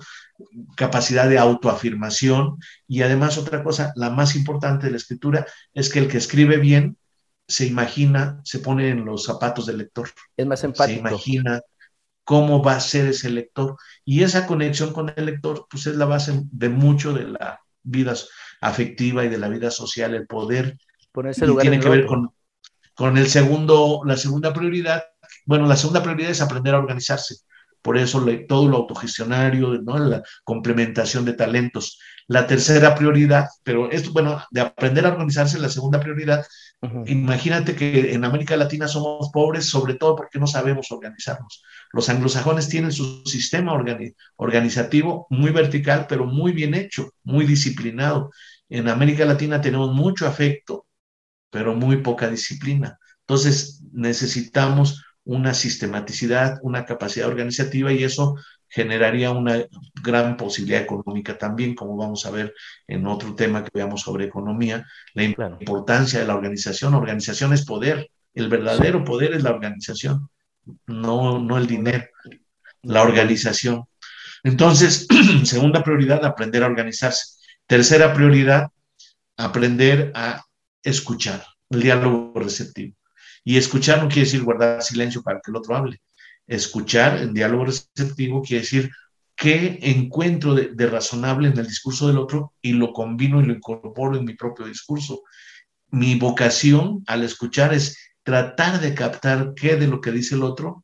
capacidad 0.76 1.28
de 1.28 1.40
autoafirmación 1.40 2.58
y 2.88 3.02
además 3.02 3.38
otra 3.38 3.64
cosa, 3.64 3.92
la 3.96 4.10
más 4.12 4.36
importante 4.36 4.86
de 4.86 4.92
la 4.92 4.98
escritura 4.98 5.48
es 5.74 5.90
que 5.90 6.00
el 6.00 6.08
que 6.08 6.18
escribe 6.18 6.58
bien 6.58 6.98
se 7.48 7.66
imagina, 7.66 8.40
se 8.44 8.60
pone 8.60 8.90
en 8.90 9.06
los 9.06 9.24
zapatos 9.24 9.66
del 9.66 9.80
lector. 9.80 10.10
Es 10.38 10.46
más 10.46 10.64
empático. 10.64 10.94
Se 10.94 11.00
imagina 11.00 11.62
cómo 12.30 12.62
va 12.62 12.74
a 12.74 12.80
ser 12.80 13.08
ese 13.08 13.32
lector. 13.32 13.76
Y 14.06 14.22
esa 14.22 14.46
conexión 14.46 14.94
con 14.94 15.12
el 15.16 15.26
lector, 15.26 15.66
pues 15.68 15.88
es 15.88 15.96
la 15.96 16.06
base 16.06 16.44
de 16.52 16.70
mucho 16.70 17.12
de 17.12 17.24
la 17.24 17.60
vida 17.82 18.14
afectiva 18.62 19.26
y 19.26 19.30
de 19.30 19.40
la 19.40 19.50
vida 19.50 19.72
social, 19.72 20.14
el 20.14 20.28
poder. 20.28 20.78
Ponerse 21.12 21.48
lugar 21.48 21.64
tiene 21.64 21.80
que 21.80 21.90
ver 21.90 22.06
con, 22.06 22.32
con 22.94 23.18
el 23.18 23.28
segundo, 23.30 24.02
la 24.06 24.16
segunda 24.16 24.54
prioridad. 24.54 25.06
Bueno, 25.48 25.66
la 25.66 25.76
segunda 25.76 26.04
prioridad 26.04 26.30
es 26.30 26.40
aprender 26.40 26.76
a 26.76 26.78
organizarse. 26.78 27.38
por 27.82 27.98
eso 27.98 28.24
todo 28.48 28.70
lo 28.70 28.78
autogestionario, 28.78 29.82
¿no? 29.82 29.98
la 29.98 30.22
complementación 30.44 31.26
de 31.26 31.34
talentos. 31.34 31.98
La 32.28 32.46
tercera 32.46 32.94
prioridad, 32.94 33.48
pero 33.64 33.90
esto, 33.90 34.12
bueno, 34.12 34.40
de 34.52 34.62
aprender 34.62 35.08
a 35.08 35.14
organizarse, 35.14 35.58
la 35.58 35.70
segunda 35.70 36.00
prioridad, 36.00 36.46
imagínate 37.08 37.76
que 37.76 38.14
en 38.14 38.24
América 38.24 38.56
Latina 38.56 38.88
somos 38.88 39.32
pobres, 39.34 39.66
sobre 39.66 39.96
todo 39.96 40.16
porque 40.16 40.38
no 40.38 40.46
sabemos 40.46 40.92
organizarnos. 40.92 41.64
Los 41.92 42.10
anglosajones 42.10 42.70
tienen 42.70 42.92
su 42.92 43.24
sistema 43.26 43.74
organizativo 44.36 45.28
muy 45.30 45.52
vertical, 45.52 46.06
pero 46.08 46.26
muy 46.26 46.52
bien 46.52 46.74
hecho, 46.74 47.12
muy 47.24 47.46
disciplinado. 47.46 48.32
En 48.70 48.88
América 48.88 49.26
Latina 49.26 49.60
tenemos 49.60 49.94
mucho 49.94 50.28
afecto, 50.28 50.86
pero 51.50 51.76
muy 51.76 51.98
poca 51.98 52.30
disciplina. 52.30 53.00
Entonces 53.22 53.82
necesitamos 53.92 55.04
una 55.24 55.54
sistematicidad, 55.54 56.60
una 56.62 56.86
capacidad 56.86 57.28
organizativa 57.28 57.92
y 57.92 58.04
eso 58.04 58.36
generaría 58.68 59.32
una 59.32 59.66
gran 60.04 60.38
posibilidad 60.38 60.82
económica 60.82 61.38
también, 61.38 61.76
como 61.76 61.98
vamos 61.98 62.26
a 62.26 62.32
ver 62.32 62.54
en 62.88 63.08
otro 63.08 63.36
tema 63.36 63.64
que 63.64 63.72
veamos 63.74 64.02
sobre 64.02 64.26
economía, 64.26 64.86
la 65.14 65.24
importancia 65.24 66.20
de 66.20 66.26
la 66.28 66.36
organización. 66.36 66.94
Organización 66.94 67.54
es 67.54 67.66
poder, 67.66 68.10
el 68.34 68.48
verdadero 68.48 69.04
poder 69.04 69.34
es 69.34 69.44
la 69.44 69.52
organización, 69.52 70.30
no, 70.88 71.40
no 71.40 71.58
el 71.58 71.68
dinero, 71.68 72.06
la 72.84 73.02
organización. 73.02 73.86
Entonces, 74.44 75.08
segunda 75.44 75.84
prioridad, 75.84 76.24
aprender 76.26 76.64
a 76.64 76.68
organizarse. 76.68 77.38
Tercera 77.68 78.14
prioridad, 78.14 78.70
aprender 79.38 80.12
a 80.16 80.44
escuchar, 80.84 81.46
el 81.70 81.82
diálogo 81.82 82.34
receptivo. 82.36 82.96
Y 83.44 83.58
escuchar 83.58 84.02
no 84.02 84.08
quiere 84.10 84.26
decir 84.26 84.44
guardar 84.44 84.82
silencio 84.82 85.22
para 85.22 85.40
que 85.40 85.52
el 85.52 85.58
otro 85.58 85.76
hable. 85.76 86.02
Escuchar 86.48 87.18
en 87.18 87.34
diálogo 87.34 87.66
receptivo 87.66 88.42
quiere 88.42 88.62
decir 88.62 88.90
qué 89.36 89.80
encuentro 89.82 90.54
de, 90.54 90.88
razonable 90.88 91.48
en 91.48 91.58
el 91.58 91.66
discurso 91.66 92.08
del 92.08 92.18
otro 92.18 92.54
y 92.62 92.74
lo 92.74 92.92
combino 92.92 93.40
y 93.40 93.46
lo 93.46 93.54
incorporo 93.54 94.18
en 94.18 94.26
mi 94.26 94.34
propio 94.34 94.66
discurso. 94.66 95.22
Mi 95.92 96.16
vocación 96.16 97.04
al 97.08 97.24
escuchar 97.24 97.74
es 97.74 97.98
tratar 98.24 98.80
de 98.80 98.94
captar 98.94 99.54
qué 99.56 99.76
de 99.76 99.88
lo 99.88 100.02
que 100.02 100.12
dice 100.12 100.36
el 100.36 100.44
otro 100.44 100.84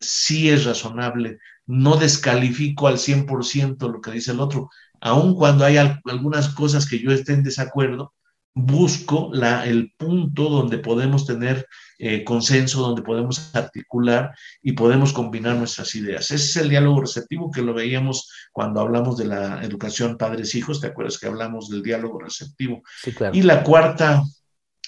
sí 0.00 0.50
es 0.50 0.64
razonable. 0.64 1.38
No 1.66 1.96
descalifico 1.96 2.86
al 2.86 2.98
100% 2.98 3.90
lo 3.90 4.00
que 4.00 4.10
dice 4.10 4.32
el 4.32 4.40
otro, 4.40 4.70
aun 5.00 5.34
cuando 5.34 5.64
hay 5.64 5.76
algunas 5.76 6.48
cosas 6.50 6.86
que 6.86 6.98
yo 6.98 7.10
esté 7.10 7.32
en 7.32 7.42
desacuerdo, 7.42 8.14
busco 8.54 9.30
la, 9.32 9.66
el 9.66 9.92
punto 9.96 10.48
donde 10.48 10.78
podemos 10.78 11.26
tener 11.26 11.66
eh, 11.98 12.22
consenso, 12.22 12.82
donde 12.82 13.02
podemos 13.02 13.54
articular 13.54 14.32
y 14.62 14.72
podemos 14.72 15.12
combinar 15.12 15.56
nuestras 15.56 15.94
ideas. 15.96 16.30
Ese 16.30 16.44
es 16.44 16.56
el 16.56 16.68
diálogo 16.68 17.00
receptivo 17.00 17.50
que 17.50 17.62
lo 17.62 17.74
veíamos 17.74 18.30
cuando 18.52 18.80
hablamos 18.80 19.16
de 19.16 19.26
la 19.26 19.64
educación 19.64 20.16
padres-hijos, 20.16 20.80
¿te 20.80 20.86
acuerdas 20.86 21.18
que 21.18 21.26
hablamos 21.26 21.68
del 21.68 21.82
diálogo 21.82 22.20
receptivo? 22.20 22.82
Sí, 23.02 23.12
claro. 23.12 23.36
Y 23.36 23.42
la 23.42 23.64
cuarta, 23.64 24.22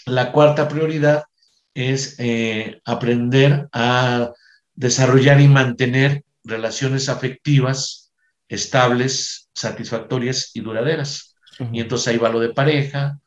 la 0.07 0.30
cuarta 0.30 0.68
prioridad 0.68 1.24
es 1.77 2.16
eh, 2.18 2.81
aprender 2.87 3.68
a 3.70 4.33
desarrollar 4.74 5.41
y 5.41 5.47
mantener 5.47 6.24
relaciones 6.43 7.11
afectivas 7.11 8.12
estables, 8.49 9.51
satisfactorias 9.55 10.53
y 10.55 10.61
duraderas. 10.61 11.37
Y 11.72 11.81
entonces 11.81 12.09
ahí 12.09 12.16
va 12.16 12.31
lo 12.31 12.41
de 12.41 12.55
pareja, 12.55 13.18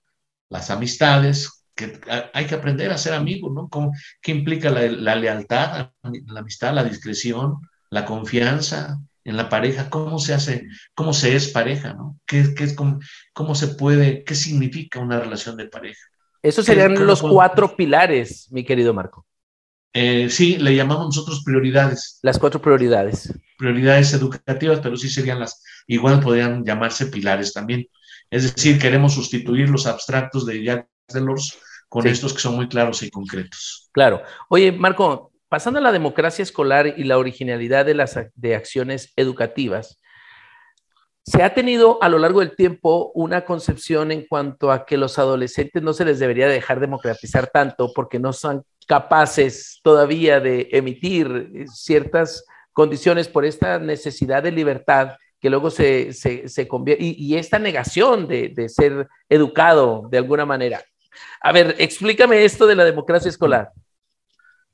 las 0.50 0.72
amistades, 0.72 1.64
que 1.76 2.00
hay 2.34 2.46
que 2.48 2.56
aprender 2.56 2.92
a 2.92 2.98
ser 2.98 3.14
amigos, 3.14 3.54
¿no? 3.54 3.70
¿Qué 4.22 4.32
implica 4.32 4.70
la, 4.72 5.16
lealtad, 5.16 5.92
la 6.04 6.40
amistad, 6.40 6.74
la 6.74 6.84
discreción, 6.84 7.58
la 7.92 8.06
confianza 8.06 9.00
en 9.24 9.38
la 9.38 9.48
pareja? 9.48 9.90
¿Cómo 9.90 10.18
se 10.18 10.34
hace, 10.34 10.68
cómo 10.96 11.14
se 11.14 11.36
es 11.36 11.50
pareja, 11.50 11.94
¿no? 11.94 12.20
¿Qué, 12.26 12.54
qué 12.56 12.64
es, 12.64 12.74
cómo, 12.74 13.00
cómo, 13.34 13.54
se 13.54 13.70
puede, 13.70 14.24
qué 14.24 14.36
significa 14.36 15.00
una 15.00 15.20
relación 15.20 15.56
de 15.56 15.68
pareja? 15.68 16.02
Esos 16.42 16.66
serían 16.66 17.06
los 17.06 17.22
cuatro 17.22 17.76
pilares, 17.76 18.48
mi 18.52 18.64
querido 18.64 18.94
Marco. 18.94 19.26
Eh, 19.94 20.30
sí, 20.30 20.58
le 20.58 20.76
llamamos 20.76 21.08
nosotros 21.08 21.42
prioridades. 21.44 22.20
Las 22.22 22.38
cuatro 22.38 22.62
prioridades. 22.62 23.34
Prioridades 23.58 24.14
educativas, 24.14 24.80
pero 24.82 24.96
sí 24.96 25.10
serían 25.10 25.40
las, 25.40 25.64
igual 25.88 26.20
podrían 26.20 26.64
llamarse 26.64 27.08
pilares 27.08 27.54
también. 27.54 27.88
Es 28.30 28.54
decir, 28.54 28.80
queremos 28.80 29.16
sustituir 29.16 29.70
los 29.70 29.88
abstractos 29.88 30.46
de 30.46 30.64
Jacques 30.64 30.90
Delors 31.08 31.58
con 31.88 32.06
estos 32.06 32.34
que 32.34 32.40
son 32.40 32.56
muy 32.56 32.68
claros 32.70 33.02
y 33.02 33.10
concretos. 33.10 33.90
Claro. 33.92 34.22
Oye, 34.48 34.72
Marco, 34.72 35.32
pasando 35.50 35.80
a 35.80 35.82
la 35.82 35.92
democracia 35.92 36.44
escolar 36.44 36.94
y 36.96 37.04
la 37.04 37.18
originalidad 37.18 37.86
de 37.86 37.96
las 37.96 38.20
de 38.36 38.56
acciones 38.56 39.12
educativas, 39.16 40.00
se 41.26 41.44
ha 41.44 41.54
tenido 41.54 42.02
a 42.02 42.10
lo 42.10 42.18
largo 42.18 42.40
del 42.40 42.56
tiempo 42.56 43.12
una 43.14 43.46
concepción 43.46 44.12
en 44.12 44.26
cuanto 44.28 44.72
a 44.72 44.86
que 44.86 44.98
los 44.98 45.20
adolescentes 45.20 45.84
no 45.84 45.94
se 45.94 46.06
les 46.06 46.20
debería 46.20 46.48
dejar 46.48 46.80
democratizar 46.80 47.48
tanto 47.48 47.92
porque 47.94 48.20
no 48.20 48.34
son 48.34 48.64
capaces 48.88 49.80
todavía 49.84 50.40
de 50.40 50.68
emitir 50.72 51.52
eh, 51.54 51.66
ciertas 51.68 52.46
condiciones 52.74 53.28
por 53.28 53.46
esta 53.46 53.78
necesidad 53.78 54.42
de 54.42 54.52
libertad 54.52 55.12
que 55.40 55.50
luego 55.50 55.70
se, 55.70 56.12
se, 56.12 56.68
convierte, 56.68 57.04
y, 57.04 57.38
esta 57.38 57.60
negación 57.60 58.28
de, 58.28 58.50
de, 58.50 58.68
ser 58.68 59.08
educado 59.30 60.08
de 60.12 60.18
alguna 60.18 60.46
manera. 60.46 60.84
A 61.42 61.54
ver, 61.54 61.76
explícame 61.78 62.44
esto 62.44 62.68
de 62.68 62.76
la 62.76 62.84
democracia 62.84 63.30
escolar. 63.30 63.72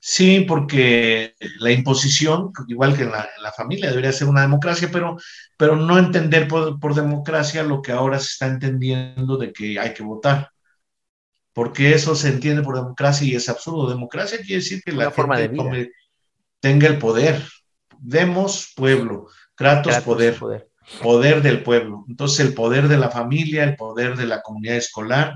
Sí, 0.07 0.41
porque 0.41 1.33
la 1.57 1.71
imposición, 1.71 2.51
igual 2.67 2.95
que 2.95 3.03
en 3.03 3.11
la, 3.11 3.27
la 3.41 3.51
familia, 3.51 3.89
debería 3.89 4.11
ser 4.11 4.27
una 4.27 4.41
democracia, 4.41 4.87
pero, 4.91 5.17
pero 5.57 5.75
no 5.75 5.97
entender 5.97 6.47
por, 6.47 6.79
por, 6.79 6.93
democracia 6.93 7.63
lo 7.63 7.81
que 7.81 7.91
ahora 7.91 8.19
se 8.19 8.27
está 8.27 8.45
entendiendo 8.45 9.35
de 9.37 9.51
que 9.51 9.79
hay 9.79 9.95
que 9.95 10.03
votar 10.03 10.51
porque 11.53 11.93
eso 11.93 12.15
se 12.15 12.27
entiende 12.27 12.61
por 12.61 12.75
democracia 12.75 13.25
y 13.25 13.33
es 13.33 13.49
absurdo. 13.49 13.89
Democracia 13.89 14.37
quiere 14.37 14.55
decir 14.55 14.83
que 14.83 14.91
la 14.91 15.09
forma 15.09 15.37
gente 15.37 15.91
tenga 16.59 16.87
el 16.87 16.99
poder. 16.99 17.41
Demos 17.97 18.73
pueblo, 18.75 19.27
Kratos, 19.55 19.97
poder, 20.01 20.37
poder, 20.37 20.69
poder 21.01 21.41
del 21.41 21.63
pueblo. 21.63 22.05
Entonces 22.09 22.45
el 22.45 22.53
poder 22.53 22.89
de 22.89 22.97
la 22.97 23.09
familia, 23.09 23.63
el 23.63 23.75
poder 23.75 24.17
de 24.17 24.27
la 24.27 24.41
comunidad 24.43 24.75
escolar 24.75 25.35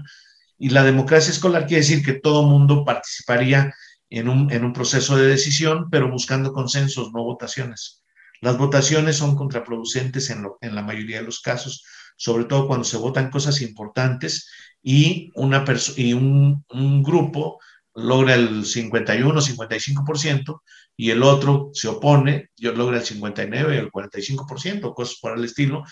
y 0.60 0.70
la 0.70 0.84
democracia 0.84 1.32
escolar 1.32 1.66
quiere 1.66 1.84
decir 1.84 2.06
que 2.06 2.20
todo 2.20 2.44
mundo 2.44 2.84
participaría 2.84 3.74
en 4.10 4.30
un, 4.30 4.51
en 4.51 4.64
un 4.64 4.74
proceso 4.74 5.16
de 5.16 5.28
decisión, 5.28 5.89
pero 5.89 6.10
buscando 6.12 6.53
consensos, 6.53 7.12
no 7.14 7.24
votaciones. 7.24 8.03
Las 8.41 8.57
votaciones 8.57 9.18
son 9.18 9.36
contraproducentes 9.36 10.30
en, 10.30 10.45
en 10.62 10.76
la 10.76 10.82
mayoría 10.82 11.20
de 11.20 11.26
los 11.26 11.41
casos, 11.41 11.84
sobre 12.16 12.45
todo 12.45 12.68
cuando 12.68 12.86
se 12.86 12.97
votan 12.97 13.30
cosas 13.30 13.62
importantes 13.62 14.49
y, 14.82 15.32
una 15.36 15.64
y 15.97 16.14
un, 16.14 16.66
un 16.70 17.03
grupo 17.03 17.60
logra 17.95 18.36
el 18.36 18.66
51, 18.66 19.41
55% 19.41 20.62
y 20.95 21.12
el 21.12 21.24
otro 21.24 21.70
se 21.74 21.88
opone, 21.88 22.49
yo 22.57 22.74
logra 22.74 22.97
el 22.97 23.03
59, 23.03 23.78
el 23.78 23.91
45%, 23.91 24.93
cosas 24.93 25.18
por 25.22 25.38
el 25.38 25.43
estilo, 25.43 25.84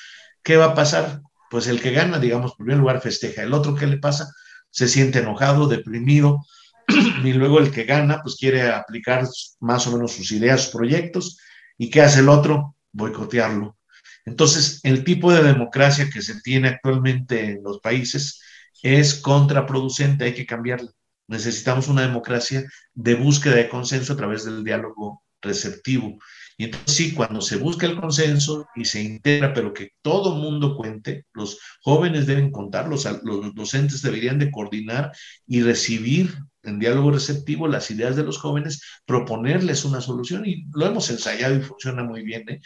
¿qué 0.43 0.57
va 0.57 0.65
a 0.65 0.75
pasar? 0.75 1.21
Pues 1.49 1.67
el 1.67 1.81
que 1.81 1.91
gana, 1.91 2.19
digamos, 2.19 2.51
en 2.51 2.57
primer 2.57 2.77
lugar 2.77 3.01
festeja, 3.01 3.43
el 3.43 3.53
otro, 3.53 3.75
¿qué 3.75 3.87
le 3.87 3.97
pasa? 3.97 4.29
Se 4.69 4.87
siente 4.87 5.19
enojado, 5.19 5.67
deprimido, 5.67 6.45
y 7.23 7.33
luego 7.33 7.59
el 7.59 7.71
que 7.71 7.83
gana, 7.83 8.21
pues 8.21 8.35
quiere 8.35 8.69
aplicar 8.69 9.27
más 9.59 9.87
o 9.87 9.91
menos 9.91 10.13
sus 10.13 10.31
ideas, 10.31 10.63
sus 10.63 10.73
proyectos, 10.73 11.37
¿y 11.77 11.89
qué 11.89 12.01
hace 12.01 12.21
el 12.21 12.29
otro? 12.29 12.75
Boicotearlo. 12.91 13.77
Entonces, 14.25 14.81
el 14.83 15.03
tipo 15.03 15.31
de 15.31 15.43
democracia 15.43 16.09
que 16.11 16.21
se 16.21 16.41
tiene 16.41 16.69
actualmente 16.69 17.45
en 17.45 17.63
los 17.63 17.79
países 17.79 18.41
es 18.81 19.15
contraproducente, 19.15 20.25
hay 20.25 20.33
que 20.33 20.45
cambiarla. 20.45 20.91
Necesitamos 21.27 21.87
una 21.87 22.01
democracia 22.03 22.65
de 22.93 23.15
búsqueda 23.15 23.55
de 23.55 23.69
consenso 23.69 24.13
a 24.13 24.17
través 24.17 24.45
del 24.45 24.63
diálogo 24.63 25.23
receptivo. 25.41 26.17
Y 26.57 26.65
entonces 26.65 26.95
sí, 26.95 27.13
cuando 27.13 27.41
se 27.41 27.57
busca 27.57 27.85
el 27.85 27.99
consenso 27.99 28.67
y 28.75 28.85
se 28.85 29.01
integra, 29.01 29.53
pero 29.53 29.73
que 29.73 29.91
todo 30.01 30.35
mundo 30.35 30.75
cuente, 30.75 31.25
los 31.33 31.59
jóvenes 31.81 32.25
deben 32.25 32.51
contar, 32.51 32.87
los, 32.87 33.05
los 33.23 33.53
docentes 33.53 34.01
deberían 34.01 34.39
de 34.39 34.49
coordinar 34.49 35.11
y 35.45 35.61
recibir 35.61 36.35
en 36.67 36.79
diálogo 36.79 37.11
receptivo 37.11 37.67
las 37.67 37.89
ideas 37.91 38.15
de 38.15 38.23
los 38.23 38.37
jóvenes, 38.37 38.81
proponerles 39.05 39.85
una 39.85 40.01
solución 40.01 40.45
y 40.45 40.65
lo 40.73 40.85
hemos 40.85 41.09
ensayado 41.09 41.55
y 41.55 41.61
funciona 41.61 42.03
muy 42.03 42.23
bien. 42.23 42.45
¿eh? 42.49 42.61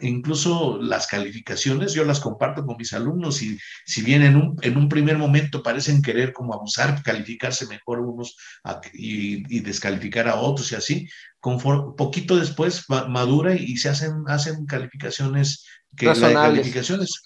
incluso 0.00 0.78
las 0.80 1.06
calificaciones 1.06 1.92
yo 1.92 2.04
las 2.04 2.20
comparto 2.20 2.64
con 2.64 2.76
mis 2.78 2.94
alumnos 2.94 3.42
y 3.42 3.58
si 3.84 4.00
bien 4.02 4.22
en 4.22 4.36
un, 4.36 4.56
en 4.62 4.78
un 4.78 4.88
primer 4.88 5.18
momento 5.18 5.62
parecen 5.62 6.00
querer 6.00 6.32
como 6.32 6.54
abusar, 6.54 7.02
calificarse 7.02 7.66
mejor 7.66 8.00
unos 8.00 8.36
y, 8.94 9.60
descalificar 9.60 10.28
a 10.28 10.36
otros 10.36 10.72
y 10.72 10.74
así, 10.74 11.08
conforme, 11.40 11.92
poquito 11.96 12.36
después 12.36 12.84
madura 12.88 13.54
y, 13.54 13.76
se 13.76 13.90
hacen, 13.90 14.24
hacen 14.26 14.64
calificaciones 14.64 15.66
que 15.96 16.06
calificaciones 16.06 17.22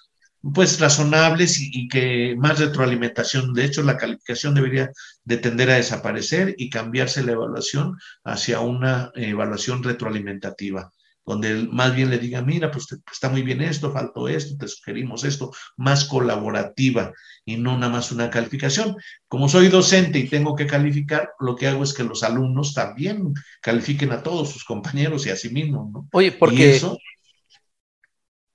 pues 0.55 0.80
razonables 0.80 1.61
y, 1.61 1.70
y, 1.72 1.88
que 1.88 2.34
más 2.36 2.59
retroalimentación. 2.59 3.55
De 3.55 3.64
hecho, 3.64 3.82
la 3.82 3.97
calificación 3.97 4.55
debería 4.55 4.90
de 5.24 5.36
tender 5.38 5.70
a 5.70 5.76
desaparecer 5.76 6.55
y 6.59 6.70
cambiarse 6.70 7.22
la 7.22 7.32
evaluación 7.32 7.97
hacia 8.24 8.61
una 8.61 9.11
evaluación 9.14 9.82
retroalimentativa 9.82 10.93
donde 11.24 11.68
más 11.70 11.95
bien 11.95 12.11
le 12.11 12.18
diga, 12.18 12.43
mira, 12.43 12.70
pues, 12.70 12.86
está 13.11 13.28
muy 13.28 13.43
bien 13.43 13.61
esto, 13.61 13.93
faltó 13.93 14.28
esto, 14.28 14.57
te 14.59 14.66
sugerimos 14.66 15.24
esto, 15.24 15.53
más 15.76 16.05
colaborativa 16.05 17.12
y 17.45 17.57
no 17.57 17.78
nada 17.78 17.93
más 17.93 18.11
una 18.12 18.30
calificación. 18.30 18.97
Como 19.28 19.49
soy 19.49 19.68
docente 19.68 20.18
y 20.18 20.28
tengo 20.28 20.57
que 20.57 20.66
calificar, 20.66 21.30
lo 21.38 21.55
que 21.55 21.68
hago 21.68 21.84
es 21.84 21.95
que 21.95 22.05
los 22.05 22.22
alumnos 22.22 22.74
también 22.74 23.32
califiquen 23.61 24.12
a 24.12 24.22
todos 24.22 24.51
sus 24.51 24.64
compañeros 24.64 25.26
y 25.26 25.30
a 25.30 25.36
sí 25.36 25.51
mismos, 25.51 25.90
¿no? 25.93 26.09
Oye, 26.12 26.32
porque... 26.32 26.76
eso, 26.76 26.99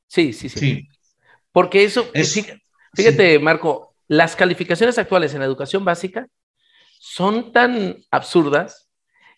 sí, 0.08 0.34
sí, 0.34 0.50
sí, 0.50 0.88
Porque 1.52 1.84
eso, 1.84 2.10
fíjate, 2.94 3.40
Marco, 3.40 3.96
las 4.08 4.36
calificaciones 4.36 4.98
actuales 4.98 5.34
en 5.34 5.40
la 5.40 5.46
educación 5.46 5.84
básica 5.84 6.28
son 7.00 7.52
tan 7.52 7.98
absurdas, 8.12 8.90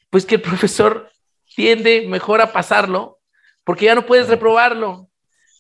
pues 0.09 0.25
que 0.25 0.35
el 0.35 0.41
profesor 0.49 1.11
tiende 1.55 2.05
mejor 2.07 2.41
a 2.41 2.51
pasarlo 2.51 3.19
porque 3.63 3.85
ya 3.85 3.95
no 3.95 4.05
puedes 4.05 4.27
reprobarlo, 4.27 5.09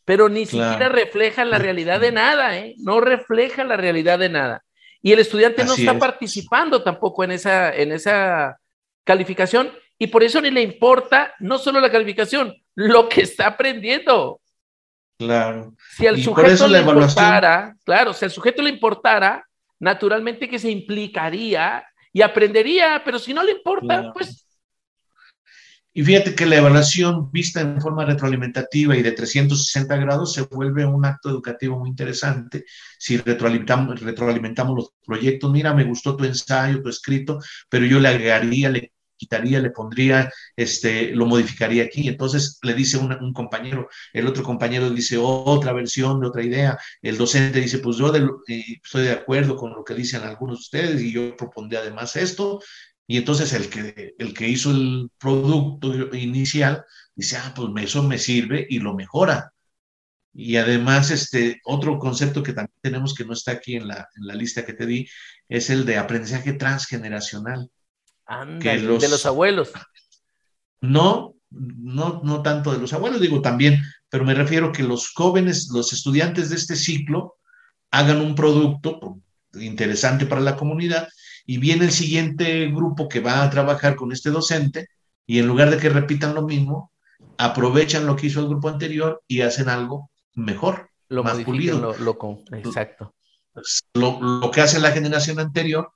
pero 0.05 0.29
ni 0.29 0.45
siquiera 0.45 0.89
refleja 0.89 1.45
la 1.45 1.59
realidad 1.59 1.99
de 1.99 2.11
nada, 2.13 2.57
¿eh? 2.57 2.75
No 2.77 3.01
refleja 3.01 3.63
la 3.63 3.77
realidad 3.77 4.17
de 4.17 4.29
nada. 4.29 4.63
Y 5.01 5.13
el 5.13 5.19
estudiante 5.19 5.63
no 5.63 5.75
está 5.75 5.97
participando 5.97 6.83
tampoco 6.83 7.23
en 7.23 7.31
esa, 7.31 7.73
en 7.73 7.91
esa 7.91 8.59
calificación 9.05 9.71
y 9.97 10.07
por 10.07 10.23
eso 10.23 10.41
ni 10.41 10.49
le 10.49 10.61
importa 10.61 11.33
no 11.39 11.57
solo 11.57 11.79
la 11.79 11.91
calificación, 11.91 12.55
lo 12.75 13.07
que 13.07 13.21
está 13.21 13.47
aprendiendo. 13.47 14.38
Claro. 15.19 15.75
Si 15.97 16.07
al 16.07 16.17
sujeto 16.21 16.67
le 16.69 16.79
importara, 16.79 17.75
claro, 17.83 18.13
si 18.13 18.23
al 18.23 18.31
sujeto 18.31 18.61
le 18.61 18.69
importara, 18.69 19.45
naturalmente 19.77 20.47
que 20.47 20.57
se 20.57 20.71
implicaría 20.71 21.83
y 22.13 22.21
aprendería, 22.21 23.01
pero 23.03 23.19
si 23.19 23.33
no 23.33 23.43
le 23.43 23.51
importa, 23.51 24.13
pues 24.13 24.45
y 25.91 26.03
fíjate 26.03 26.35
que 26.35 26.45
la 26.45 26.55
evaluación 26.55 27.29
vista 27.31 27.59
en 27.59 27.81
forma 27.81 28.05
retroalimentativa 28.05 28.95
y 28.95 29.01
de 29.01 29.11
360 29.11 29.97
grados 29.97 30.33
se 30.33 30.43
vuelve 30.43 30.85
un 30.85 31.03
acto 31.03 31.29
educativo 31.29 31.77
muy 31.77 31.89
interesante. 31.89 32.63
Si 32.97 33.17
retroalimentamos, 33.17 33.99
retroalimentamos 33.99 34.75
los 34.77 34.93
proyectos, 35.05 35.51
mira, 35.51 35.73
me 35.73 35.83
gustó 35.83 36.15
tu 36.15 36.23
ensayo, 36.23 36.81
tu 36.81 36.87
escrito, 36.87 37.39
pero 37.67 37.85
yo 37.85 37.99
le 37.99 38.07
agregaría, 38.07 38.69
le 38.69 38.93
quitaría, 39.19 39.59
le 39.59 39.71
pondría, 39.71 40.31
este, 40.55 41.11
lo 41.11 41.25
modificaría 41.25 41.83
aquí. 41.83 42.07
Entonces 42.07 42.59
le 42.63 42.73
dice 42.73 42.97
un 42.97 43.33
compañero, 43.33 43.87
el 44.13 44.27
otro 44.27 44.43
compañero 44.43 44.89
dice 44.89 45.17
otra 45.19 45.73
versión 45.73 46.19
de 46.21 46.27
otra 46.27 46.43
idea, 46.43 46.77
el 47.01 47.17
docente 47.17 47.59
dice, 47.61 47.79
pues 47.79 47.97
yo 47.97 48.11
estoy 48.47 49.03
de 49.03 49.11
acuerdo 49.11 49.55
con 49.55 49.71
lo 49.73 49.83
que 49.83 49.93
dicen 49.93 50.23
algunos 50.23 50.57
de 50.57 50.61
ustedes 50.61 51.01
y 51.01 51.11
yo 51.11 51.35
propondré 51.37 51.77
además 51.77 52.15
esto, 52.15 52.59
y 53.07 53.17
entonces 53.17 53.53
el 53.53 53.69
que, 53.69 54.15
el 54.19 54.33
que 54.35 54.47
hizo 54.47 54.71
el 54.71 55.09
producto 55.17 55.93
inicial 56.15 56.85
dice, 57.15 57.37
ah, 57.37 57.53
pues 57.55 57.71
eso 57.85 58.03
me 58.03 58.19
sirve 58.19 58.67
y 58.69 58.79
lo 58.79 58.93
mejora. 58.93 59.51
Y 60.33 60.57
además, 60.57 61.11
este, 61.11 61.59
otro 61.65 61.97
concepto 61.99 62.43
que 62.43 62.53
también 62.53 62.77
tenemos 62.81 63.15
que 63.15 63.25
no 63.25 63.33
está 63.33 63.53
aquí 63.53 63.75
en 63.75 63.87
la, 63.87 64.07
en 64.15 64.27
la 64.27 64.35
lista 64.35 64.65
que 64.65 64.73
te 64.73 64.85
di, 64.85 65.09
es 65.47 65.69
el 65.69 65.85
de 65.85 65.97
aprendizaje 65.97 66.53
transgeneracional. 66.53 67.69
Los, 68.29 69.01
de 69.01 69.09
los 69.09 69.25
abuelos. 69.25 69.71
No, 70.81 71.35
no, 71.49 72.21
no 72.23 72.41
tanto 72.41 72.71
de 72.71 72.79
los 72.79 72.93
abuelos, 72.93 73.21
digo 73.21 73.41
también, 73.41 73.81
pero 74.09 74.23
me 74.23 74.33
refiero 74.33 74.71
que 74.71 74.83
los 74.83 75.11
jóvenes, 75.13 75.69
los 75.73 75.93
estudiantes 75.93 76.49
de 76.49 76.55
este 76.55 76.75
ciclo, 76.75 77.35
hagan 77.91 78.21
un 78.21 78.35
producto 78.35 79.19
interesante 79.53 80.25
para 80.25 80.41
la 80.41 80.55
comunidad 80.55 81.07
y 81.45 81.57
viene 81.57 81.85
el 81.85 81.91
siguiente 81.91 82.67
grupo 82.67 83.09
que 83.09 83.19
va 83.19 83.43
a 83.43 83.49
trabajar 83.49 83.95
con 83.95 84.11
este 84.11 84.29
docente 84.29 84.87
y 85.25 85.39
en 85.39 85.47
lugar 85.47 85.71
de 85.71 85.77
que 85.77 85.89
repitan 85.89 86.35
lo 86.35 86.43
mismo, 86.43 86.91
aprovechan 87.37 88.05
lo 88.05 88.15
que 88.15 88.27
hizo 88.27 88.39
el 88.39 88.47
grupo 88.47 88.69
anterior 88.69 89.23
y 89.27 89.41
hacen 89.41 89.69
algo 89.69 90.11
mejor, 90.35 90.89
lo 91.07 91.23
más 91.23 91.39
pulido. 91.39 91.95
Lo, 91.99 92.15
exacto. 92.51 93.15
Lo, 93.93 94.21
lo, 94.21 94.51
que 94.51 94.61
hace 94.61 94.79
la 94.79 94.91
generación 94.91 95.39
anterior 95.39 95.91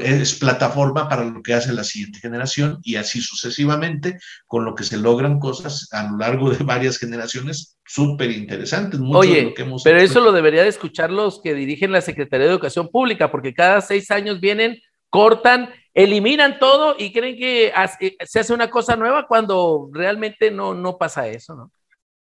es 0.00 0.34
plataforma 0.34 1.08
para 1.08 1.24
lo 1.24 1.42
que 1.42 1.54
hace 1.54 1.72
la 1.72 1.84
siguiente 1.84 2.18
generación 2.18 2.78
y 2.82 2.96
así 2.96 3.20
sucesivamente, 3.20 4.18
con 4.46 4.64
lo 4.64 4.74
que 4.74 4.84
se 4.84 4.96
logran 4.96 5.38
cosas 5.38 5.88
a 5.92 6.10
lo 6.10 6.18
largo 6.18 6.50
de 6.50 6.64
varias 6.64 6.98
generaciones 6.98 7.78
súper 7.86 8.30
interesantes. 8.30 9.00
Oye, 9.02 9.54
pero 9.84 10.00
eso 10.00 10.20
lo 10.20 10.32
debería 10.32 10.62
de 10.62 10.68
escuchar 10.68 11.10
los 11.10 11.40
que 11.40 11.54
dirigen 11.54 11.92
la 11.92 12.00
Secretaría 12.00 12.46
de 12.46 12.52
Educación 12.52 12.88
Pública, 12.88 13.30
porque 13.30 13.54
cada 13.54 13.80
seis 13.80 14.10
años 14.10 14.40
vienen 14.40 14.80
cortan, 15.10 15.70
eliminan 15.94 16.58
todo 16.58 16.94
y 16.98 17.12
creen 17.12 17.36
que 17.36 17.68
eh, 17.68 18.16
se 18.24 18.40
hace 18.40 18.52
una 18.52 18.70
cosa 18.70 18.96
nueva 18.96 19.26
cuando 19.26 19.88
realmente 19.92 20.50
no, 20.50 20.74
no 20.74 20.98
pasa 20.98 21.28
eso, 21.28 21.54
¿no? 21.54 21.72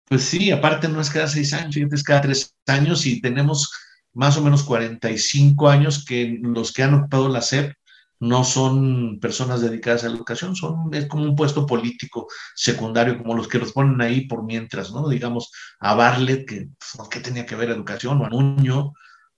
Pues 0.09 0.23
sí, 0.23 0.53
aparte 0.53 0.87
no 0.89 1.01
es 1.01 1.11
cada 1.11 1.27
seis 1.27 1.53
años, 1.53 1.77
es 1.77 2.03
cada 2.05 2.21
tres 2.21 2.55
años 2.67 3.07
y 3.07 3.21
tenemos 3.21 3.73
más 4.17 4.39
o 4.39 4.43
menos 4.43 4.65
45 4.65 5.69
años 5.69 6.05
que 6.05 6.39
los 6.43 6.73
que 6.73 6.83
han 6.83 6.95
ocupado 6.95 7.29
la 7.29 7.43
SEP 7.43 7.75
no 8.19 8.45
son 8.45 9.21
personas 9.21 9.61
dedicadas 9.61 10.05
a 10.05 10.09
la 10.09 10.17
educación, 10.17 10.57
son, 10.57 10.89
es 10.95 11.07
como 11.07 11.25
un 11.25 11.37
puesto 11.37 11.67
político 11.67 12.27
secundario, 12.55 13.19
como 13.19 13.35
los 13.35 13.47
que 13.47 13.59
los 13.59 13.73
ponen 13.73 14.01
ahí 14.01 14.27
por 14.27 14.43
mientras, 14.43 14.91
¿no? 14.91 15.07
Digamos, 15.07 15.53
a 15.81 15.95
Barlet, 15.95 16.47
que, 16.47 16.69
pues, 16.79 17.09
¿qué 17.11 17.21
tenía 17.21 17.45
que 17.45 17.57
ver 17.57 17.69
educación? 17.69 18.23
O 18.23 18.25
a 18.25 18.31
Nuño, 18.31 18.95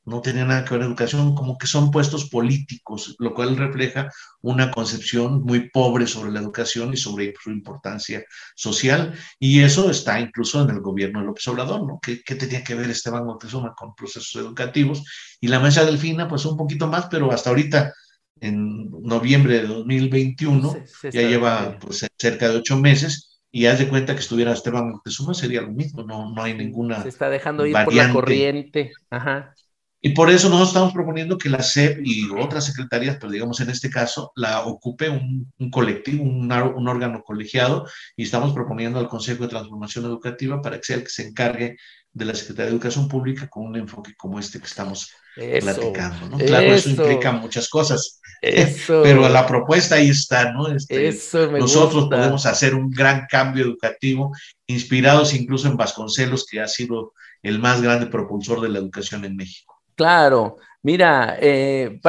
no 0.09 0.23
tenía 0.23 0.45
nada 0.45 0.65
que 0.65 0.75
ver 0.75 0.83
educación, 0.83 1.35
como 1.35 1.59
que 1.59 1.67
son 1.67 1.91
puestos 1.91 2.29
políticos, 2.31 3.15
lo 3.19 3.35
cual 3.35 3.57
refleja 3.57 4.11
una 4.41 4.71
concepción 4.71 5.43
muy 5.43 5.71
pobre 5.71 6.07
sobre 6.07 6.33
la 6.33 6.41
educación 6.41 6.93
y 6.93 6.97
sobre 6.97 7.35
su 7.43 7.51
importancia 7.51 8.25
social. 8.57 9.15
Y 9.39 9.61
eso 9.61 9.91
está 9.91 10.19
incluso 10.19 10.63
en 10.63 10.71
el 10.71 10.81
gobierno 10.81 11.21
de 11.21 11.27
López 11.27 11.47
Obrador, 11.49 11.87
¿no? 11.87 12.01
¿Qué, 12.03 12.23
qué 12.25 12.35
tenía 12.35 12.65
que 12.65 12.75
ver 12.75 12.89
Esteban 12.91 13.27
Moctezuma 13.27 13.75
con 13.77 13.95
procesos 13.95 14.35
educativos? 14.37 15.05
Y 15.41 15.49
la 15.49 15.61
mesa 15.61 15.85
delfina, 15.85 16.27
pues 16.27 16.45
un 16.47 16.57
poquito 16.57 16.89
más, 16.89 17.07
pero 17.11 17.31
hasta 17.31 17.51
ahorita, 17.51 17.93
en 18.41 18.91
noviembre 19.03 19.61
de 19.61 19.67
2021, 19.67 20.85
ya 21.13 21.23
lleva 21.23 21.79
pues, 21.79 22.07
cerca 22.17 22.49
de 22.49 22.57
ocho 22.57 22.79
meses, 22.79 23.29
y 23.51 23.67
haz 23.67 23.79
de 23.79 23.89
cuenta 23.89 24.15
que 24.15 24.21
estuviera 24.21 24.53
Esteban 24.53 24.91
Moctezuma, 24.91 25.33
sería 25.33 25.63
lo 25.63 25.73
mismo, 25.73 26.03
no, 26.03 26.33
no 26.33 26.43
hay 26.43 26.55
ninguna. 26.55 27.03
Se 27.03 27.09
está 27.09 27.31
dejando 27.31 27.67
ir 27.67 27.77
por 27.85 27.95
la 27.95 28.13
corriente. 28.13 28.93
Ajá. 29.11 29.55
Y 30.01 30.11
por 30.11 30.31
eso 30.31 30.49
nosotros 30.49 30.69
estamos 30.69 30.93
proponiendo 30.93 31.39
que 31.39 31.49
la 31.49 31.63
SEP 31.63 32.01
y 32.05 32.29
otras 32.31 32.67
secretarías, 32.67 33.17
pero 33.17 33.33
digamos 33.33 33.61
en 33.61 33.71
este 33.71 33.91
caso, 33.91 34.33
la 34.37 34.63
ocupe 34.63 35.09
un, 35.09 35.53
colectivo, 35.71 36.23
un, 36.23 36.51
un, 36.53 36.89
órgano 36.89 37.23
colegiado, 37.25 37.85
y 38.17 38.23
estamos 38.23 38.53
proponiendo 38.53 39.01
al 39.01 39.09
Consejo 39.09 39.43
de 39.43 39.51
Transformación 39.51 40.05
Educativa 40.05 40.63
para 40.63 40.77
que 40.77 40.85
sea 40.85 40.97
el 40.97 41.03
que 41.03 41.11
se 41.11 41.27
encargue 41.27 41.77
de 42.13 42.25
la 42.25 42.35
Secretaría 42.35 42.67
de 42.67 42.77
Educación 42.77 43.09
Pública 43.09 43.49
con 43.49 43.67
un 43.67 43.77
enfoque 43.77 44.15
como 44.17 44.39
este 44.39 44.59
que 44.59 44.67
estamos 44.67 45.11
platicando. 45.35 46.29
¿no? 46.29 46.39
Claro, 46.39 46.67
eso, 46.67 46.91
implica 46.91 47.33
muchas 47.33 47.69
cosas, 47.69 48.21
pero 48.87 49.29
la 49.29 49.47
propuesta 49.47 49.97
ahí 49.97 50.11
está, 50.11 50.53
¿no? 50.53 50.69
Este, 50.69 51.13
nosotros 51.59 52.09
podemos 52.09 52.47
hacer 52.47 52.75
un 52.75 52.91
gran 52.91 53.27
cambio 53.29 53.65
educativo, 53.65 54.33
inspirados 54.67 55.35
incluso 55.35 55.69
en 55.69 55.77
Vasconcelos, 55.77 56.47
que 56.47 56.61
ha 56.61 56.69
sido 56.69 57.15
el 57.43 57.59
más 57.59 57.83
grande 57.83 58.07
propulsor 58.07 58.61
de 58.61 58.69
la 58.69 58.79
educación 58.79 59.25
en 59.25 59.37
México. 59.37 59.78
Claro, 59.99 60.59
mira, 60.81 61.37
eh, 61.41 62.01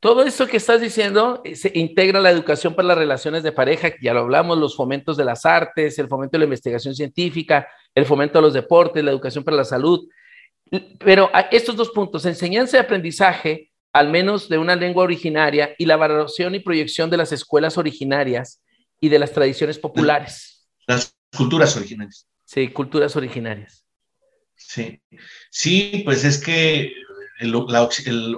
todo 0.00 0.22
esto 0.22 0.46
que 0.46 0.56
estás 0.56 0.80
diciendo 0.80 1.42
eh, 1.44 1.54
se 1.54 1.70
integra 1.74 2.18
la 2.18 2.30
educación 2.30 2.74
para 2.74 2.88
las 2.88 2.96
relaciones 2.96 3.42
de 3.42 3.52
pareja, 3.52 3.92
ya 4.00 4.14
lo 4.14 4.20
hablamos, 4.20 4.56
los 4.56 4.74
fomentos 4.74 5.18
de 5.18 5.26
las 5.26 5.44
artes, 5.44 5.98
el 5.98 6.08
fomento 6.08 6.32
de 6.32 6.38
la 6.38 6.44
investigación 6.44 6.94
científica, 6.94 7.68
el 7.94 8.06
fomento 8.06 8.38
de 8.38 8.42
los 8.42 8.54
deportes, 8.54 9.04
la 9.04 9.10
educación 9.10 9.44
para 9.44 9.58
la 9.58 9.64
salud. 9.64 10.08
Pero 10.98 11.30
estos 11.50 11.76
dos 11.76 11.90
puntos, 11.90 12.24
enseñanza 12.24 12.78
y 12.78 12.80
aprendizaje, 12.80 13.70
al 13.92 14.08
menos 14.08 14.48
de 14.48 14.56
una 14.56 14.76
lengua 14.76 15.04
originaria, 15.04 15.74
y 15.76 15.84
la 15.84 15.96
valoración 15.96 16.54
y 16.54 16.60
proyección 16.60 17.10
de 17.10 17.18
las 17.18 17.32
escuelas 17.32 17.76
originarias 17.76 18.62
y 18.98 19.10
de 19.10 19.18
las 19.18 19.30
tradiciones 19.30 19.78
populares. 19.78 20.66
Las 20.86 21.14
culturas 21.36 21.76
originarias. 21.76 22.26
Sí, 22.46 22.68
culturas 22.68 23.14
originarias. 23.14 23.83
Sí, 24.56 25.00
sí, 25.50 26.02
pues 26.04 26.24
es 26.24 26.38
que 26.38 26.92
el, 27.40 27.54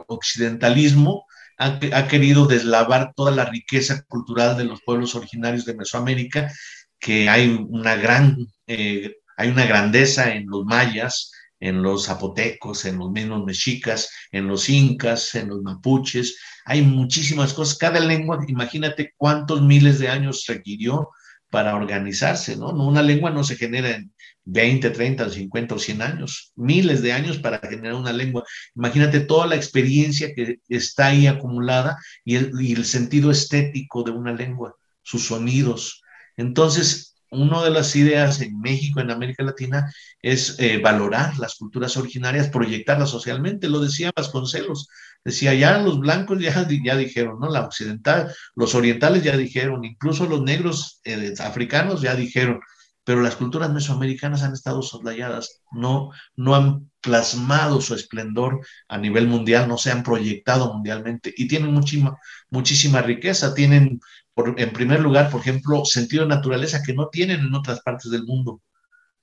occidentalismo 0.06 1.26
ha, 1.58 2.08
querido 2.08 2.46
deslavar 2.46 3.12
toda 3.14 3.30
la 3.30 3.46
riqueza 3.46 4.02
cultural 4.08 4.56
de 4.56 4.64
los 4.64 4.82
pueblos 4.82 5.14
originarios 5.14 5.64
de 5.64 5.74
Mesoamérica, 5.74 6.52
que 6.98 7.28
hay 7.28 7.48
una 7.68 7.96
gran, 7.96 8.36
eh, 8.66 9.16
hay 9.36 9.48
una 9.48 9.66
grandeza 9.66 10.34
en 10.34 10.46
los 10.46 10.64
mayas, 10.64 11.30
en 11.60 11.82
los 11.82 12.06
zapotecos, 12.06 12.84
en 12.84 12.98
los 12.98 13.10
mismos 13.10 13.44
mexicas, 13.44 14.10
en 14.32 14.46
los 14.48 14.68
incas, 14.68 15.34
en 15.34 15.48
los 15.48 15.62
mapuches, 15.62 16.38
hay 16.66 16.82
muchísimas 16.82 17.54
cosas. 17.54 17.78
Cada 17.78 18.00
lengua, 18.00 18.44
imagínate 18.46 19.14
cuántos 19.16 19.62
miles 19.62 19.98
de 19.98 20.08
años 20.08 20.44
requirió 20.48 21.10
para 21.56 21.74
organizarse, 21.74 22.54
¿no? 22.54 22.68
Una 22.68 23.00
lengua 23.00 23.30
no 23.30 23.42
se 23.42 23.56
genera 23.56 23.88
en 23.96 24.12
20, 24.44 24.90
30, 24.90 25.30
50 25.30 25.74
o 25.74 25.78
100 25.78 26.02
años, 26.02 26.52
miles 26.54 27.00
de 27.00 27.14
años 27.14 27.38
para 27.38 27.60
generar 27.60 27.94
una 27.94 28.12
lengua. 28.12 28.44
Imagínate 28.74 29.20
toda 29.20 29.46
la 29.46 29.56
experiencia 29.56 30.34
que 30.34 30.58
está 30.68 31.06
ahí 31.06 31.26
acumulada 31.26 31.96
y 32.26 32.36
el, 32.36 32.84
sentido 32.84 33.30
estético 33.30 34.02
de 34.02 34.10
una 34.10 34.34
lengua, 34.34 34.76
sus 35.02 35.28
sonidos. 35.28 36.02
Entonces, 36.36 37.14
una 37.30 37.64
de 37.64 37.70
las 37.70 37.96
ideas 37.96 38.42
en 38.42 38.60
México, 38.60 39.00
en 39.00 39.10
América 39.10 39.42
Latina, 39.42 39.90
es 40.20 40.56
eh, 40.58 40.76
valorar 40.76 41.38
las 41.38 41.54
culturas 41.54 41.96
originarias, 41.96 42.50
proyectarlas 42.50 43.08
socialmente. 43.08 43.70
Lo 43.70 43.80
decía 43.80 44.12
Vasconcelos, 44.14 44.88
decía, 45.26 45.54
ya 45.54 45.78
los 45.78 45.98
blancos 45.98 46.38
ya, 46.40 46.64
dijeron, 46.64 47.40
¿no? 47.40 47.50
La 47.50 47.62
occidental, 47.62 48.32
los 48.54 48.76
orientales 48.76 49.24
ya 49.24 49.36
dijeron, 49.36 49.84
incluso 49.84 50.24
los 50.26 50.40
negros 50.42 51.00
eh, 51.04 51.34
africanos 51.40 52.00
ya 52.00 52.14
dijeron, 52.14 52.60
pero 53.02 53.22
las 53.22 53.34
culturas 53.34 53.72
mesoamericanas 53.72 54.44
han 54.44 54.52
estado 54.52 54.82
soslayadas, 54.82 55.62
no, 55.72 56.10
no 56.36 56.54
han 56.54 56.90
plasmado 57.00 57.80
su 57.80 57.94
esplendor 57.94 58.60
a 58.86 58.98
nivel 58.98 59.26
mundial, 59.26 59.66
no 59.66 59.78
se 59.78 59.90
han 59.90 60.04
proyectado 60.04 60.72
mundialmente 60.72 61.34
y 61.36 61.48
tienen 61.48 61.72
muchísima, 61.72 62.16
muchísima 62.48 63.02
riqueza, 63.02 63.52
tienen 63.52 63.98
en 64.36 64.72
primer 64.72 65.00
lugar, 65.00 65.30
por 65.30 65.40
ejemplo, 65.40 65.84
sentido 65.84 66.22
de 66.22 66.28
naturaleza 66.28 66.82
que 66.84 66.94
no 66.94 67.08
tienen 67.08 67.40
en 67.40 67.54
otras 67.54 67.80
partes 67.80 68.12
del 68.12 68.24
mundo 68.24 68.60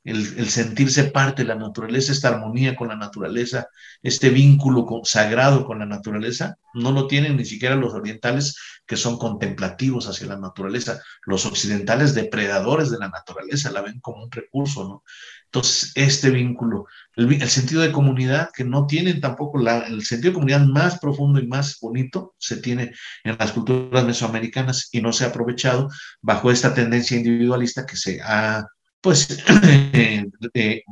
el, 0.04 0.50
sentirse 0.50 1.06
parte 1.06 1.44
de 1.44 1.48
la 1.48 1.56
naturaleza, 1.56 2.12
esta 2.12 2.30
armonía 2.30 2.76
con 2.76 2.90
la 2.90 2.96
naturaleza, 2.96 3.68
este 4.02 4.30
vínculo 4.30 4.86
sagrado 5.04 5.66
con 5.66 5.80
la 5.80 5.86
naturaleza, 5.86 6.58
no 6.74 6.92
lo 6.92 7.08
tienen 7.08 7.38
ni 7.38 7.46
siquiera 7.46 7.76
los 7.76 7.94
orientales 7.94 8.58
que 8.86 8.98
son 8.98 9.18
contemplativos 9.18 10.08
hacia 10.08 10.28
la 10.28 10.38
naturaleza, 10.38 11.02
los 11.26 11.46
occidentales 11.46 12.14
depredadores 12.14 12.92
de 12.92 13.00
la 13.00 13.08
naturaleza, 13.08 13.72
la 13.72 13.82
ven 13.82 14.00
como 14.02 14.24
un 14.24 14.32
recurso, 14.32 14.84
¿no? 14.84 15.04
Entonces, 15.46 15.92
este 15.94 16.32
vínculo, 16.32 16.88
el, 17.16 17.48
sentido 17.48 17.84
de 17.84 17.92
comunidad, 17.92 18.50
que 18.56 18.64
no 18.64 18.88
tienen 18.88 19.22
tampoco 19.22 19.60
el 19.60 20.04
sentido 20.04 20.32
de 20.32 20.34
comunidad 20.34 20.66
más 20.66 20.98
profundo 20.98 21.40
y 21.40 21.46
más 21.46 21.78
bonito, 21.80 22.34
se 22.40 22.58
tiene 22.58 22.92
en 23.24 23.38
las 23.38 23.52
culturas 23.52 24.04
mesoamericanas 24.04 24.90
y 24.92 25.00
no 25.00 25.14
se 25.14 25.26
ha 25.26 25.28
aprovechado 25.28 25.90
bajo 26.22 26.50
esta 26.50 26.74
tendencia 26.74 27.18
individualista 27.18 27.86
que 27.86 27.98
se 27.98 28.20
ha 28.22 28.66
pues 29.04 29.28
eh, 30.54 30.84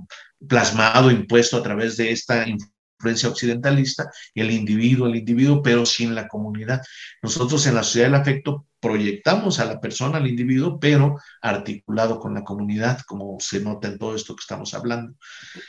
plasmado, 0.47 1.09
impuesto 1.09 1.57
a 1.57 1.63
través 1.63 1.95
de 1.95 2.11
esta 2.11 2.45
influencia 2.45 3.29
occidentalista, 3.29 4.11
el 4.35 4.51
individuo, 4.51 5.07
el 5.07 5.15
individuo, 5.15 5.63
pero 5.63 5.85
sin 5.85 6.13
la 6.13 6.27
comunidad. 6.27 6.81
Nosotros 7.23 7.65
en 7.65 7.75
la 7.75 7.83
sociedad 7.83 8.07
del 8.07 8.15
afecto 8.15 8.67
proyectamos 8.81 9.59
a 9.59 9.65
la 9.65 9.79
persona, 9.79 10.17
al 10.17 10.27
individuo, 10.27 10.77
pero 10.79 11.17
articulado 11.41 12.19
con 12.19 12.33
la 12.33 12.43
comunidad, 12.43 12.99
como 13.07 13.37
se 13.39 13.61
nota 13.61 13.87
en 13.87 13.97
todo 13.97 14.13
esto 14.13 14.35
que 14.35 14.41
estamos 14.41 14.73
hablando. 14.73 15.13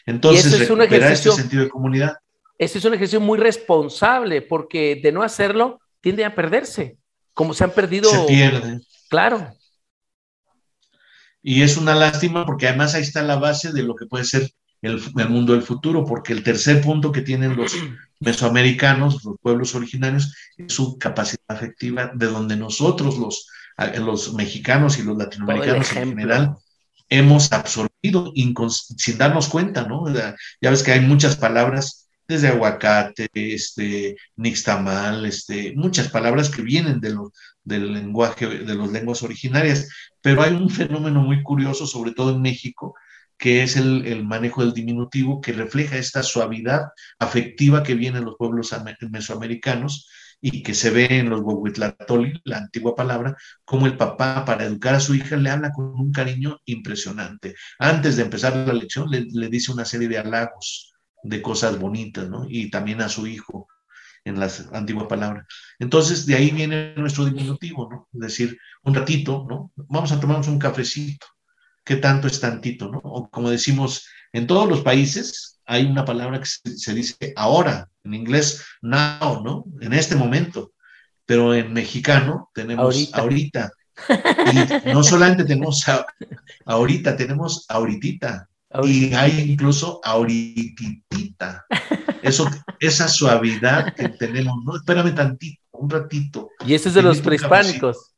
Entonces, 0.05 0.53
es 0.53 0.69
un 0.69 0.83
este 0.83 1.31
sentido 1.31 1.63
de 1.63 1.71
comunidad. 1.71 2.17
Ese 2.59 2.79
es 2.79 2.85
un 2.85 2.95
ejercicio 2.95 3.21
muy 3.21 3.39
responsable, 3.39 4.43
porque 4.43 5.01
de 5.01 5.13
no 5.13 5.23
hacerlo, 5.23 5.81
tiende 6.01 6.25
a 6.25 6.35
perderse, 6.35 6.97
como 7.35 7.55
se 7.55 7.65
han 7.65 7.71
perdido. 7.71 8.11
Se 8.11 8.25
pierde. 8.25 8.81
Claro. 9.09 9.55
Y 11.43 11.63
es 11.63 11.77
una 11.77 11.95
lástima 11.95 12.47
porque 12.47 12.69
además 12.69 12.95
ahí 12.95 13.03
está 13.03 13.23
la 13.23 13.37
base 13.37 13.73
de 13.73 13.83
lo 13.83 13.95
que 13.95 14.07
puede 14.07 14.25
ser 14.25 14.51
el, 14.83 15.01
mundo 15.29 15.53
del 15.53 15.63
futuro, 15.63 16.05
porque 16.05 16.33
el 16.33 16.43
tercer 16.43 16.83
punto 16.83 17.13
que 17.13 17.23
tienen 17.23 17.57
los 17.57 17.73
mesoamericanos, 18.21 19.25
los 19.25 19.37
pueblos 19.41 19.75
originarios, 19.75 20.35
es 20.57 20.73
su 20.73 20.99
capacidad 20.99 21.43
afectiva, 21.49 22.11
de 22.15 22.27
donde 22.27 22.57
nosotros, 22.57 23.17
los, 23.17 23.47
los 24.01 24.35
mexicanos 24.35 24.99
y 24.99 25.03
los 25.03 25.17
latinoamericanos 25.17 25.93
en 25.97 26.09
general, 26.09 26.57
hemos 27.09 27.53
absorbido 27.53 28.33
sin 28.97 29.19
darnos 29.19 29.49
cuenta, 29.49 29.87
¿no? 29.87 30.05
Ya 30.13 30.71
ves 30.71 30.83
que 30.83 30.93
hay 30.93 31.01
muchas 31.01 31.37
palabras, 31.37 32.02
desde 32.33 32.49
aguacate, 32.49 33.29
este, 33.33 34.17
nixtamal, 34.37 35.27
este, 35.27 35.75
muchas 35.77 36.09
palabras 36.09 36.51
que 36.51 36.63
vienen 36.63 37.01
de 37.01 37.11
los, 37.11 37.31
del 37.63 37.93
lenguaje, 37.93 38.47
de 38.47 38.75
las 38.75 38.91
lenguas 38.91 39.23
originarias, 39.23 39.89
pero 40.21 40.43
hay 40.43 40.55
un 40.55 40.71
fenómeno 40.71 41.23
muy 41.23 41.43
curioso, 41.43 41.87
sobre 41.87 42.13
todo 42.13 42.31
en 42.35 42.43
México, 42.43 42.95
que 43.39 43.63
es 43.63 43.77
el, 43.77 44.25
manejo 44.25 44.65
del 44.65 44.73
diminutivo, 44.73 45.41
que 45.41 45.53
refleja 45.53 45.97
esta 45.97 46.23
suavidad 46.23 46.89
afectiva 47.19 47.83
que 47.83 47.95
viene 47.95 48.19
en 48.19 48.25
los 48.25 48.37
pueblos 48.37 48.75
mesoamericanos 49.11 50.09
y 50.41 50.63
que 50.63 50.75
se 50.75 50.91
ve 50.91 51.07
en 51.11 51.29
los 51.29 51.41
Huehuetlatoli, 51.43 52.41
la 52.45 52.59
antigua 52.59 52.95
palabra, 52.95 53.37
como 53.65 53.87
el 53.87 53.97
papá 53.97 54.45
para 54.45 54.65
educar 54.65 54.95
a 54.95 55.01
su 55.01 55.15
hija 55.15 55.37
le 55.37 55.51
habla 55.51 55.73
con 55.73 55.87
un 55.87 56.13
cariño 56.13 56.61
impresionante. 56.65 57.55
Antes 57.79 58.17
de 58.17 58.23
empezar 58.23 58.57
la 58.57 58.73
lección 58.73 59.11
le, 59.11 59.27
le 59.31 59.49
dice 59.49 59.73
una 59.73 59.85
serie 59.85 60.09
de 60.09 60.19
halagos, 60.19 60.92
de 61.23 61.43
cosas 61.43 61.79
bonitas, 61.79 62.29
¿no? 62.29 62.47
Y 62.49 62.71
también 62.71 63.01
a 63.01 63.09
su 63.09 63.27
hijo 63.27 63.69
en 64.25 64.39
las 64.39 64.69
antiguas 64.73 65.07
palabras. 65.09 65.47
Entonces, 65.79 66.27
de 66.27 66.37
ahí 66.37 66.51
viene 66.51 66.95
nuestro 66.97 67.25
diminutivo, 67.25 67.89
¿no? 67.91 68.09
Es 68.13 68.21
decir, 68.21 68.59
un 68.83 68.95
ratito, 68.95 69.47
¿no? 69.49 69.73
Vamos 69.77 70.13
a 70.13 70.21
tomarnos 70.21 70.49
un 70.49 70.59
cafecito. 70.59 71.27
¿Qué 71.85 71.97
tanto 71.97 72.29
es 72.29 72.41
tantito, 72.41 72.89
no? 72.89 73.01
O 73.03 73.29
como 73.29 73.51
decimos, 73.51 74.07
en 74.33 74.47
todos 74.47 74.69
los 74.69 74.83
países 74.83 75.61
hay 75.67 75.87
una 75.87 76.05
palabra 76.05 76.41
que 76.41 76.47
se, 76.47 76.95
dice 76.95 77.33
ahora, 77.37 77.89
en 78.05 78.15
inglés 78.15 78.65
now, 78.83 79.43
¿no? 79.43 79.65
En 79.81 79.93
este 79.93 80.15
momento. 80.15 80.73
Pero 81.27 81.55
en 81.55 81.73
mexicano 81.73 82.51
tenemos 82.55 83.11
ahorita. 83.15 83.71
Y 84.85 84.93
no 84.93 85.03
solamente 85.03 85.45
tenemos 85.45 85.85
ahorita, 86.65 87.17
tenemos 87.17 87.65
ahoritita. 87.69 88.49
Y 88.85 89.13
hay 89.15 89.53
incluso 89.53 90.01
ahorititita. 90.03 91.67
Eso, 92.23 92.49
esa 92.79 93.09
suavidad 93.09 93.95
que 93.95 94.09
tenemos, 94.09 94.65
no, 94.65 94.77
espérame 94.77 95.15
tantito, 95.15 95.61
un 95.73 95.91
ratito. 95.91 96.51
Y 96.67 96.75
ese 96.75 96.89
es 96.89 96.95
de 96.95 97.03
los 97.03 97.21
prehispánicos. 97.21 98.15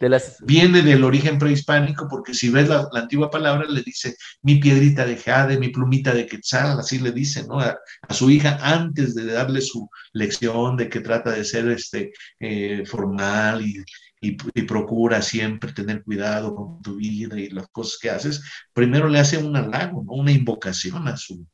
De 0.00 0.08
las... 0.08 0.38
Viene 0.40 0.82
del 0.82 1.04
origen 1.04 1.38
prehispánico, 1.38 2.08
porque 2.08 2.34
si 2.34 2.48
ves 2.48 2.68
la, 2.68 2.88
antigua 2.92 3.30
palabra, 3.30 3.66
le 3.68 3.82
dice 3.82 4.16
mi 4.42 4.56
piedrita 4.56 5.04
de 5.04 5.16
jade, 5.16 5.58
mi 5.58 5.68
plumita 5.68 6.12
de 6.12 6.26
quetzal, 6.26 6.80
así 6.80 6.98
le 6.98 7.12
dice, 7.12 7.46
¿no? 7.46 7.60
A, 7.60 7.78
su 8.10 8.28
hija 8.30 8.58
antes 8.60 9.14
de 9.14 9.26
darle 9.26 9.60
su 9.60 9.88
lección 10.12 10.76
de 10.76 10.88
que 10.88 11.00
trata 11.00 11.30
de 11.30 11.44
ser 11.44 11.68
este, 11.68 12.12
eh, 12.40 12.84
formal 12.84 13.64
y, 13.64 13.76
y, 14.22 14.62
procura 14.62 15.20
siempre 15.20 15.72
tener 15.72 16.04
cuidado 16.04 16.54
con 16.54 16.80
tu 16.80 16.96
vida 16.96 17.38
y 17.38 17.50
las 17.50 17.66
cosas 17.68 17.98
que 18.00 18.08
haces, 18.08 18.42
primero 18.72 19.08
le 19.08 19.18
hace 19.18 19.36
un 19.36 19.56
halago, 19.56 20.04
¿no? 20.04 20.12
una 20.12 20.30
invocación 20.30 21.08
a, 21.08 21.16
su, 21.16 21.44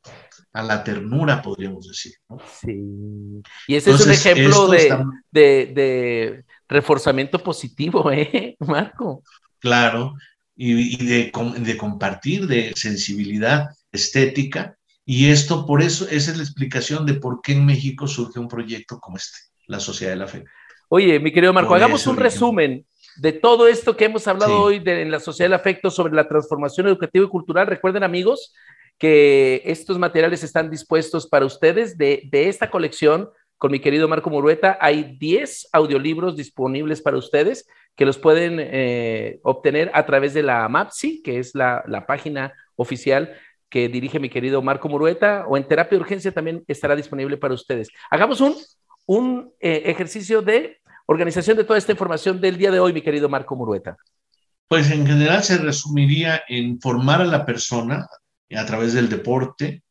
a 0.53 0.61
la 0.61 0.83
ternura, 0.83 1.41
podríamos 1.41 1.87
decir. 1.87 2.13
Sí. 2.61 2.79
Y 3.67 3.75
ese 3.75 3.89
es 3.91 4.05
un 4.05 4.11
ejemplo 4.11 4.67
de, 4.67 5.03
de, 5.31 6.45
reforzamiento 6.67 7.39
positivo, 7.39 8.11
¿eh, 8.11 8.55
Marco? 8.59 9.23
Claro, 9.57 10.13
y, 10.55 11.01
y 11.01 11.05
de, 11.07 11.31
de 11.59 11.77
compartir, 11.77 12.45
de 12.45 12.71
sensibilidad 12.75 13.69
estética. 13.91 14.77
Y 15.05 15.31
esto, 15.31 15.65
por 15.65 15.81
eso, 15.81 16.07
esa 16.07 16.29
es 16.29 16.37
la 16.37 16.43
explicación 16.43 17.07
de 17.07 17.15
por 17.15 17.41
qué 17.41 17.53
en 17.53 17.65
México 17.65 18.07
surge 18.07 18.39
un 18.39 18.47
proyecto 18.47 18.99
como 18.99 19.17
este, 19.17 19.39
la 19.65 19.79
Sociedad 19.79 20.13
de 20.13 20.19
la 20.19 20.27
Fe. 20.27 20.45
Oye, 20.91 21.19
mi 21.19 21.31
querido 21.31 21.53
Marco, 21.53 21.75
hagamos 21.75 22.07
un 22.07 22.17
resumen 22.17 22.83
de 23.17 23.31
todo 23.31 23.67
esto 23.67 23.95
que 23.95 24.05
hemos 24.05 24.27
hablado 24.27 24.59
hoy 24.59 24.81
en 24.83 25.11
la 25.11 25.19
Sociedad 25.19 25.45
del 25.45 25.59
Afecto 25.59 25.91
sobre 25.91 26.15
la 26.15 26.27
transformación 26.27 26.87
educativa 26.87 27.23
y 27.23 27.29
cultural. 27.29 27.67
Recuerden, 27.67 28.01
amigos, 28.01 28.55
que 28.97 29.61
estos 29.65 29.99
materiales 29.99 30.43
están 30.43 30.71
dispuestos 30.71 31.27
para 31.27 31.45
ustedes 31.45 31.95
de, 31.95 32.27
esta 32.31 32.71
colección 32.71 33.29
con 33.59 33.71
mi 33.71 33.79
querido 33.79 34.07
Marco 34.07 34.31
Murueta. 34.31 34.79
Hay 34.81 35.15
10 35.19 35.69
audiolibros 35.73 36.35
disponibles 36.35 37.03
para 37.03 37.17
ustedes 37.17 37.67
que 37.95 38.07
los 38.07 38.17
pueden 38.17 38.57
eh, 38.59 39.39
obtener 39.43 39.91
a 39.93 40.07
través 40.07 40.33
de 40.33 40.41
la 40.41 40.67
MAPSI, 40.67 41.21
que 41.21 41.37
es 41.37 41.53
la, 41.53 41.83
página 42.07 42.51
oficial 42.75 43.37
que 43.69 43.89
dirige 43.89 44.17
mi 44.17 44.29
querido 44.29 44.63
Marco 44.63 44.89
Murueta, 44.89 45.45
o 45.47 45.55
en 45.55 45.67
terapia 45.67 45.99
de 45.99 46.01
urgencia 46.01 46.31
también 46.31 46.63
estará 46.67 46.95
disponible 46.95 47.37
para 47.37 47.53
ustedes. 47.53 47.89
Hagamos 48.09 48.41
un, 48.41 48.55
un 49.09 49.51
eh, 49.59 49.83
ejercicio 49.85 50.43
de 50.43 50.78
organización 51.09 51.57
de 51.57 51.63
toda 51.63 51.79
esta 51.79 51.91
información 51.91 52.39
del 52.39 52.57
día 52.57 52.69
de 52.69 52.79
hoy, 52.79 52.93
mi 52.93 53.01
querido 53.01 53.27
Marco 53.27 53.55
Murueta? 53.55 53.97
Pues 54.67 54.91
en 54.91 55.07
general 55.07 55.43
se 55.43 55.57
resumiría 55.57 56.43
en 56.47 56.79
formar 56.79 57.21
a 57.21 57.25
la 57.25 57.47
persona 57.47 58.07
a 58.55 58.65
través 58.65 58.93
del 58.93 59.09
deporte, 59.09 59.81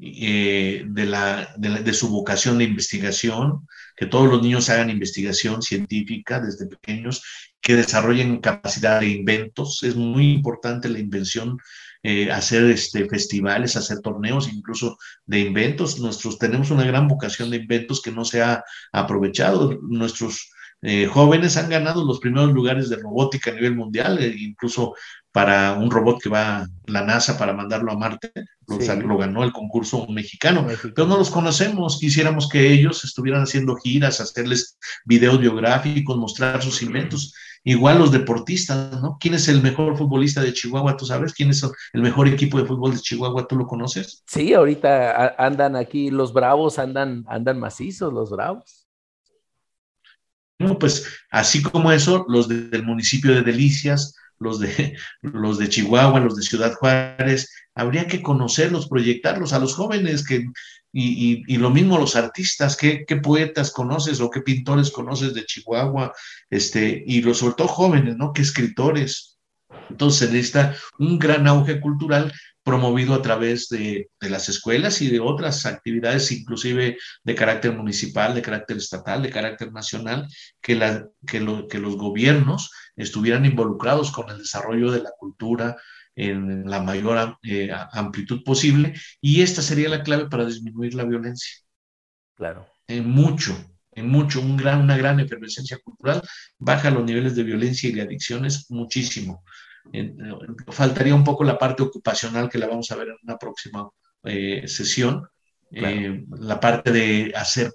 eh, 0.00 0.84
de, 0.86 1.04
la, 1.04 1.54
de, 1.58 1.92
su 1.92 2.08
vocación 2.08 2.56
de 2.56 2.64
investigación, 2.64 3.68
que 3.96 4.06
todos 4.06 4.26
los 4.30 4.40
niños 4.40 4.70
hagan 4.70 4.88
investigación 4.88 5.60
científica 5.60 6.40
desde 6.40 6.66
pequeños, 6.66 7.22
que 7.60 7.76
desarrollen 7.76 8.40
capacidad 8.40 9.00
de 9.00 9.08
inventos. 9.08 9.82
Es 9.82 9.94
muy 9.94 10.32
importante 10.32 10.88
la 10.88 11.00
invención, 11.00 11.58
eh, 12.02 12.32
hacer 12.32 12.64
este, 12.70 13.06
festivales, 13.10 13.76
hacer 13.76 14.00
torneos, 14.00 14.50
incluso 14.50 14.96
de 15.26 15.40
inventos. 15.40 16.00
Nosotros 16.00 16.38
tenemos 16.38 16.70
una 16.70 16.84
gran 16.84 17.08
vocación 17.08 17.50
de 17.50 17.58
inventos 17.58 18.00
que 18.00 18.10
no 18.10 18.24
se 18.24 18.40
ha 18.40 18.64
aprovechado. 18.90 19.78
Nuestros 19.82 20.51
eh, 20.82 21.06
jóvenes 21.06 21.56
han 21.56 21.70
ganado 21.70 22.04
los 22.04 22.18
primeros 22.18 22.52
lugares 22.52 22.88
de 22.88 22.96
robótica 22.96 23.52
a 23.52 23.54
nivel 23.54 23.76
mundial, 23.76 24.18
eh, 24.20 24.34
incluso 24.36 24.94
para 25.30 25.74
un 25.74 25.90
robot 25.90 26.20
que 26.20 26.28
va 26.28 26.66
la 26.86 27.04
NASA 27.04 27.38
para 27.38 27.52
mandarlo 27.52 27.92
a 27.92 27.96
Marte, 27.96 28.32
lo, 28.66 29.16
ganó 29.16 29.44
el 29.44 29.52
concurso 29.52 30.06
mexicano, 30.08 30.66
pero 30.94 31.06
no 31.06 31.16
los 31.16 31.30
conocemos, 31.30 31.98
quisiéramos 31.98 32.48
que 32.48 32.70
ellos 32.72 33.04
estuvieran 33.04 33.42
haciendo 33.42 33.76
giras, 33.76 34.20
hacerles 34.20 34.76
videos 35.04 35.40
biográficos, 35.40 36.16
mostrar 36.16 36.62
sus 36.62 36.82
inventos. 36.82 37.32
Igual 37.64 38.00
los 38.00 38.10
deportistas, 38.10 39.00
¿no? 39.00 39.18
¿Quién 39.20 39.34
es 39.34 39.46
el 39.46 39.62
mejor 39.62 39.96
futbolista 39.96 40.42
de 40.42 40.52
Chihuahua? 40.52 40.96
¿Tú 40.96 41.06
sabes 41.06 41.32
quién 41.32 41.50
es 41.50 41.64
el 41.92 42.02
mejor 42.02 42.26
equipo 42.26 42.58
de 42.58 42.66
fútbol 42.66 42.92
de 42.92 43.00
Chihuahua? 43.00 43.46
¿Tú 43.46 43.54
lo 43.56 43.68
conoces? 43.68 44.24
Sí, 44.26 44.52
ahorita 44.52 45.36
andan 45.38 45.76
aquí 45.76 46.10
los 46.10 46.32
bravos, 46.32 46.80
andan, 46.80 47.24
andan 47.28 47.60
macizos 47.60 48.12
los 48.12 48.30
bravos. 48.30 48.81
No, 50.62 50.78
pues 50.78 51.06
así 51.30 51.62
como 51.62 51.92
eso, 51.92 52.24
los 52.28 52.48
del 52.48 52.84
municipio 52.84 53.34
de 53.34 53.42
Delicias, 53.42 54.14
los 54.38 54.60
de, 54.60 54.96
los 55.22 55.58
de 55.58 55.68
Chihuahua, 55.68 56.20
los 56.20 56.36
de 56.36 56.42
Ciudad 56.42 56.74
Juárez, 56.74 57.50
habría 57.74 58.06
que 58.06 58.22
conocerlos, 58.22 58.88
proyectarlos 58.88 59.52
a 59.52 59.58
los 59.58 59.74
jóvenes 59.74 60.26
que, 60.26 60.46
y, 60.94 61.42
y, 61.46 61.56
lo 61.56 61.70
mismo 61.70 61.96
los 61.96 62.16
artistas, 62.16 62.76
¿qué, 62.76 63.06
¿qué, 63.06 63.16
poetas 63.16 63.70
conoces 63.70 64.20
o 64.20 64.28
qué 64.28 64.42
pintores 64.42 64.90
conoces 64.90 65.32
de 65.32 65.46
Chihuahua, 65.46 66.12
este, 66.50 67.02
y 67.06 67.22
los 67.22 67.38
sobre 67.38 67.54
todo 67.54 67.68
jóvenes, 67.68 68.16
¿no? 68.18 68.32
¿Qué 68.34 68.42
escritores? 68.42 69.38
Entonces 69.88 70.30
necesita 70.30 70.76
un 70.98 71.18
gran 71.18 71.46
auge 71.46 71.80
cultural 71.80 72.30
promovido 72.64 73.14
a 73.14 73.22
través 73.22 73.68
de, 73.68 74.10
de, 74.20 74.30
las 74.30 74.48
escuelas 74.48 75.02
y 75.02 75.08
de 75.10 75.20
otras 75.20 75.66
actividades, 75.66 76.30
inclusive 76.30 76.96
de 77.24 77.34
carácter 77.34 77.72
municipal, 77.76 78.34
de 78.34 78.42
carácter 78.42 78.76
estatal, 78.76 79.22
de 79.22 79.30
carácter 79.30 79.72
nacional, 79.72 80.28
que, 80.60 80.76
la, 80.76 81.08
que, 81.26 81.40
lo, 81.40 81.66
que 81.66 81.78
los 81.78 81.96
gobiernos 81.96 82.70
estuvieran 82.96 83.44
involucrados 83.44 84.12
con 84.12 84.30
el 84.30 84.38
desarrollo 84.38 84.90
de 84.92 85.02
la 85.02 85.10
cultura 85.18 85.76
en 86.14 86.68
la 86.68 86.82
mayor 86.82 87.38
eh, 87.42 87.70
amplitud 87.92 88.44
posible 88.44 88.94
y 89.20 89.42
esta 89.42 89.62
sería 89.62 89.88
la 89.88 90.02
clave 90.02 90.28
para 90.28 90.44
disminuir 90.44 90.94
la 90.94 91.04
violencia. 91.04 91.56
Claro. 92.36 92.66
En 92.86 93.08
mucho, 93.08 93.56
en 93.92 94.08
mucho, 94.08 94.40
un 94.40 94.56
gran, 94.56 94.82
una 94.82 94.96
gran 94.96 95.20
efervescencia 95.20 95.78
cultural 95.78 96.22
baja 96.58 96.90
los 96.90 97.04
niveles 97.04 97.34
de 97.34 97.42
violencia 97.42 97.88
y 97.88 97.92
de 97.92 98.02
adicciones 98.02 98.70
muchísimo. 98.70 99.42
Faltaría 100.68 101.14
un 101.14 101.24
poco 101.24 101.44
la 101.44 101.58
parte 101.58 101.82
ocupacional 101.82 102.48
que 102.48 102.58
la 102.58 102.66
vamos 102.66 102.90
a 102.90 102.96
ver 102.96 103.08
en 103.08 103.16
una 103.22 103.36
próxima 103.36 103.88
eh, 104.24 104.64
sesión, 104.66 105.28
eh, 105.70 106.24
la 106.38 106.60
parte 106.60 106.92
de 106.92 107.32
hacer, 107.34 107.72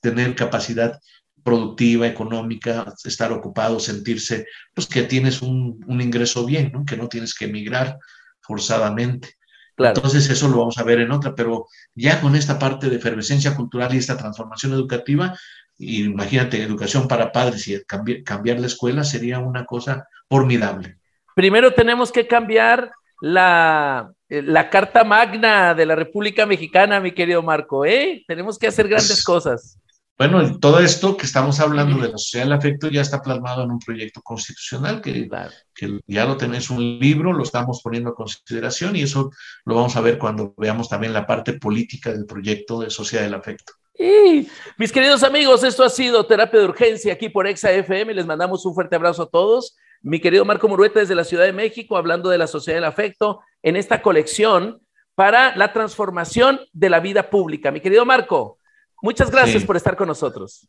tener 0.00 0.34
capacidad 0.34 1.00
productiva, 1.42 2.06
económica, 2.06 2.92
estar 3.04 3.32
ocupado, 3.32 3.80
sentirse, 3.80 4.46
pues 4.74 4.86
que 4.86 5.02
tienes 5.04 5.42
un, 5.42 5.80
ingreso 5.88 6.44
bien, 6.44 6.70
¿no? 6.72 6.84
que 6.84 6.96
no 6.96 7.08
tienes 7.08 7.34
que 7.34 7.46
emigrar 7.46 7.98
forzadamente. 8.40 9.36
Entonces 9.78 10.28
eso 10.28 10.48
lo 10.48 10.58
vamos 10.58 10.76
a 10.76 10.82
ver 10.82 11.00
en 11.00 11.10
otra, 11.10 11.34
pero 11.34 11.66
ya 11.94 12.20
con 12.20 12.36
esta 12.36 12.58
parte 12.58 12.90
de 12.90 12.96
efervescencia 12.96 13.56
cultural 13.56 13.94
y 13.94 13.98
esta 13.98 14.18
transformación 14.18 14.74
educativa, 14.74 15.34
imagínate, 15.78 16.62
educación 16.62 17.08
para 17.08 17.32
padres 17.32 17.66
y 17.68 17.82
cambiar, 17.84 18.22
cambiar 18.22 18.60
la 18.60 18.66
escuela 18.66 19.04
sería 19.04 19.38
una 19.38 19.64
cosa 19.64 20.06
formidable. 20.28 20.99
Primero 21.40 21.72
tenemos 21.72 22.12
que 22.12 22.26
cambiar 22.26 22.92
la, 23.22 24.12
la 24.28 24.68
Carta 24.68 25.04
Magna 25.04 25.72
de 25.72 25.86
la 25.86 25.96
República 25.96 26.44
Mexicana, 26.44 27.00
mi 27.00 27.12
querido 27.12 27.42
Marco, 27.42 27.86
¿eh? 27.86 28.22
Tenemos 28.28 28.58
que 28.58 28.66
hacer 28.66 28.86
grandes 28.86 29.08
pues, 29.08 29.24
cosas. 29.24 29.78
Bueno, 30.18 30.58
todo 30.58 30.80
esto 30.80 31.16
que 31.16 31.24
estamos 31.24 31.58
hablando 31.58 31.96
de 31.96 32.12
la 32.12 32.18
sociedad 32.18 32.44
del 32.44 32.52
afecto 32.52 32.90
ya 32.90 33.00
está 33.00 33.22
plasmado 33.22 33.62
en 33.62 33.70
un 33.70 33.78
proyecto 33.78 34.20
constitucional 34.20 35.00
que, 35.00 35.30
que, 35.74 36.00
ya 36.06 36.26
lo 36.26 36.36
tenés 36.36 36.68
un 36.68 36.98
libro, 36.98 37.32
lo 37.32 37.42
estamos 37.42 37.80
poniendo 37.82 38.10
a 38.10 38.14
consideración 38.14 38.94
y 38.96 39.04
eso 39.04 39.30
lo 39.64 39.76
vamos 39.76 39.96
a 39.96 40.02
ver 40.02 40.18
cuando 40.18 40.52
veamos 40.58 40.90
también 40.90 41.14
la 41.14 41.26
parte 41.26 41.54
política 41.54 42.12
del 42.12 42.26
proyecto 42.26 42.80
de 42.80 42.90
sociedad 42.90 43.24
del 43.24 43.32
afecto. 43.32 43.72
Y, 43.98 44.46
mis 44.76 44.92
queridos 44.92 45.22
amigos, 45.22 45.64
esto 45.64 45.84
ha 45.84 45.88
sido 45.88 46.26
Terapia 46.26 46.60
de 46.60 46.66
Urgencia 46.66 47.14
aquí 47.14 47.30
por 47.30 47.46
Exa 47.46 47.72
FM. 47.72 48.12
Les 48.12 48.26
mandamos 48.26 48.66
un 48.66 48.74
fuerte 48.74 48.96
abrazo 48.96 49.22
a 49.22 49.30
todos. 49.30 49.74
Mi 50.02 50.20
querido 50.20 50.44
Marco 50.44 50.68
Murueta 50.68 51.00
desde 51.00 51.14
la 51.14 51.24
Ciudad 51.24 51.44
de 51.44 51.52
México, 51.52 51.96
hablando 51.96 52.30
de 52.30 52.38
la 52.38 52.46
sociedad 52.46 52.78
del 52.78 52.84
afecto 52.84 53.40
en 53.62 53.76
esta 53.76 54.02
colección 54.02 54.80
para 55.14 55.54
la 55.56 55.72
transformación 55.72 56.60
de 56.72 56.90
la 56.90 57.00
vida 57.00 57.28
pública. 57.28 57.70
Mi 57.70 57.80
querido 57.80 58.06
Marco, 58.06 58.58
Muchas 59.02 59.30
gracias 59.30 59.64
por 59.64 59.76
estar 59.76 59.96
con 59.96 60.08
nosotros. 60.08 60.68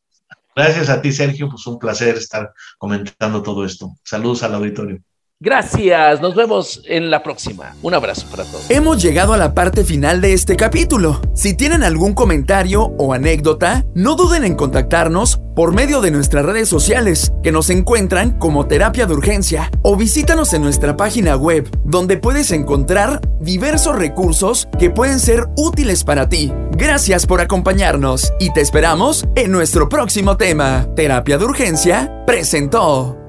Gracias 0.56 0.90
a 0.90 1.02
ti, 1.02 1.12
Sergio. 1.12 1.50
Pues 1.50 1.66
un 1.68 1.80
placer 1.80 2.16
estar 2.16 2.54
comentando 2.78 3.42
todo 3.42 3.66
esto. 3.66 3.92
Saludos 4.04 4.44
al 4.44 4.56
auditorio. 4.56 5.02
Gracias, 5.44 6.22
nos 6.22 6.36
vemos 6.36 6.84
en 6.86 7.10
la 7.10 7.24
próxima. 7.24 7.76
Un 7.82 7.96
abrazo 7.96 8.28
para 8.30 8.44
todos. 8.44 8.70
Hemos 8.70 9.02
llegado 9.02 9.34
a 9.34 9.38
la 9.38 9.56
parte 9.56 9.84
final 9.84 10.22
de 10.22 10.34
este 10.34 10.56
capítulo. 10.56 11.20
Si 11.34 11.56
tienen 11.56 11.82
algún 11.82 12.14
comentario 12.14 12.94
o 13.00 13.12
anécdota, 13.12 13.84
no 13.96 14.14
duden 14.14 14.44
en 14.44 14.54
contactarnos 14.54 15.42
por 15.56 15.74
medio 15.74 16.00
de 16.00 16.12
nuestras 16.12 16.46
redes 16.46 16.70
sociales, 16.70 17.34
que 17.42 17.52
nos 17.52 17.72
encuentran 17.72 18.38
como 18.38 18.68
Terapia 18.68 19.08
de 19.08 19.16
Urgencia, 19.16 19.72
o 19.82 19.96
visítanos 19.96 20.54
en 20.54 20.62
nuestra 20.62 20.96
página 20.96 21.36
web, 21.36 21.68
donde 21.86 22.18
puedes 22.18 22.52
encontrar 22.52 23.20
diversos 23.40 23.96
recursos 23.96 24.68
que 24.78 24.92
pueden 24.92 25.20
ser 25.20 25.48
útiles 25.58 26.04
para 26.04 26.30
ti. 26.30 26.54
Gracias 26.74 27.26
por 27.26 27.42
acompañarnos 27.42 28.32
y 28.40 28.54
te 28.54 28.62
esperamos 28.62 29.26
en 29.36 29.52
nuestro 29.52 29.90
próximo 29.90 30.38
tema. 30.38 30.88
Terapia 30.96 31.40
de 31.40 31.46
Urgencia 31.46 32.24
presentó. 32.28 33.21